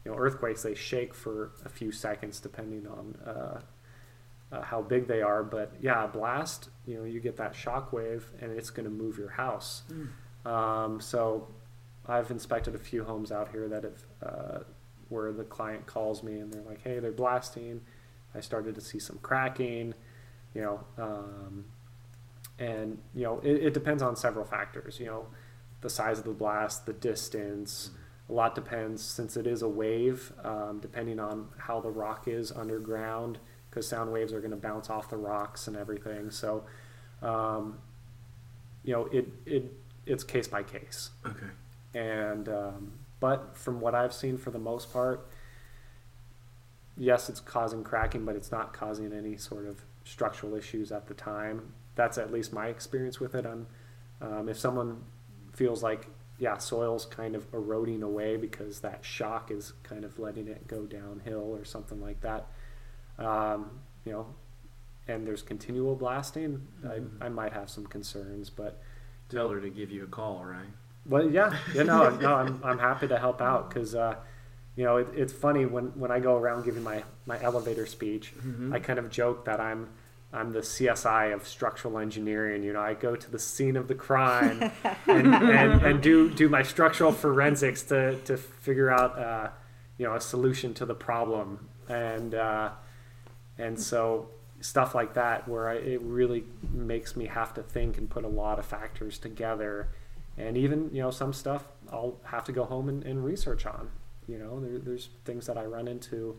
You 0.04 0.12
know, 0.12 0.18
earthquakes 0.18 0.62
they 0.64 0.76
shake 0.76 1.14
for 1.16 1.52
a 1.66 1.70
few 1.70 1.92
seconds 1.92 2.40
depending 2.40 2.86
on 2.88 3.16
uh, 3.26 3.62
uh, 4.52 4.62
how 4.62 4.82
big 4.84 5.08
they 5.08 5.22
are. 5.24 5.44
But 5.44 5.74
yeah, 5.82 6.04
a 6.04 6.08
blast, 6.08 6.70
you 6.86 6.98
know, 6.98 7.04
you 7.04 7.20
get 7.20 7.38
that 7.38 7.56
shock 7.56 7.92
wave 7.92 8.30
and 8.40 8.52
it's 8.52 8.70
going 8.70 8.86
to 8.86 8.92
move 8.92 9.18
your 9.18 9.32
house. 9.32 9.82
Um, 10.46 11.02
so 11.02 11.48
I've 12.08 12.30
inspected 12.32 12.76
a 12.76 12.80
few 12.80 13.04
homes 13.04 13.32
out 13.32 13.50
here 13.50 13.68
that 13.68 13.84
have 13.84 14.04
uh, 14.24 14.60
where 15.10 15.32
the 15.32 15.44
client 15.44 15.86
calls 15.86 16.24
me 16.24 16.40
and 16.40 16.54
they're 16.54 16.62
like, 16.62 16.82
"Hey, 16.84 17.00
they're 17.00 17.12
blasting." 17.12 17.82
I 18.34 18.42
started 18.42 18.76
to 18.76 18.82
see 18.82 19.00
some 19.00 19.18
cracking. 19.20 19.94
You 20.54 20.62
know, 20.62 20.80
um, 20.98 21.66
and 22.60 23.00
you 23.14 23.24
know 23.24 23.40
it, 23.40 23.66
it 23.66 23.74
depends 23.74 24.02
on 24.04 24.16
several 24.16 24.46
factors. 24.46 25.00
You 25.00 25.08
know, 25.08 25.28
the 25.82 25.90
size 25.90 26.20
of 26.20 26.26
the 26.26 26.32
blast, 26.32 26.86
the 26.86 26.94
distance. 26.94 27.92
A 28.28 28.34
lot 28.34 28.56
depends 28.56 29.04
since 29.04 29.38
it 29.38 29.46
is 29.46 29.62
a 29.62 29.70
wave, 29.70 30.34
um, 30.44 30.80
depending 30.82 31.20
on 31.20 31.48
how 31.60 31.80
the 31.80 31.92
rock 31.92 32.28
is 32.28 32.52
underground, 32.52 33.38
because 33.70 33.88
sound 33.88 34.12
waves 34.12 34.34
are 34.34 34.40
going 34.40 34.50
to 34.50 34.58
bounce 34.58 34.90
off 34.90 35.12
the 35.12 35.18
rocks 35.18 35.68
and 35.68 35.78
everything. 35.78 36.32
So, 36.32 36.64
um, 37.22 37.78
you 38.84 38.94
know, 38.94 39.06
it, 39.12 39.28
it 39.46 39.72
it's 40.06 40.24
case 40.24 40.48
by 40.48 40.64
case. 40.64 41.10
Okay. 41.26 41.48
And 41.94 42.50
um, 42.50 42.92
but 43.20 43.58
from 43.58 43.80
what 43.80 43.96
I've 43.96 44.14
seen, 44.14 44.38
for 44.38 44.52
the 44.52 44.60
most 44.60 44.92
part, 44.92 45.28
yes, 46.98 47.30
it's 47.30 47.40
causing 47.40 47.84
cracking, 47.84 48.26
but 48.26 48.36
it's 48.36 48.52
not 48.52 48.74
causing 48.74 49.14
any 49.14 49.38
sort 49.38 49.66
of 49.66 49.82
structural 50.04 50.56
issues 50.56 50.92
at 50.92 51.08
the 51.08 51.14
time. 51.14 51.74
That's 51.96 52.18
at 52.18 52.32
least 52.32 52.54
my 52.54 52.68
experience 52.68 53.20
with 53.20 53.36
it. 53.36 53.46
On 53.46 53.66
um, 54.22 54.50
if 54.50 54.60
someone 54.60 55.04
feels 55.54 55.82
like 55.82 56.08
yeah, 56.38 56.58
soil's 56.58 57.06
kind 57.06 57.36
of 57.36 57.46
eroding 57.54 58.04
away 58.04 58.36
because 58.36 58.82
that 58.82 59.06
shock 59.06 59.52
is 59.52 59.74
kind 59.84 60.04
of 60.04 60.20
letting 60.20 60.48
it 60.48 60.68
go 60.68 60.86
downhill 60.86 61.56
or 61.56 61.64
something 61.64 62.02
like 62.02 62.20
that. 62.22 62.48
Um, 63.18 63.80
you 64.04 64.12
know, 64.12 64.28
and 65.08 65.26
there's 65.26 65.42
continual 65.42 65.96
blasting. 65.96 66.68
I, 66.86 67.26
I 67.26 67.30
might 67.30 67.54
have 67.54 67.70
some 67.70 67.86
concerns, 67.86 68.50
but 68.50 68.82
Tell 69.30 69.50
her 69.50 69.60
to 69.60 69.70
give 69.70 69.92
you 69.92 70.04
a 70.04 70.08
call, 70.08 70.44
right? 70.46 70.68
well, 71.08 71.30
yeah, 71.30 71.56
yeah, 71.74 71.84
no, 71.84 72.10
no, 72.10 72.34
I'm, 72.34 72.62
I'm 72.64 72.80
happy 72.80 73.08
to 73.08 73.18
help 73.18 73.42
out 73.42 73.70
because, 73.70 73.96
uh, 73.96 74.16
you 74.76 74.84
know, 74.84 74.98
it, 74.98 75.08
it's 75.16 75.34
funny 75.34 75.66
when, 75.66 75.86
when 76.00 76.12
I 76.12 76.20
go 76.20 76.36
around 76.36 76.66
giving 76.66 76.84
my, 76.84 77.04
my 77.26 77.42
elevator 77.42 77.86
speech, 77.86 78.34
I 78.74 78.80
kind 78.80 79.00
of 79.00 79.10
joke 79.10 79.46
that 79.46 79.60
I'm 79.60 79.90
I'm 80.34 80.52
the 80.52 80.60
CSI 80.60 81.34
of 81.34 81.48
structural 81.48 81.98
engineering. 81.98 82.62
You 82.62 82.74
know, 82.74 82.82
I 82.82 82.94
go 82.94 83.16
to 83.16 83.32
the 83.32 83.40
scene 83.40 83.78
of 83.78 83.88
the 83.88 83.96
crime 83.96 84.70
and, 85.08 85.34
and, 85.34 85.82
and 85.82 86.04
do 86.04 86.30
do 86.30 86.50
my 86.50 86.62
structural 86.62 87.14
forensics 87.14 87.84
to 87.84 88.18
to 88.26 88.36
figure 88.36 88.92
out, 88.92 89.18
uh, 89.18 89.50
you 89.98 90.06
know, 90.06 90.14
a 90.14 90.20
solution 90.20 90.74
to 90.74 90.86
the 90.86 90.94
problem, 90.94 91.70
and 91.88 92.36
uh, 92.36 92.72
and 93.58 93.80
so 93.80 94.28
stuff 94.66 94.96
like 94.96 95.14
that 95.14 95.48
where 95.48 95.70
I, 95.70 95.76
it 95.76 96.02
really 96.02 96.44
makes 96.74 97.16
me 97.16 97.28
have 97.28 97.54
to 97.54 97.62
think 97.62 98.00
and 98.00 98.10
put 98.10 98.24
a 98.24 98.28
lot 98.28 98.58
of 98.58 98.66
factors 98.66 99.20
together. 99.20 99.90
And 100.38 100.58
even 100.58 100.90
you 100.92 101.02
know 101.02 101.12
some 101.12 101.32
stuff 101.32 101.64
i'll 101.92 102.18
have 102.24 102.44
to 102.46 102.52
go 102.52 102.66
home 102.66 102.90
and, 102.90 103.04
and 103.04 103.24
research 103.24 103.66
on 103.66 103.90
you 104.28 104.38
know 104.38 104.60
there, 104.60 104.80
there's 104.80 105.10
things 105.24 105.46
that 105.46 105.58
i 105.58 105.64
run 105.64 105.88
into 105.88 106.36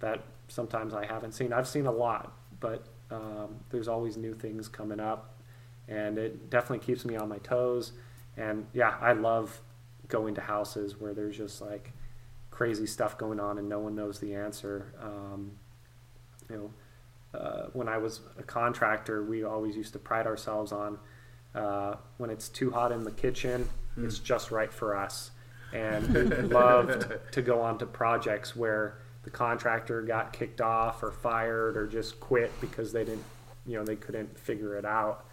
that 0.00 0.22
sometimes 0.48 0.92
i 0.92 1.06
haven't 1.06 1.32
seen. 1.32 1.52
I've 1.52 1.68
seen 1.68 1.86
a 1.86 1.92
lot 1.92 2.32
but 2.60 2.84
um, 3.10 3.56
there's 3.70 3.88
always 3.88 4.16
new 4.16 4.34
things 4.34 4.68
coming 4.68 5.00
up 5.00 5.40
and 5.86 6.18
it 6.18 6.50
definitely 6.50 6.84
keeps 6.84 7.06
me 7.06 7.16
on 7.16 7.28
my 7.28 7.38
toes. 7.38 7.92
And 8.36 8.66
yeah 8.74 8.96
i 9.00 9.12
love 9.12 9.62
going 10.08 10.34
to 10.34 10.42
houses 10.42 11.00
where 11.00 11.14
there's 11.14 11.38
just 11.38 11.62
like 11.62 11.92
crazy 12.50 12.86
stuff 12.86 13.16
going 13.16 13.40
on 13.40 13.56
and 13.58 13.68
no 13.68 13.78
one 13.78 13.94
knows 13.94 14.18
the 14.18 14.34
answer. 14.34 14.92
Um, 15.00 15.52
you 16.50 16.56
know 16.56 16.70
uh, 17.34 17.66
when 17.72 17.88
I 17.88 17.98
was 17.98 18.20
a 18.38 18.42
contractor, 18.42 19.24
we 19.24 19.44
always 19.44 19.76
used 19.76 19.92
to 19.92 19.98
pride 19.98 20.26
ourselves 20.26 20.72
on 20.72 20.98
uh, 21.54 21.96
when 22.18 22.30
it's 22.30 22.48
too 22.48 22.70
hot 22.70 22.92
in 22.92 23.04
the 23.04 23.10
kitchen, 23.10 23.68
it's 23.96 24.18
just 24.18 24.50
right 24.50 24.72
for 24.72 24.96
us. 24.96 25.32
And 25.72 26.08
we 26.08 26.22
loved 26.48 27.06
to 27.32 27.42
go 27.42 27.60
on 27.60 27.78
to 27.78 27.86
projects 27.86 28.54
where 28.54 28.98
the 29.24 29.28
the 29.28 29.36
contractor 29.36 30.00
got 30.00 30.32
kicked 30.32 30.62
off 30.62 31.02
or 31.02 31.12
fired 31.12 31.76
or 31.76 31.86
just 31.86 32.18
quit 32.18 32.50
because 32.62 32.92
they 32.92 33.04
didn't, 33.04 33.24
you 33.66 33.76
know, 33.76 33.84
they 33.84 33.94
couldn't 33.94 34.38
figure 34.38 34.74
it 34.74 34.86
out. 34.86 35.26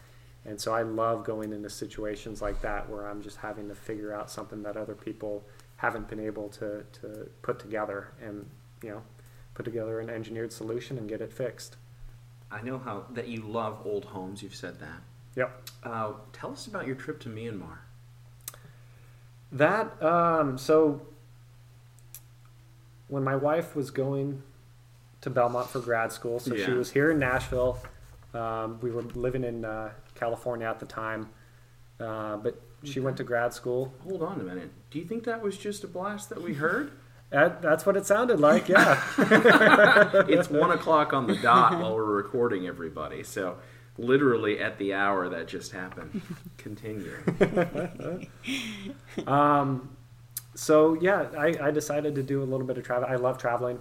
And 0.44 0.60
so 0.60 0.74
I 0.74 0.82
love 0.82 1.24
going 1.24 1.54
into 1.54 1.70
situations 1.70 2.42
like 2.42 2.62
that 2.62 2.90
where 2.90 3.08
I'm 3.08 3.22
just 3.22 3.38
having 3.38 3.70
to 3.70 3.76
figure 3.76 4.14
out 4.14 4.30
something 4.30 4.62
that 4.64 4.76
other 4.76 4.96
people 4.96 5.46
haven't 5.78 6.10
been 6.10 6.20
able 6.20 6.50
to, 6.50 6.84
to 6.92 7.30
put 7.42 7.58
together 7.58 8.12
and, 8.22 8.46
you 8.84 8.90
know, 8.90 9.02
put 9.54 9.64
together 9.64 10.02
an 10.02 10.10
engineered 10.10 10.52
solution 10.52 10.98
and 10.98 11.08
get 11.08 11.22
it 11.22 11.32
fixed. 11.32 11.78
I 12.56 12.62
know 12.62 12.80
how 12.80 13.06
that 13.12 13.28
you 13.28 13.42
love 13.42 13.82
old 13.84 14.06
homes. 14.06 14.42
You've 14.42 14.56
said 14.56 14.80
that. 14.80 15.02
Yep. 15.36 15.70
Uh, 15.84 16.14
tell 16.32 16.54
us 16.54 16.68
about 16.68 16.88
your 16.88 16.96
trip 16.96 17.20
to 17.22 17.30
Myanmar. 17.30 17.80
That 19.52 20.02
um, 20.02 20.58
so 20.58 21.02
when 23.10 23.24
my 23.24 23.36
wife 23.36 23.76
was 23.76 23.92
going 23.92 24.42
to 25.22 25.30
Belmont 25.30 25.70
for 25.70 25.80
grad 25.80 26.14
school, 26.14 26.40
so 26.40 26.56
she 26.56 26.72
was 26.72 26.92
here 26.92 27.12
in 27.12 27.20
Nashville. 27.20 27.78
Um, 28.34 28.80
we 28.82 28.90
were 28.90 29.02
living 29.02 29.44
in 29.44 29.66
uh, 29.66 29.92
California 30.14 30.68
at 30.68 30.80
the 30.80 30.86
time, 30.86 31.30
uh, 32.00 32.38
but 32.38 32.62
she 32.84 33.00
went 33.00 33.18
to 33.18 33.24
grad 33.24 33.54
school. 33.54 33.94
Hold 34.04 34.24
on 34.24 34.40
a 34.40 34.44
minute. 34.44 34.72
Do 34.92 35.00
you 35.00 35.06
think 35.06 35.26
that 35.26 35.42
was 35.42 35.58
just 35.58 35.84
a 35.84 35.88
blast 35.88 36.30
that 36.30 36.42
we 36.42 36.54
heard? 36.54 36.92
That, 37.36 37.62
that's 37.62 37.86
what 37.86 37.98
it 37.98 38.06
sounded 38.06 38.40
like. 38.40 38.70
Yeah. 38.70 39.04
it's 40.30 40.50
one 40.50 40.72
o'clock 40.72 41.12
on 41.12 41.28
the 41.28 41.36
dot 41.36 41.78
while 41.82 41.94
we're 41.94 42.06
recording, 42.06 42.66
everybody. 42.66 43.24
So, 43.24 43.58
literally 43.98 44.62
at 44.62 44.78
the 44.78 44.94
hour 44.94 45.28
that 45.28 45.46
just 45.46 45.74
happened. 45.74 46.22
Continue. 46.58 47.18
um, 49.28 49.98
so 50.54 50.94
yeah, 51.02 51.28
I, 51.38 51.56
I 51.62 51.72
decided 51.72 52.16
to 52.16 52.24
do 52.24 52.42
a 52.42 52.46
little 52.46 52.66
bit 52.66 52.78
of 52.78 52.86
travel. 52.86 53.06
I 53.10 53.16
love 53.16 53.38
traveling, 53.38 53.80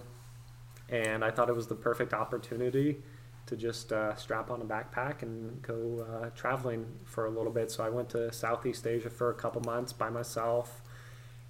and 0.89 1.23
I 1.23 1.31
thought 1.31 1.47
it 1.47 1.55
was 1.55 1.67
the 1.67 1.75
perfect 1.75 2.13
opportunity 2.13 2.97
to 3.45 3.55
just 3.55 3.93
uh, 3.93 4.15
strap 4.15 4.51
on 4.51 4.61
a 4.61 4.65
backpack 4.65 5.21
and 5.21 5.61
go 5.61 6.05
uh, 6.09 6.29
traveling 6.31 6.85
for 7.05 7.27
a 7.27 7.29
little 7.29 7.53
bit. 7.53 7.71
So 7.71 7.85
I 7.85 7.89
went 7.89 8.09
to 8.09 8.33
Southeast 8.33 8.85
Asia 8.85 9.09
for 9.09 9.29
a 9.29 9.33
couple 9.33 9.61
months 9.61 9.93
by 9.93 10.09
myself, 10.09 10.81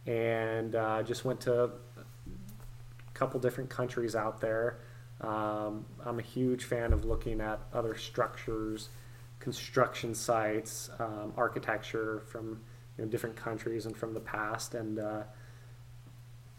and 0.06 0.76
uh, 0.76 1.02
just 1.02 1.26
went 1.26 1.42
to 1.42 1.72
couple 3.16 3.40
different 3.40 3.70
countries 3.70 4.16
out 4.16 4.40
there. 4.40 4.78
Um, 5.22 5.86
I'm 6.06 6.20
a 6.20 6.24
huge 6.24 6.66
fan 6.66 6.94
of 6.94 7.06
looking 7.06 7.42
at 7.42 7.60
other 7.74 7.96
structures, 7.96 8.90
construction 9.40 10.14
sites, 10.14 10.90
um, 11.00 11.34
architecture 11.36 12.22
from 12.28 12.62
you 12.98 13.06
know, 13.06 13.10
different 13.10 13.36
countries 13.36 13.86
and 13.86 13.98
from 13.98 14.14
the 14.14 14.20
past. 14.20 14.76
And 14.76 15.00
uh, 15.00 15.24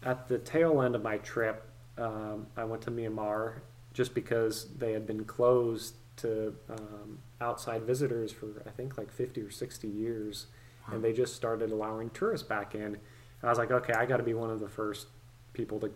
at 0.03 0.27
the 0.27 0.39
tail 0.39 0.81
end 0.81 0.95
of 0.95 1.03
my 1.03 1.17
trip, 1.19 1.69
um, 1.97 2.47
I 2.57 2.63
went 2.63 2.81
to 2.83 2.91
Myanmar 2.91 3.61
just 3.93 4.13
because 4.13 4.67
they 4.77 4.91
had 4.91 5.07
been 5.07 5.23
closed 5.25 5.95
to 6.17 6.55
um, 6.69 7.19
outside 7.41 7.83
visitors 7.83 8.31
for 8.31 8.47
I 8.65 8.71
think 8.71 8.97
like 8.97 9.11
50 9.11 9.41
or 9.41 9.51
60 9.51 9.87
years, 9.87 10.47
and 10.87 11.03
they 11.03 11.13
just 11.13 11.35
started 11.35 11.71
allowing 11.71 12.09
tourists 12.09 12.47
back 12.47 12.73
in. 12.73 12.81
And 12.81 12.97
I 13.43 13.49
was 13.49 13.57
like, 13.57 13.71
okay, 13.71 13.93
I 13.93 14.05
got 14.05 14.17
to 14.17 14.23
be 14.23 14.33
one 14.33 14.49
of 14.49 14.59
the 14.59 14.69
first 14.69 15.07
people 15.53 15.79
to 15.79 15.91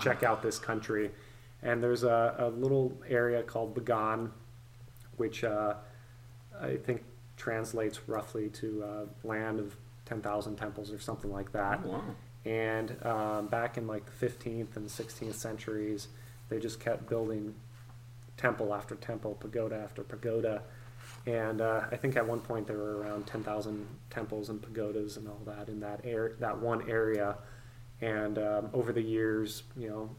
check 0.00 0.22
out 0.22 0.42
this 0.42 0.58
country. 0.58 1.10
And 1.62 1.82
there's 1.82 2.04
a, 2.04 2.34
a 2.38 2.48
little 2.48 2.96
area 3.08 3.42
called 3.42 3.74
Bagan, 3.74 4.30
which 5.16 5.42
uh, 5.44 5.74
I 6.60 6.76
think 6.76 7.02
translates 7.36 8.08
roughly 8.08 8.48
to 8.50 8.84
uh, 8.84 9.26
land 9.26 9.60
of 9.60 9.76
10,000 10.06 10.56
temples 10.56 10.92
or 10.92 10.98
something 10.98 11.32
like 11.32 11.52
that. 11.52 11.80
Oh, 11.84 11.88
wow. 11.88 12.02
And 12.44 12.96
um, 13.04 13.48
back 13.48 13.76
in 13.76 13.86
like 13.86 14.04
the 14.06 14.26
15th 14.26 14.76
and 14.76 14.88
16th 14.88 15.34
centuries, 15.34 16.08
they 16.48 16.60
just 16.60 16.78
kept 16.78 17.08
building 17.08 17.54
temple 18.36 18.72
after 18.72 18.94
temple, 18.94 19.34
pagoda 19.40 19.76
after 19.76 20.02
pagoda. 20.02 20.62
And 21.26 21.60
uh, 21.60 21.82
I 21.90 21.96
think 21.96 22.16
at 22.16 22.26
one 22.26 22.40
point 22.40 22.66
there 22.68 22.78
were 22.78 22.98
around 22.98 23.26
10,000 23.26 23.86
temples 24.10 24.48
and 24.48 24.62
pagodas 24.62 25.16
and 25.16 25.26
all 25.28 25.40
that 25.44 25.68
in 25.68 25.80
that 25.80 26.00
air, 26.04 26.32
that 26.38 26.56
one 26.58 26.88
area. 26.88 27.36
And 28.00 28.38
um, 28.38 28.70
over 28.72 28.92
the 28.92 29.02
years, 29.02 29.62
you 29.76 29.88
know, 29.88 30.10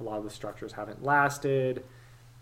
a 0.00 0.02
lot 0.02 0.18
of 0.18 0.24
the 0.24 0.30
structures 0.30 0.72
haven't 0.72 1.02
lasted. 1.02 1.82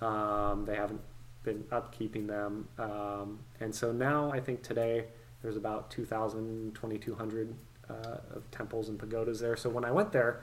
Um, 0.01 0.65
they 0.67 0.75
haven't 0.75 1.01
been 1.45 1.63
upkeeping 1.65 2.27
them. 2.27 2.69
Um, 2.79 3.39
and 3.61 3.75
so 3.75 3.93
now 3.93 4.33
I 4.33 4.41
think 4.41 4.63
today 4.63 5.05
there's 5.43 5.57
about 5.57 5.91
2,000, 5.91 6.75
2,200 6.75 7.55
uh, 7.89 7.93
of 8.35 8.51
temples 8.51 8.89
and 8.89 8.99
pagodas 8.99 9.41
there. 9.41 9.57
So 9.57 9.69
when 9.71 9.85
I 9.85 9.93
went 9.93 10.11
there, 10.11 10.41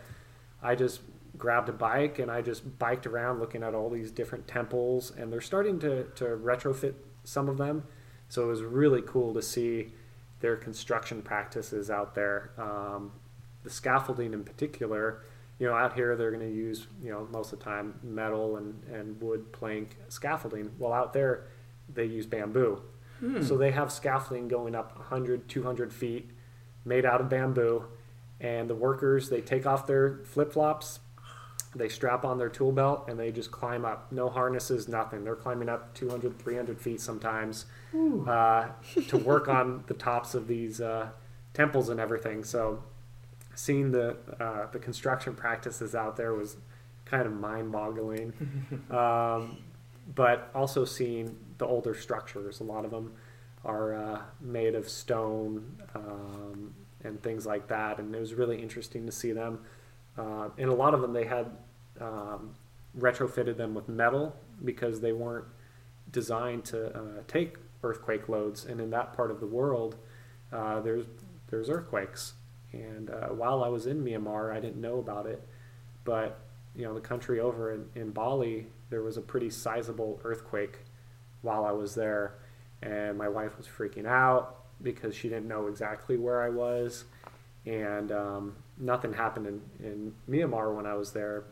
I 0.61 0.75
just 0.75 1.01
grabbed 1.38 1.69
a 1.69 1.73
bike 1.73 2.19
and 2.19 2.29
I 2.29 2.41
just 2.41 2.77
biked 2.77 3.07
around 3.07 3.39
looking 3.39 3.63
at 3.63 3.73
all 3.73 3.89
these 3.89 4.11
different 4.11 4.47
temples, 4.47 5.11
and 5.17 5.32
they're 5.32 5.41
starting 5.41 5.79
to, 5.79 6.03
to 6.03 6.25
retrofit 6.25 6.93
some 7.23 7.49
of 7.49 7.57
them. 7.57 7.84
So 8.29 8.43
it 8.43 8.47
was 8.47 8.61
really 8.61 9.01
cool 9.01 9.34
to 9.34 9.41
see 9.41 9.91
their 10.39 10.55
construction 10.55 11.21
practices 11.21 11.89
out 11.89 12.15
there. 12.15 12.51
Um, 12.57 13.11
the 13.64 13.70
scaffolding 13.70 14.34
in 14.34 14.43
particular, 14.43 15.24
you 15.59 15.68
know, 15.68 15.76
out 15.76 15.93
here 15.93 16.16
they're 16.16 16.32
going 16.32 16.47
to 16.47 16.55
use, 16.55 16.88
you 17.03 17.12
know, 17.12 17.28
most 17.32 17.53
of 17.53 17.59
the 17.59 17.66
time 17.66 17.99
metal 18.03 18.57
and, 18.57 18.82
and 18.91 19.22
wood 19.22 19.51
plank 19.51 19.97
scaffolding. 20.09 20.72
Well, 20.80 20.93
out 20.93 21.14
there 21.14 21.45
they 21.93 22.05
use 22.05 22.26
bamboo. 22.26 22.82
So 23.43 23.55
they 23.55 23.70
have 23.70 23.91
scaffolding 23.91 24.47
going 24.47 24.74
up 24.74 24.95
100, 24.97 25.47
200 25.47 25.93
feet 25.93 26.32
made 26.84 27.05
out 27.05 27.22
of 27.22 27.30
bamboo. 27.30 27.86
And 28.39 28.68
the 28.68 28.74
workers, 28.74 29.30
they 29.30 29.41
take 29.41 29.68
off 29.68 29.86
their 29.86 30.22
flip 30.24 30.53
flops, 30.53 31.01
they 31.76 31.88
strap 31.88 32.26
on 32.26 32.39
their 32.39 32.49
tool 32.49 32.72
belt, 32.72 33.05
and 33.07 33.20
they 33.20 33.32
just 33.32 33.51
climb 33.51 33.86
up. 33.86 34.12
No 34.12 34.28
harnesses, 34.28 34.88
nothing. 34.88 35.24
They're 35.24 35.36
climbing 35.36 35.70
up 35.70 35.93
200, 35.93 36.39
300 36.39 36.82
feet 36.82 36.99
sometimes 36.99 37.66
uh, 38.28 38.70
to 39.07 39.18
work 39.18 39.47
on 39.47 39.84
the 39.86 39.93
tops 39.93 40.34
of 40.34 40.47
these 40.47 40.82
uh, 40.82 41.09
temples 41.53 41.89
and 41.89 41.99
everything. 41.99 42.43
So 42.43 42.84
seeing 43.56 43.91
the, 43.91 44.18
uh, 44.39 44.68
the 44.72 44.80
construction 44.80 45.34
practices 45.34 45.95
out 45.95 46.16
there 46.18 46.34
was 46.34 46.58
kind 47.06 47.26
of 47.26 47.34
mind 47.34 47.72
boggling. 47.72 48.34
um, 48.91 49.58
but 50.16 50.49
also 50.54 50.86
seeing 50.86 51.38
the 51.58 51.66
older 51.66 51.93
structures. 51.93 52.60
A 52.60 52.64
lot 52.64 52.86
of 52.86 52.91
them 52.91 53.14
are 53.64 53.93
uh, 53.93 54.22
made 54.39 54.76
of 54.76 54.89
stone 54.89 55.78
um, 55.95 56.74
and 57.04 57.22
things 57.22 57.45
like 57.45 57.68
that, 57.68 57.99
and 57.99 58.14
it 58.14 58.20
was 58.20 58.34
really 58.34 58.62
interesting 58.62 59.06
to 59.06 59.12
see 59.12 59.32
them. 59.32 59.60
Uh, 60.18 60.49
and 60.58 60.70
a 60.70 60.74
lot 60.74 60.93
of 60.93 61.02
them 61.02 61.14
they 61.14 61.26
had 61.26 61.52
um, 61.99 62.54
retrofitted 62.97 63.58
them 63.58 63.74
with 63.74 63.88
metal 63.88 64.36
because 64.66 64.99
they 64.99 65.14
weren't 65.14 65.45
designed 66.12 66.66
to 66.66 66.95
uh, 66.95 67.22
take 67.28 67.56
earthquake 67.84 68.28
loads. 68.28 68.66
And 68.66 68.82
in 68.82 68.89
that 68.89 69.14
part 69.14 69.32
of 69.32 69.39
the 69.39 69.47
world, 69.47 69.95
uh, 70.52 70.82
there's 70.82 71.06
there's 71.49 71.70
earthquakes. 71.70 72.34
And 72.74 73.09
uh, 73.09 73.28
while 73.30 73.63
I 73.63 73.67
was 73.67 73.86
in 73.86 74.03
Myanmar, 74.03 74.55
I 74.55 74.59
didn't 74.59 74.80
know 74.80 74.99
about 74.99 75.26
it, 75.26 75.45
but 76.03 76.39
you 76.76 76.86
know 76.86 76.93
the 76.93 77.01
country 77.01 77.39
over 77.39 77.74
in, 77.74 77.86
in 77.95 78.11
Bali, 78.11 78.67
there 78.89 79.01
was 79.01 79.17
a 79.17 79.22
pretty 79.22 79.49
sizable 79.49 80.22
earthquake 80.24 80.80
while 81.41 81.65
I 81.65 81.72
was 81.72 81.95
there, 81.95 82.36
and 82.82 83.17
my 83.17 83.28
wife 83.28 83.57
was 83.57 83.67
freaking 83.67 84.05
out 84.05 84.57
because 84.82 85.15
she 85.15 85.28
didn't 85.30 85.47
know 85.47 85.67
exactly 85.67 86.17
where 86.17 86.41
I 86.41 86.49
was, 86.49 87.05
and 87.65 88.11
um, 88.11 88.55
nothing 88.78 89.13
happened 89.13 89.47
in, 89.47 89.86
in 89.86 90.13
Myanmar 90.30 90.74
when 90.74 90.86
I 90.86 90.93
was 90.93 91.11
there, 91.11 91.43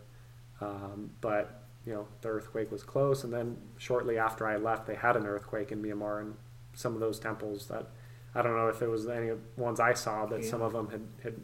um, 0.61 1.11
but 1.19 1.63
you 1.85 1.93
know 1.93 2.07
the 2.21 2.29
earthquake 2.29 2.71
was 2.71 2.83
close, 2.83 3.25
and 3.25 3.33
then 3.33 3.57
shortly 3.77 4.17
after 4.17 4.47
I 4.47 4.55
left, 4.55 4.87
they 4.87 4.95
had 4.95 5.17
an 5.17 5.25
earthquake 5.25 5.73
in 5.73 5.83
Myanmar, 5.83 6.21
and 6.21 6.35
some 6.73 6.93
of 6.93 7.01
those 7.01 7.19
temples 7.19 7.67
that 7.67 7.87
I 8.35 8.41
don't 8.41 8.55
know 8.55 8.67
if 8.67 8.81
it 8.81 8.87
was 8.87 9.07
any 9.07 9.31
ones 9.57 9.79
I 9.79 9.93
saw, 9.93 10.25
but 10.25 10.45
some 10.45 10.61
of 10.61 10.73
them 10.73 10.89
had 10.89 11.01
had 11.23 11.35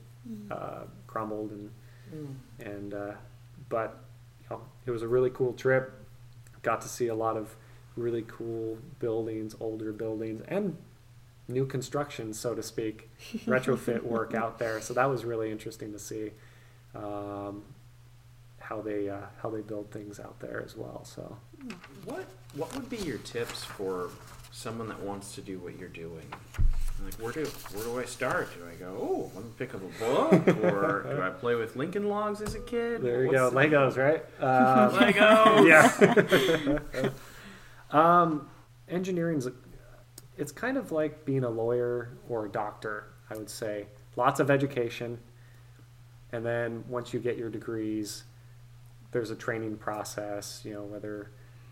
uh, 0.52 0.84
crumbled 1.08 1.52
and 1.52 1.72
and 2.60 2.94
uh, 2.94 3.12
but 3.70 4.04
you 4.44 4.56
know, 4.56 4.62
it 4.86 4.92
was 4.92 5.02
a 5.02 5.08
really 5.08 5.30
cool 5.32 5.54
trip. 5.54 5.94
Got 6.62 6.82
to 6.82 6.88
see 6.88 7.08
a 7.08 7.16
lot 7.16 7.38
of 7.38 7.56
really 7.96 8.24
cool 8.28 8.78
buildings, 9.00 9.56
older 9.60 9.92
buildings, 9.92 10.42
and 10.48 10.78
new 11.48 11.66
construction, 11.66 12.34
so 12.34 12.56
to 12.56 12.64
speak, 12.64 13.10
retrofit 13.46 14.04
work 14.04 14.34
out 14.34 14.60
there. 14.60 14.82
So 14.82 14.94
that 14.94 15.10
was 15.10 15.26
really 15.26 15.52
interesting 15.52 15.92
to 15.94 16.00
see 16.00 16.32
um, 16.96 17.64
how 18.60 18.82
they 18.82 19.10
uh, 19.10 19.18
how 19.42 19.50
they 19.50 19.62
build 19.62 19.92
things 19.92 20.20
out 20.20 20.40
there 20.40 20.62
as 20.64 20.76
well. 20.76 21.04
So 21.04 21.38
What 22.06 22.26
What 22.56 22.74
would 22.76 22.90
be 22.90 22.98
your 22.98 23.20
tips 23.20 23.64
for 23.64 24.10
someone 24.56 24.88
that 24.88 25.00
wants 25.02 25.36
to 25.36 25.42
do 25.42 25.60
what 25.60 25.78
you're 25.78 25.90
doing? 25.90 26.26
Like, 27.04 27.14
where 27.16 27.34
do 27.34 27.44
where 27.74 27.84
do 27.84 28.00
I 28.00 28.06
start? 28.06 28.48
Do 28.58 28.66
I 28.66 28.74
go? 28.76 28.98
Oh, 28.98 29.32
let 29.36 29.44
me 29.44 29.52
pick 29.58 29.76
up 29.76 29.82
a 29.82 30.00
book, 30.00 30.48
or 30.64 31.06
do 31.14 31.22
I 31.22 31.30
play 31.30 31.56
with 31.56 31.76
Lincoln 31.76 32.08
Logs 32.08 32.40
as 32.42 32.56
a 32.56 32.60
kid? 32.62 33.02
there 33.02 33.24
you 33.24 33.28
What's 33.28 33.38
go, 33.38 33.50
the- 33.50 33.58
Legos, 33.58 33.98
right? 33.98 34.24
Um, 34.42 34.92
Legos. 34.98 36.80
yeah. 37.04 37.10
um, 38.22 38.50
engineering's 38.88 39.48
it's 40.38 40.52
kind 40.54 40.78
of 40.78 40.92
like 40.94 41.26
being 41.26 41.44
a 41.44 41.50
lawyer 41.50 42.18
or 42.30 42.46
a 42.46 42.50
doctor. 42.50 43.08
I 43.30 43.36
would 43.36 43.50
say 43.50 43.88
lots 44.16 44.40
of 44.40 44.50
education, 44.50 45.20
and 46.32 46.46
then 46.46 46.86
once 46.88 47.14
you 47.14 47.20
get 47.20 47.38
your 47.38 47.50
degrees, 47.50 48.24
there's 49.12 49.32
a 49.32 49.36
training 49.36 49.76
process. 49.78 50.62
You 50.64 50.76
know, 50.76 50.84
whether 50.84 51.32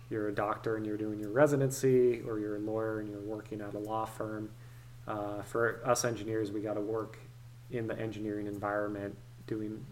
you're 0.10 0.28
a 0.28 0.36
doctor 0.36 0.76
and 0.76 0.86
you're 0.86 0.97
doing 0.97 1.20
your 1.20 1.32
residency, 1.32 2.22
or 2.22 2.39
you're 2.39 2.58
a 2.58 2.60
lawyer 2.60 2.99
and 2.99 3.10
you're 3.10 3.22
working 3.22 3.62
at 3.62 3.74
a 3.74 3.80
law 3.80 4.06
firm. 4.06 4.49
Uh, 5.08 5.41
for 5.41 5.82
us 5.86 6.06
engineers, 6.06 6.51
we 6.51 6.62
got 6.62 6.76
to 6.76 6.82
work 6.82 7.18
in 7.72 7.88
the 7.88 7.99
engineering 7.99 8.47
environment, 8.47 9.16
doing 9.47 9.86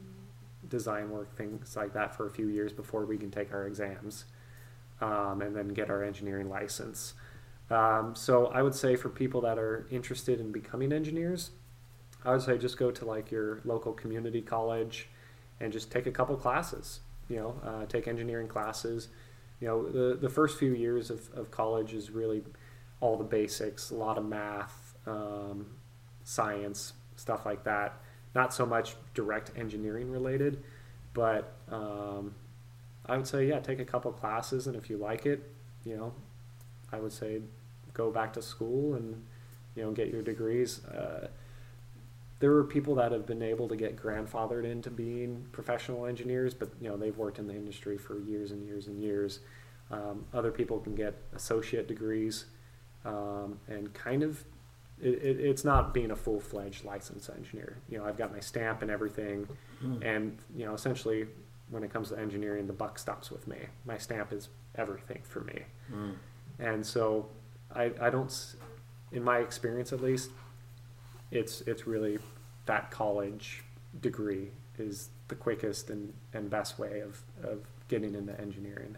design 0.69 1.09
work, 1.09 1.35
things 1.35 1.75
like 1.75 1.93
that, 1.93 2.15
for 2.15 2.27
a 2.27 2.29
few 2.29 2.47
years 2.47 2.71
before 2.71 3.05
we 3.05 3.17
can 3.17 3.31
take 3.31 3.53
our 3.53 3.65
exams, 3.67 4.25
um, 5.01 5.41
and 5.41 5.55
then 5.55 5.67
get 5.69 5.89
our 5.89 6.03
engineering 6.03 6.49
license. 6.49 7.13
Um, 7.69 8.15
so 8.15 8.47
I 8.47 8.61
would 8.61 8.75
say 8.75 8.95
for 8.95 9.09
people 9.09 9.41
that 9.41 9.57
are 9.57 9.87
interested 9.91 10.39
in 10.39 10.51
becoming 10.51 10.91
engineers, 10.91 11.51
I 12.23 12.31
would 12.31 12.41
say 12.41 12.57
just 12.57 12.77
go 12.77 12.91
to 12.91 13.05
like 13.05 13.31
your 13.31 13.61
local 13.65 13.93
community 13.93 14.41
college 14.41 15.07
and 15.59 15.71
just 15.71 15.89
take 15.89 16.05
a 16.05 16.11
couple 16.11 16.35
classes. 16.35 16.99
You 17.29 17.37
know, 17.37 17.55
uh, 17.63 17.85
take 17.85 18.07
engineering 18.07 18.47
classes. 18.47 19.07
You 19.61 19.67
know, 19.67 19.89
the 19.89 20.17
the 20.17 20.29
first 20.29 20.57
few 20.57 20.73
years 20.73 21.09
of, 21.09 21.29
of 21.33 21.51
college 21.51 21.93
is 21.93 22.09
really 22.09 22.43
all 22.99 23.15
the 23.15 23.23
basics, 23.23 23.91
a 23.91 23.95
lot 23.95 24.17
of 24.17 24.25
math, 24.25 24.95
um, 25.05 25.67
science, 26.23 26.93
stuff 27.15 27.45
like 27.45 27.63
that. 27.63 28.01
Not 28.33 28.53
so 28.53 28.65
much 28.65 28.95
direct 29.13 29.51
engineering 29.55 30.11
related, 30.11 30.63
but 31.13 31.53
um, 31.69 32.33
I 33.05 33.17
would 33.17 33.27
say 33.27 33.47
yeah, 33.47 33.59
take 33.59 33.79
a 33.79 33.85
couple 33.85 34.11
classes, 34.11 34.67
and 34.67 34.75
if 34.75 34.89
you 34.89 34.97
like 34.97 35.25
it, 35.25 35.47
you 35.85 35.95
know, 35.95 36.13
I 36.91 36.99
would 36.99 37.13
say 37.13 37.41
go 37.93 38.09
back 38.11 38.33
to 38.33 38.41
school 38.41 38.95
and 38.95 39.23
you 39.75 39.83
know 39.83 39.91
get 39.91 40.07
your 40.07 40.23
degrees. 40.23 40.83
Uh, 40.85 41.27
there 42.41 42.51
are 42.57 42.63
people 42.65 42.95
that 42.95 43.11
have 43.13 43.25
been 43.25 43.41
able 43.41 43.67
to 43.69 43.75
get 43.77 43.95
grandfathered 43.95 44.65
into 44.65 44.89
being 44.89 45.45
professional 45.53 46.05
engineers, 46.05 46.53
but 46.53 46.69
you 46.81 46.89
know 46.89 46.97
they've 46.97 47.15
worked 47.17 47.39
in 47.39 47.47
the 47.47 47.53
industry 47.55 47.97
for 47.97 48.19
years 48.19 48.51
and 48.51 48.65
years 48.65 48.87
and 48.87 48.99
years. 49.01 49.39
Um, 49.89 50.25
other 50.33 50.51
people 50.51 50.79
can 50.79 50.95
get 50.95 51.13
associate 51.35 51.87
degrees, 51.87 52.45
um, 53.05 53.59
and 53.69 53.93
kind 53.93 54.23
of 54.23 54.43
it, 54.99 55.13
it, 55.23 55.39
it's 55.39 55.63
not 55.63 55.93
being 55.93 56.11
a 56.11 56.15
full 56.15 56.39
fledged 56.39 56.83
licensed 56.83 57.29
engineer. 57.29 57.77
You 57.89 57.97
know, 57.99 58.05
I've 58.05 58.17
got 58.17 58.31
my 58.33 58.39
stamp 58.41 58.81
and 58.81 58.91
everything, 58.91 59.47
Mm. 59.83 60.03
and 60.05 60.37
you 60.55 60.65
know, 60.65 60.73
essentially, 60.73 61.27
when 61.71 61.83
it 61.83 61.91
comes 61.93 62.09
to 62.09 62.17
engineering, 62.19 62.67
the 62.67 62.73
buck 62.73 62.99
stops 62.99 63.31
with 63.31 63.47
me. 63.47 63.57
My 63.85 63.97
stamp 63.97 64.31
is 64.33 64.49
everything 64.75 65.21
for 65.23 65.41
me, 65.41 65.61
Mm. 65.93 66.13
and 66.59 66.85
so 66.85 67.29
I, 67.73 67.91
I 68.01 68.09
don't, 68.09 68.55
in 69.11 69.23
my 69.23 69.39
experience 69.39 69.93
at 69.93 70.01
least, 70.01 70.31
it's 71.31 71.61
it's 71.61 71.85
really 71.87 72.17
that 72.65 72.91
college 72.91 73.63
degree 73.99 74.49
is 74.77 75.09
the 75.27 75.35
quickest 75.35 75.89
and, 75.89 76.13
and 76.33 76.49
best 76.49 76.79
way 76.79 77.01
of, 77.01 77.21
of 77.43 77.59
getting 77.87 78.15
into 78.15 78.39
engineering. 78.39 78.95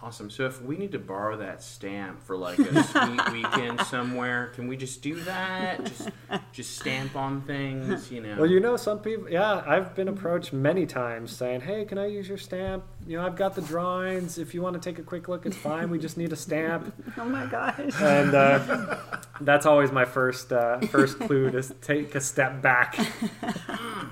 Awesome. 0.00 0.30
So 0.30 0.46
if 0.46 0.62
we 0.62 0.76
need 0.76 0.92
to 0.92 0.98
borrow 1.00 1.36
that 1.38 1.60
stamp 1.60 2.22
for 2.22 2.36
like 2.36 2.60
a 2.60 2.84
sweet 2.84 3.32
weekend 3.32 3.80
somewhere, 3.80 4.52
can 4.54 4.68
we 4.68 4.76
just 4.76 5.02
do 5.02 5.16
that? 5.22 5.84
Just 5.84 6.10
just 6.52 6.76
stamp 6.76 7.16
on 7.16 7.40
things, 7.42 8.08
you 8.12 8.20
know? 8.20 8.36
Well, 8.36 8.46
you 8.46 8.60
know, 8.60 8.76
some 8.76 9.00
people, 9.00 9.28
yeah, 9.28 9.60
I've 9.66 9.96
been 9.96 10.06
approached 10.06 10.52
many 10.52 10.86
times 10.86 11.36
saying, 11.36 11.62
hey, 11.62 11.84
can 11.84 11.98
I 11.98 12.06
use 12.06 12.28
your 12.28 12.38
stamp? 12.38 12.84
You 13.08 13.16
know, 13.16 13.26
I've 13.26 13.34
got 13.34 13.56
the 13.56 13.60
drawings. 13.60 14.38
If 14.38 14.54
you 14.54 14.62
want 14.62 14.80
to 14.80 14.80
take 14.80 15.00
a 15.00 15.02
quick 15.02 15.26
look, 15.26 15.46
it's 15.46 15.56
fine. 15.56 15.90
We 15.90 15.98
just 15.98 16.16
need 16.16 16.32
a 16.32 16.36
stamp. 16.36 16.94
Oh 17.16 17.24
my 17.24 17.46
gosh. 17.46 18.00
And 18.00 18.32
uh, 18.32 18.98
that's 19.40 19.66
always 19.66 19.90
my 19.90 20.04
first 20.04 20.52
uh, 20.52 20.78
first 20.82 21.18
clue 21.18 21.50
to 21.50 21.62
take 21.62 22.14
a 22.14 22.20
step 22.20 22.62
back, 22.62 22.96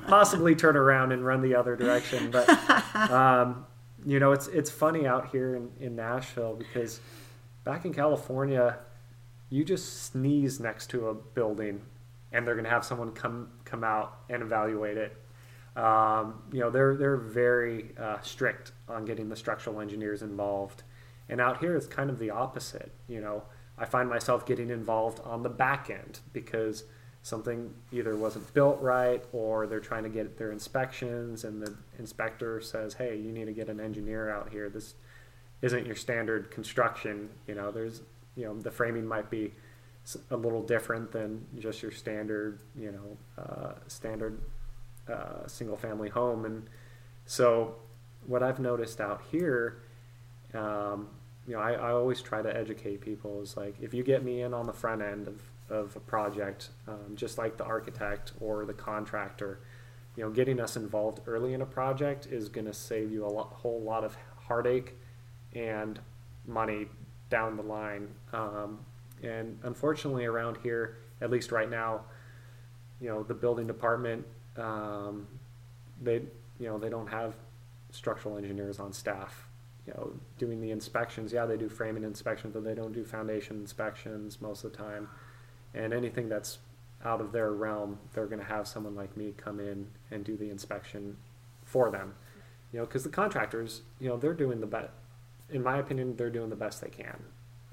possibly 0.09 0.57
turn 0.57 0.76
around 0.76 1.12
and 1.12 1.24
run 1.24 1.41
the 1.43 1.55
other 1.55 1.76
direction. 1.76 2.32
But 2.32 2.49
um, 3.11 3.64
you 4.07 4.20
know, 4.20 4.30
it's 4.30 4.46
it's 4.46 4.70
funny 4.70 5.04
out 5.07 5.30
here 5.30 5.57
in, 5.57 5.70
in 5.80 5.96
Nashville 5.96 6.54
because 6.54 7.00
back 7.64 7.84
in 7.84 7.92
California, 7.92 8.78
you 9.50 9.64
just 9.64 10.04
sneeze 10.04 10.61
next 10.61 10.90
to 10.90 11.09
a 11.09 11.14
building, 11.14 11.82
and 12.30 12.46
they're 12.46 12.54
going 12.54 12.64
to 12.64 12.70
have 12.70 12.84
someone 12.84 13.11
come 13.11 13.50
come 13.64 13.82
out 13.82 14.20
and 14.30 14.42
evaluate 14.42 14.96
it. 14.96 15.16
Um, 15.76 16.44
you 16.52 16.61
know, 16.61 16.70
they're 16.70 16.96
they're 16.96 17.16
very 17.16 17.90
uh, 17.98 18.20
strict 18.20 18.70
on 18.88 19.04
getting 19.04 19.28
the 19.28 19.36
structural 19.36 19.80
engineers 19.80 20.22
involved, 20.22 20.84
and 21.28 21.40
out 21.40 21.59
here 21.59 21.76
it's 21.76 21.88
kind 21.88 22.09
of 22.09 22.20
the 22.20 22.30
opposite. 22.30 22.92
You 23.09 23.20
know, 23.20 23.42
I 23.76 23.86
find 23.86 24.09
myself 24.09 24.46
getting 24.46 24.70
involved 24.70 25.18
on 25.24 25.42
the 25.42 25.50
back 25.50 25.90
end 25.90 26.20
because 26.32 26.84
something 27.27 27.74
either 27.91 28.14
wasn't 28.14 28.55
built 28.55 28.81
right 28.81 29.24
or 29.33 29.66
they're 29.66 29.81
trying 29.81 30.05
to 30.05 30.09
get 30.09 30.39
their 30.39 30.53
inspections 30.53 31.43
and 31.43 31.61
the 31.61 31.74
inspector 31.99 32.61
says 32.61 32.95
hey 32.95 33.16
you 33.16 33.33
need 33.33 33.47
to 33.47 33.53
get 33.53 33.68
an 33.68 33.81
engineer 33.81 34.31
out 34.31 34.49
here. 34.49 34.68
This 34.68 34.95
isn't 35.61 35.87
your 35.87 35.97
standard 35.97 36.53
construction 36.53 37.29
you 37.49 37.57
know 37.57 37.72
there's 37.72 38.03
you 38.37 38.45
know 38.45 38.57
the 38.61 38.70
framing 38.70 39.05
might 39.05 39.29
be 39.29 39.53
a 40.31 40.37
little 40.37 40.62
different 40.62 41.11
than 41.11 41.45
just 41.59 41.83
your 41.83 41.91
standard 41.91 42.61
you 42.79 42.93
know 42.93 43.43
uh, 43.43 43.72
standard 43.89 44.41
uh, 45.12 45.49
single 45.49 45.77
family 45.77 46.09
home. 46.09 46.45
And 46.45 46.68
so 47.24 47.74
what 48.24 48.41
i've 48.41 48.61
noticed 48.61 49.01
out 49.01 49.20
here 49.33 49.79
um, 50.55 51.09
you 51.49 51.55
know 51.55 51.61
I, 51.61 51.72
I 51.72 51.91
always 51.91 52.22
try 52.22 52.41
to 52.41 52.57
educate 52.57 53.01
people 53.01 53.43
is 53.43 53.57
like 53.57 53.74
if 53.81 53.93
you 53.93 54.05
get 54.05 54.22
me 54.22 54.43
in 54.43 54.55
on 54.55 54.66
the 54.66 54.72
front 54.72 55.03
end 55.03 55.27
of, 55.27 55.41
of 55.68 55.96
a 55.96 56.00
project 56.00 56.70
um, 56.86 57.14
just 57.14 57.38
like 57.38 57.56
the 57.56 57.64
architect 57.64 58.32
or 58.40 58.64
the 58.64 58.72
contractor 58.72 59.60
you 60.16 60.24
know 60.24 60.30
getting 60.30 60.58
us 60.60 60.76
involved 60.76 61.20
early 61.26 61.52
in 61.52 61.62
a 61.62 61.66
project 61.66 62.26
is 62.26 62.48
going 62.48 62.66
to 62.66 62.72
save 62.72 63.12
you 63.12 63.24
a 63.24 63.28
lot, 63.28 63.52
whole 63.52 63.80
lot 63.80 64.02
of 64.02 64.16
heartache 64.36 64.94
and 65.54 66.00
money 66.46 66.86
down 67.28 67.56
the 67.56 67.62
line. 67.62 68.08
Um, 68.32 68.80
and 69.22 69.58
unfortunately 69.62 70.24
around 70.24 70.58
here 70.62 70.98
at 71.20 71.30
least 71.30 71.50
right 71.50 71.70
now 71.70 72.02
you 73.00 73.08
know 73.08 73.22
the 73.22 73.34
building 73.34 73.66
department 73.66 74.24
um, 74.56 75.26
they 76.02 76.22
you 76.58 76.68
know 76.68 76.78
they 76.78 76.90
don't 76.90 77.06
have 77.08 77.34
structural 77.90 78.36
engineers 78.36 78.78
on 78.78 78.92
staff. 78.92 79.48
You 79.86 79.94
know 79.94 80.12
doing 80.38 80.60
the 80.60 80.70
inspections 80.70 81.32
yeah 81.32 81.46
they 81.46 81.56
do 81.56 81.68
framing 81.68 82.02
inspections 82.02 82.54
but 82.54 82.64
they 82.64 82.74
don't 82.74 82.92
do 82.92 83.04
foundation 83.04 83.56
inspections 83.56 84.40
most 84.40 84.64
of 84.64 84.72
the 84.72 84.78
time 84.78 85.08
and 85.77 85.93
anything 85.95 86.29
that's 86.29 86.59
out 87.05 87.20
of 87.20 87.31
their 87.31 87.53
realm 87.53 87.99
they're 88.14 88.27
going 88.27 88.41
to 88.41 88.45
have 88.45 88.66
someone 88.66 88.97
like 88.97 89.16
me 89.16 89.33
come 89.37 89.61
in 89.61 89.87
and 90.11 90.24
do 90.24 90.37
the 90.37 90.51
inspection 90.51 91.16
for 91.64 91.91
them. 91.91 92.14
You 92.72 92.81
know 92.81 92.87
because 92.87 93.05
the 93.05 93.11
contractors 93.11 93.83
you 94.01 94.09
know 94.09 94.16
they're 94.16 94.35
doing 94.35 94.61
the 94.61 94.66
best 94.66 94.91
in 95.51 95.62
my 95.62 95.79
opinion 95.79 96.16
they're 96.16 96.31
doing 96.31 96.51
the 96.51 96.57
best 96.57 96.81
they 96.81 96.89
can. 96.91 97.22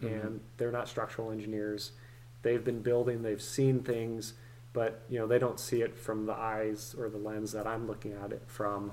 Mhm. 0.02 0.26
and 0.26 0.42
they're 0.58 0.72
not 0.72 0.88
structural 0.88 1.32
engineers. 1.32 1.94
They've 2.42 2.64
been 2.64 2.82
building 2.82 3.22
they've 3.24 3.42
seen 3.42 3.82
things 3.84 4.34
but 4.74 5.02
you 5.10 5.18
know 5.20 5.28
they 5.28 5.40
don't 5.40 5.60
see 5.60 5.82
it 5.82 5.96
from 5.98 6.26
the 6.26 6.34
eyes 6.34 6.96
or 6.98 7.08
the 7.10 7.18
lens 7.18 7.52
that 7.52 7.66
i'm 7.68 7.88
looking 7.88 8.12
at 8.14 8.32
it 8.32 8.44
from. 8.48 8.92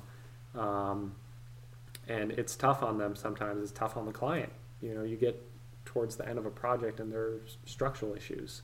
Um, 0.55 1.15
and 2.09 2.33
it's 2.33 2.57
tough 2.57 2.83
on 2.83 2.99
them 2.99 3.15
sometimes. 3.15 3.63
It's 3.63 3.73
tough 3.73 3.97
on 3.97 4.05
the 4.07 4.13
client. 4.13 4.53
You 4.81 4.95
know 4.95 5.03
you 5.03 5.17
get 5.17 5.43
towards 5.85 6.17
the 6.17 6.29
end 6.29 6.39
of 6.39 6.47
a 6.47 6.51
project 6.51 7.01
and 7.01 7.11
there's 7.13 7.59
structural 7.67 8.15
issues. 8.15 8.63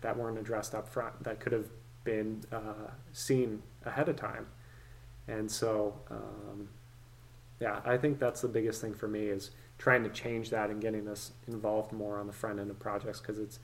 That 0.00 0.16
weren't 0.16 0.38
addressed 0.38 0.74
up 0.74 0.88
front 0.88 1.22
that 1.24 1.40
could 1.40 1.52
have 1.52 1.68
been 2.04 2.42
uh, 2.52 2.90
seen 3.12 3.62
ahead 3.84 4.08
of 4.08 4.16
time. 4.16 4.46
And 5.28 5.50
so 5.50 5.94
um, 6.10 6.68
yeah 7.60 7.80
i 7.84 7.96
think 7.98 8.18
that's 8.18 8.40
the 8.40 8.48
biggest 8.48 8.80
thing 8.80 8.94
for 8.94 9.06
me 9.06 9.26
is 9.26 9.50
trying 9.76 10.02
to 10.02 10.08
change 10.08 10.48
that 10.50 10.70
and 10.70 10.80
getting 10.80 11.06
us 11.06 11.32
involved 11.46 11.92
more 11.92 12.18
on 12.18 12.26
the 12.26 12.32
front 12.32 12.58
end 12.58 12.70
of 12.70 12.78
projects 12.78 13.20
because 13.20 13.38
it's 13.38 13.58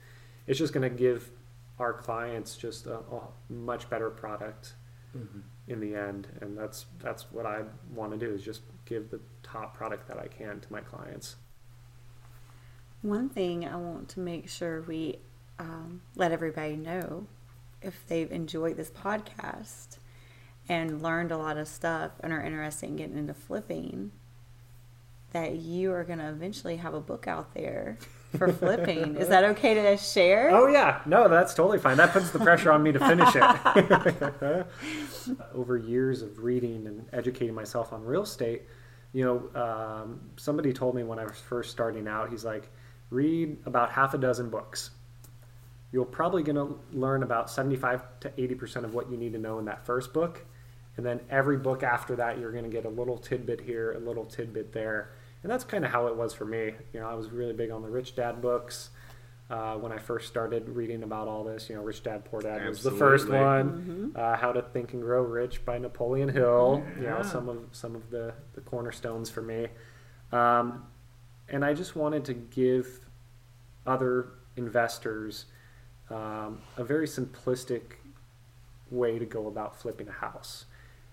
it's 0.45 0.59
just 0.59 0.71
going 0.71 0.87
to 0.87 0.95
give 0.95 1.31
our 1.79 1.93
clients 1.93 2.55
just 2.55 2.85
a, 2.85 2.97
a 2.99 3.21
much 3.49 3.89
better 3.89 4.09
product 4.09 4.73
Mhm. 5.15 5.41
in 5.67 5.79
the 5.79 5.95
end. 5.95 6.27
And 6.41 6.57
that's 6.57 6.85
that's 6.99 7.31
what 7.31 7.45
i 7.45 7.63
want 7.95 8.11
to 8.11 8.17
do 8.17 8.31
is 8.33 8.43
just 8.43 8.61
give 8.85 9.09
the 9.09 9.19
top 9.41 9.75
product 9.75 10.07
that 10.09 10.19
i 10.19 10.27
can 10.27 10.59
to 10.59 10.71
my 10.71 10.81
clients. 10.81 11.37
One 13.01 13.29
thing 13.29 13.65
I 13.65 13.75
want 13.77 14.09
to 14.09 14.19
make 14.19 14.49
sure 14.49 14.81
we 14.81 15.19
um, 15.59 16.01
let 16.15 16.31
everybody 16.31 16.75
know 16.75 17.27
if 17.81 18.07
they've 18.07 18.31
enjoyed 18.31 18.77
this 18.77 18.89
podcast 18.89 19.97
and 20.69 21.01
learned 21.01 21.31
a 21.31 21.37
lot 21.37 21.57
of 21.57 21.67
stuff 21.67 22.11
and 22.21 22.33
are 22.33 22.41
interested 22.41 22.89
in 22.89 22.95
getting 22.95 23.17
into 23.17 23.33
flipping, 23.33 24.11
that 25.31 25.55
you 25.55 25.91
are 25.91 26.03
going 26.03 26.19
to 26.19 26.29
eventually 26.29 26.77
have 26.77 26.93
a 26.93 26.99
book 26.99 27.27
out 27.27 27.53
there 27.53 27.97
for 28.37 28.51
flipping. 28.51 29.15
Is 29.15 29.29
that 29.29 29.43
okay 29.43 29.73
to 29.73 29.97
share? 29.97 30.49
Oh 30.51 30.67
yeah, 30.67 31.01
no, 31.05 31.27
that's 31.27 31.53
totally 31.53 31.79
fine. 31.79 31.97
That 31.97 32.11
puts 32.11 32.31
the 32.31 32.39
pressure 32.39 32.71
on 32.71 32.83
me 32.83 32.91
to 32.91 32.99
finish 32.99 33.29
it. 33.35 34.67
Over 35.53 35.77
years 35.77 36.21
of 36.21 36.39
reading 36.39 36.87
and 36.87 37.05
educating 37.13 37.55
myself 37.55 37.93
on 37.93 38.03
real 38.03 38.23
estate, 38.23 38.63
you 39.13 39.23
know, 39.23 39.61
um, 39.61 40.19
somebody 40.35 40.73
told 40.73 40.95
me 40.95 41.03
when 41.03 41.19
I 41.19 41.23
was 41.23 41.37
first 41.37 41.71
starting 41.71 42.07
out, 42.07 42.29
he's 42.29 42.45
like, 42.45 42.69
read 43.09 43.57
about 43.65 43.91
half 43.91 44.13
a 44.13 44.17
dozen 44.17 44.49
books. 44.49 44.91
You're 45.91 46.05
probably 46.05 46.43
going 46.43 46.55
to 46.57 46.79
learn 46.91 47.23
about 47.23 47.49
75 47.49 48.19
to 48.21 48.31
80 48.37 48.55
percent 48.55 48.85
of 48.85 48.93
what 48.93 49.09
you 49.09 49.17
need 49.17 49.33
to 49.33 49.39
know 49.39 49.57
in 49.59 49.65
that 49.65 49.85
first 49.85 50.13
book, 50.13 50.45
And 50.97 51.05
then 51.05 51.21
every 51.29 51.57
book 51.57 51.83
after 51.83 52.15
that, 52.17 52.39
you're 52.39 52.51
going 52.51 52.63
to 52.65 52.69
get 52.69 52.85
a 52.85 52.89
little 52.89 53.17
tidbit 53.17 53.61
here, 53.61 53.93
a 53.93 53.99
little 53.99 54.25
tidbit 54.25 54.73
there. 54.73 55.11
And 55.43 55.51
that's 55.51 55.63
kind 55.63 55.85
of 55.85 55.91
how 55.91 56.07
it 56.07 56.15
was 56.15 56.33
for 56.33 56.45
me. 56.45 56.73
You 56.93 56.99
know, 56.99 57.07
I 57.07 57.13
was 57.13 57.29
really 57.29 57.53
big 57.53 57.71
on 57.71 57.81
the 57.83 57.89
Rich 57.89 58.15
Dad 58.15 58.41
books 58.41 58.89
uh, 59.49 59.75
when 59.75 59.91
I 59.93 59.97
first 59.97 60.27
started 60.27 60.67
reading 60.67 61.03
about 61.03 61.27
all 61.27 61.43
this. 61.43 61.69
You 61.69 61.75
know, 61.75 61.83
Rich 61.83 62.03
Dad 62.03 62.25
Poor 62.25 62.41
Dad 62.41 62.67
was 62.67 62.83
the 62.83 62.91
first 62.91 63.27
Absolutely. 63.29 63.45
one. 63.45 64.11
Uh, 64.15 64.35
How 64.35 64.51
to 64.51 64.61
Think 64.61 64.93
and 64.93 65.01
Grow 65.01 65.21
Rich 65.21 65.63
by 65.63 65.77
Napoleon 65.77 66.27
Hill. 66.29 66.83
You 66.99 67.03
know, 67.07 67.21
some 67.21 67.47
of 67.47 67.59
some 67.71 67.95
of 67.95 68.09
the 68.09 68.33
the 68.55 68.61
cornerstones 68.61 69.29
for 69.29 69.41
me. 69.41 69.67
Um, 70.33 70.85
and 71.47 71.63
I 71.63 71.73
just 71.73 71.95
wanted 71.95 72.25
to 72.25 72.33
give 72.33 73.05
other 73.85 74.29
investors 74.57 75.45
um, 76.09 76.61
a 76.77 76.83
very 76.83 77.07
simplistic 77.07 77.81
way 78.89 79.19
to 79.19 79.25
go 79.25 79.47
about 79.47 79.79
flipping 79.79 80.07
a 80.07 80.11
house. 80.11 80.65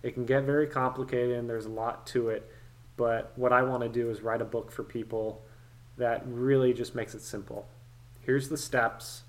It 0.03 0.15
can 0.15 0.25
get 0.25 0.45
very 0.45 0.67
complicated 0.67 1.37
and 1.37 1.49
there's 1.49 1.67
a 1.67 1.71
lot 1.71 2.07
to 2.09 2.29
it, 2.29 2.51
but 2.97 3.33
what 3.37 3.53
I 3.53 3.63
want 3.63 3.83
to 3.83 3.89
do 3.89 4.11
is 4.11 4.21
write 4.21 4.41
a 4.41 4.45
book 4.45 4.71
for 4.71 4.85
people 4.85 5.43
that 5.97 6.23
really 6.27 6.73
just 6.73 6.95
makes 6.95 7.15
it 7.15 7.23
simple. 7.23 7.67
Here's 8.21 8.49
the 8.49 8.57
steps. 8.57 9.23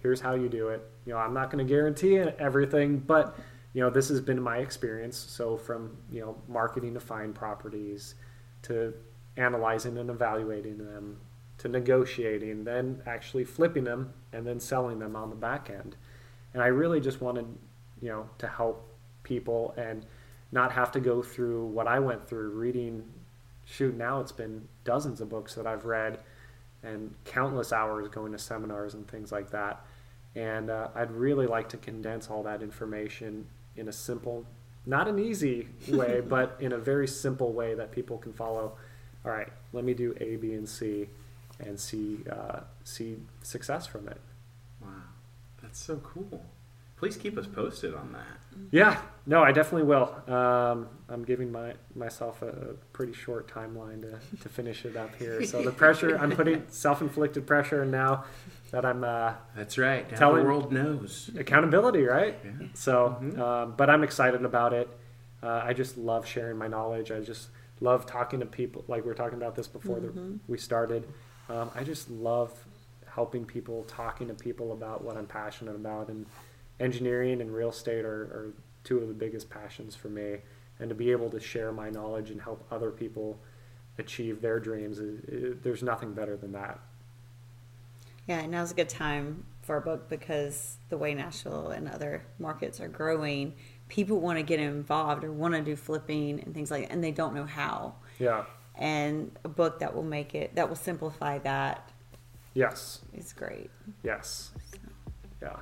Here's 0.00 0.20
how 0.20 0.34
you 0.34 0.48
do 0.48 0.68
it. 0.68 0.88
You 1.04 1.14
know, 1.14 1.18
I'm 1.18 1.34
not 1.34 1.50
going 1.50 1.66
to 1.66 1.68
guarantee 1.68 2.16
everything, 2.16 2.98
but 2.98 3.36
you 3.72 3.82
know, 3.82 3.90
this 3.90 4.08
has 4.08 4.20
been 4.20 4.40
my 4.40 4.58
experience. 4.58 5.16
So 5.16 5.56
from, 5.56 5.96
you 6.10 6.20
know, 6.20 6.36
marketing 6.48 6.94
to 6.94 7.00
find 7.00 7.34
properties 7.34 8.14
to 8.62 8.94
analyzing 9.36 9.98
and 9.98 10.10
evaluating 10.10 10.78
them 10.78 11.18
to 11.58 11.68
negotiating, 11.68 12.64
then 12.64 13.02
actually 13.06 13.44
flipping 13.44 13.84
them 13.84 14.12
and 14.32 14.46
then 14.46 14.60
selling 14.60 14.98
them 14.98 15.16
on 15.16 15.30
the 15.30 15.36
back 15.36 15.70
end. 15.70 15.96
And 16.54 16.62
I 16.62 16.66
really 16.68 17.00
just 17.00 17.20
wanted, 17.20 17.46
you 18.00 18.08
know, 18.08 18.28
to 18.38 18.48
help 18.48 18.88
people 19.22 19.74
and 19.76 20.06
not 20.52 20.72
have 20.72 20.90
to 20.92 21.00
go 21.00 21.22
through 21.22 21.66
what 21.66 21.86
I 21.86 21.98
went 21.98 22.26
through 22.28 22.50
reading. 22.50 23.04
Shoot, 23.66 23.96
now 23.96 24.20
it's 24.20 24.32
been 24.32 24.66
dozens 24.84 25.20
of 25.20 25.28
books 25.28 25.54
that 25.56 25.66
I've 25.66 25.84
read 25.84 26.18
and 26.82 27.14
countless 27.24 27.72
hours 27.72 28.08
going 28.08 28.32
to 28.32 28.38
seminars 28.38 28.94
and 28.94 29.06
things 29.06 29.32
like 29.32 29.50
that. 29.50 29.84
And 30.34 30.70
uh, 30.70 30.88
I'd 30.94 31.10
really 31.10 31.46
like 31.46 31.68
to 31.70 31.76
condense 31.76 32.28
all 32.30 32.42
that 32.44 32.62
information 32.62 33.46
in 33.76 33.88
a 33.88 33.92
simple, 33.92 34.46
not 34.86 35.08
an 35.08 35.18
easy 35.18 35.68
way, 35.88 36.20
but 36.20 36.56
in 36.60 36.72
a 36.72 36.78
very 36.78 37.08
simple 37.08 37.52
way 37.52 37.74
that 37.74 37.90
people 37.90 38.18
can 38.18 38.32
follow. 38.32 38.76
All 39.24 39.32
right, 39.32 39.48
let 39.72 39.84
me 39.84 39.94
do 39.94 40.14
A, 40.20 40.36
B, 40.36 40.54
and 40.54 40.68
C, 40.68 41.08
and 41.60 41.78
see 41.78 42.18
uh, 42.30 42.60
see 42.84 43.16
success 43.42 43.86
from 43.86 44.08
it. 44.08 44.20
Wow, 44.80 44.88
that's 45.62 45.82
so 45.82 45.96
cool. 45.96 46.44
Please 46.96 47.16
keep 47.16 47.38
us 47.38 47.46
posted 47.46 47.94
on 47.94 48.12
that. 48.12 48.26
Yeah, 48.72 49.00
no, 49.24 49.40
I 49.40 49.52
definitely 49.52 49.84
will. 49.86 50.12
Um, 50.26 50.88
I'm 51.08 51.22
giving 51.24 51.52
my 51.52 51.74
myself 51.94 52.42
a, 52.42 52.48
a 52.48 52.74
pretty 52.92 53.12
short 53.12 53.48
timeline 53.48 54.02
to, 54.02 54.18
to 54.42 54.48
finish 54.48 54.84
it 54.84 54.96
up 54.96 55.14
here. 55.14 55.44
So 55.44 55.62
the 55.62 55.70
pressure, 55.70 56.16
I'm 56.18 56.32
putting 56.32 56.64
self-inflicted 56.70 57.46
pressure, 57.46 57.82
and 57.82 57.92
now 57.92 58.24
that 58.72 58.84
I'm 58.84 59.04
uh, 59.04 59.34
That's 59.54 59.78
right. 59.78 60.10
Now 60.10 60.18
Telling- 60.18 60.42
the 60.42 60.48
world 60.48 60.72
knows. 60.72 61.30
accountability, 61.38 62.02
right? 62.02 62.36
Yeah. 62.44 62.66
So, 62.74 63.16
um, 63.40 63.74
but 63.76 63.88
I'm 63.88 64.02
excited 64.02 64.44
about 64.44 64.72
it. 64.72 64.88
Uh, 65.40 65.62
I 65.64 65.72
just 65.74 65.96
love 65.96 66.26
sharing 66.26 66.58
my 66.58 66.66
knowledge. 66.66 67.12
I 67.12 67.20
just 67.20 67.50
love 67.80 68.06
talking 68.06 68.40
to 68.40 68.46
people. 68.46 68.84
Like 68.88 69.04
we 69.04 69.08
were 69.08 69.14
talking 69.14 69.38
about 69.38 69.54
this 69.54 69.68
before 69.68 70.00
the, 70.00 70.38
we 70.48 70.58
started. 70.58 71.06
Um, 71.48 71.70
I 71.74 71.82
just 71.82 72.10
love 72.10 72.52
helping 73.06 73.44
people, 73.44 73.84
talking 73.88 74.28
to 74.28 74.34
people 74.34 74.72
about 74.72 75.02
what 75.02 75.16
I'm 75.16 75.26
passionate 75.26 75.74
about, 75.74 76.08
and 76.08 76.26
engineering 76.78 77.40
and 77.40 77.52
real 77.52 77.70
estate 77.70 78.04
are, 78.04 78.22
are 78.22 78.52
two 78.84 78.98
of 78.98 79.08
the 79.08 79.14
biggest 79.14 79.50
passions 79.50 79.94
for 79.94 80.08
me. 80.08 80.36
And 80.78 80.88
to 80.88 80.94
be 80.94 81.10
able 81.10 81.30
to 81.30 81.40
share 81.40 81.72
my 81.72 81.90
knowledge 81.90 82.30
and 82.30 82.40
help 82.40 82.64
other 82.70 82.90
people 82.90 83.38
achieve 83.98 84.40
their 84.40 84.60
dreams, 84.60 84.98
is, 84.98 85.24
is, 85.24 85.56
there's 85.62 85.82
nothing 85.82 86.12
better 86.12 86.36
than 86.36 86.52
that. 86.52 86.78
Yeah, 88.28 88.46
now's 88.46 88.70
a 88.70 88.74
good 88.74 88.88
time 88.88 89.44
for 89.62 89.78
a 89.78 89.80
book 89.80 90.08
because 90.08 90.76
the 90.88 90.96
way 90.96 91.14
Nashville 91.14 91.68
and 91.70 91.88
other 91.88 92.24
markets 92.38 92.80
are 92.80 92.88
growing, 92.88 93.54
people 93.88 94.20
want 94.20 94.38
to 94.38 94.42
get 94.42 94.60
involved 94.60 95.24
or 95.24 95.32
want 95.32 95.54
to 95.54 95.62
do 95.62 95.74
flipping 95.74 96.40
and 96.40 96.54
things 96.54 96.70
like 96.70 96.86
that, 96.86 96.92
and 96.92 97.02
they 97.02 97.10
don't 97.10 97.34
know 97.34 97.46
how. 97.46 97.94
Yeah. 98.18 98.44
And 98.78 99.32
a 99.44 99.48
book 99.48 99.80
that 99.80 99.94
will 99.94 100.04
make 100.04 100.34
it, 100.34 100.54
that 100.54 100.68
will 100.68 100.76
simplify 100.76 101.38
that 101.38 101.90
Yes. 102.54 103.00
it's 103.12 103.32
great. 103.32 103.70
Yes. 104.02 104.50
Yeah. 105.42 105.56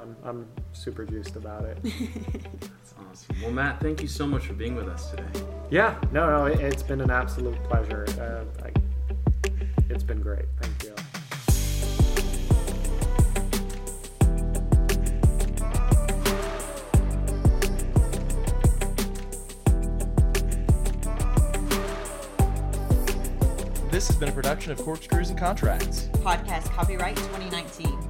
I'm, 0.00 0.16
I'm 0.24 0.46
super 0.72 1.04
juiced 1.04 1.36
about 1.36 1.64
it. 1.64 1.78
That's 1.82 2.94
awesome. 3.10 3.36
Well, 3.42 3.52
Matt, 3.52 3.80
thank 3.80 4.02
you 4.02 4.08
so 4.08 4.26
much 4.26 4.46
for 4.46 4.52
being 4.52 4.74
with 4.76 4.88
us 4.88 5.10
today. 5.10 5.24
yeah. 5.70 5.98
No, 6.12 6.28
no, 6.30 6.46
it, 6.46 6.60
it's 6.60 6.82
been 6.82 7.00
an 7.00 7.10
absolute 7.10 7.62
pleasure. 7.64 8.04
Uh, 8.20 8.44
I, 8.64 8.72
it's 9.88 10.02
been 10.04 10.20
great. 10.20 10.44
Thank 10.60 10.82
you. 10.84 10.94
This 23.98 24.06
has 24.06 24.16
been 24.16 24.28
a 24.28 24.32
production 24.32 24.70
of 24.70 24.78
Corkscrews 24.78 25.30
and 25.30 25.36
Contracts. 25.36 26.08
Podcast 26.22 26.66
copyright 26.66 27.16
2019. 27.16 28.07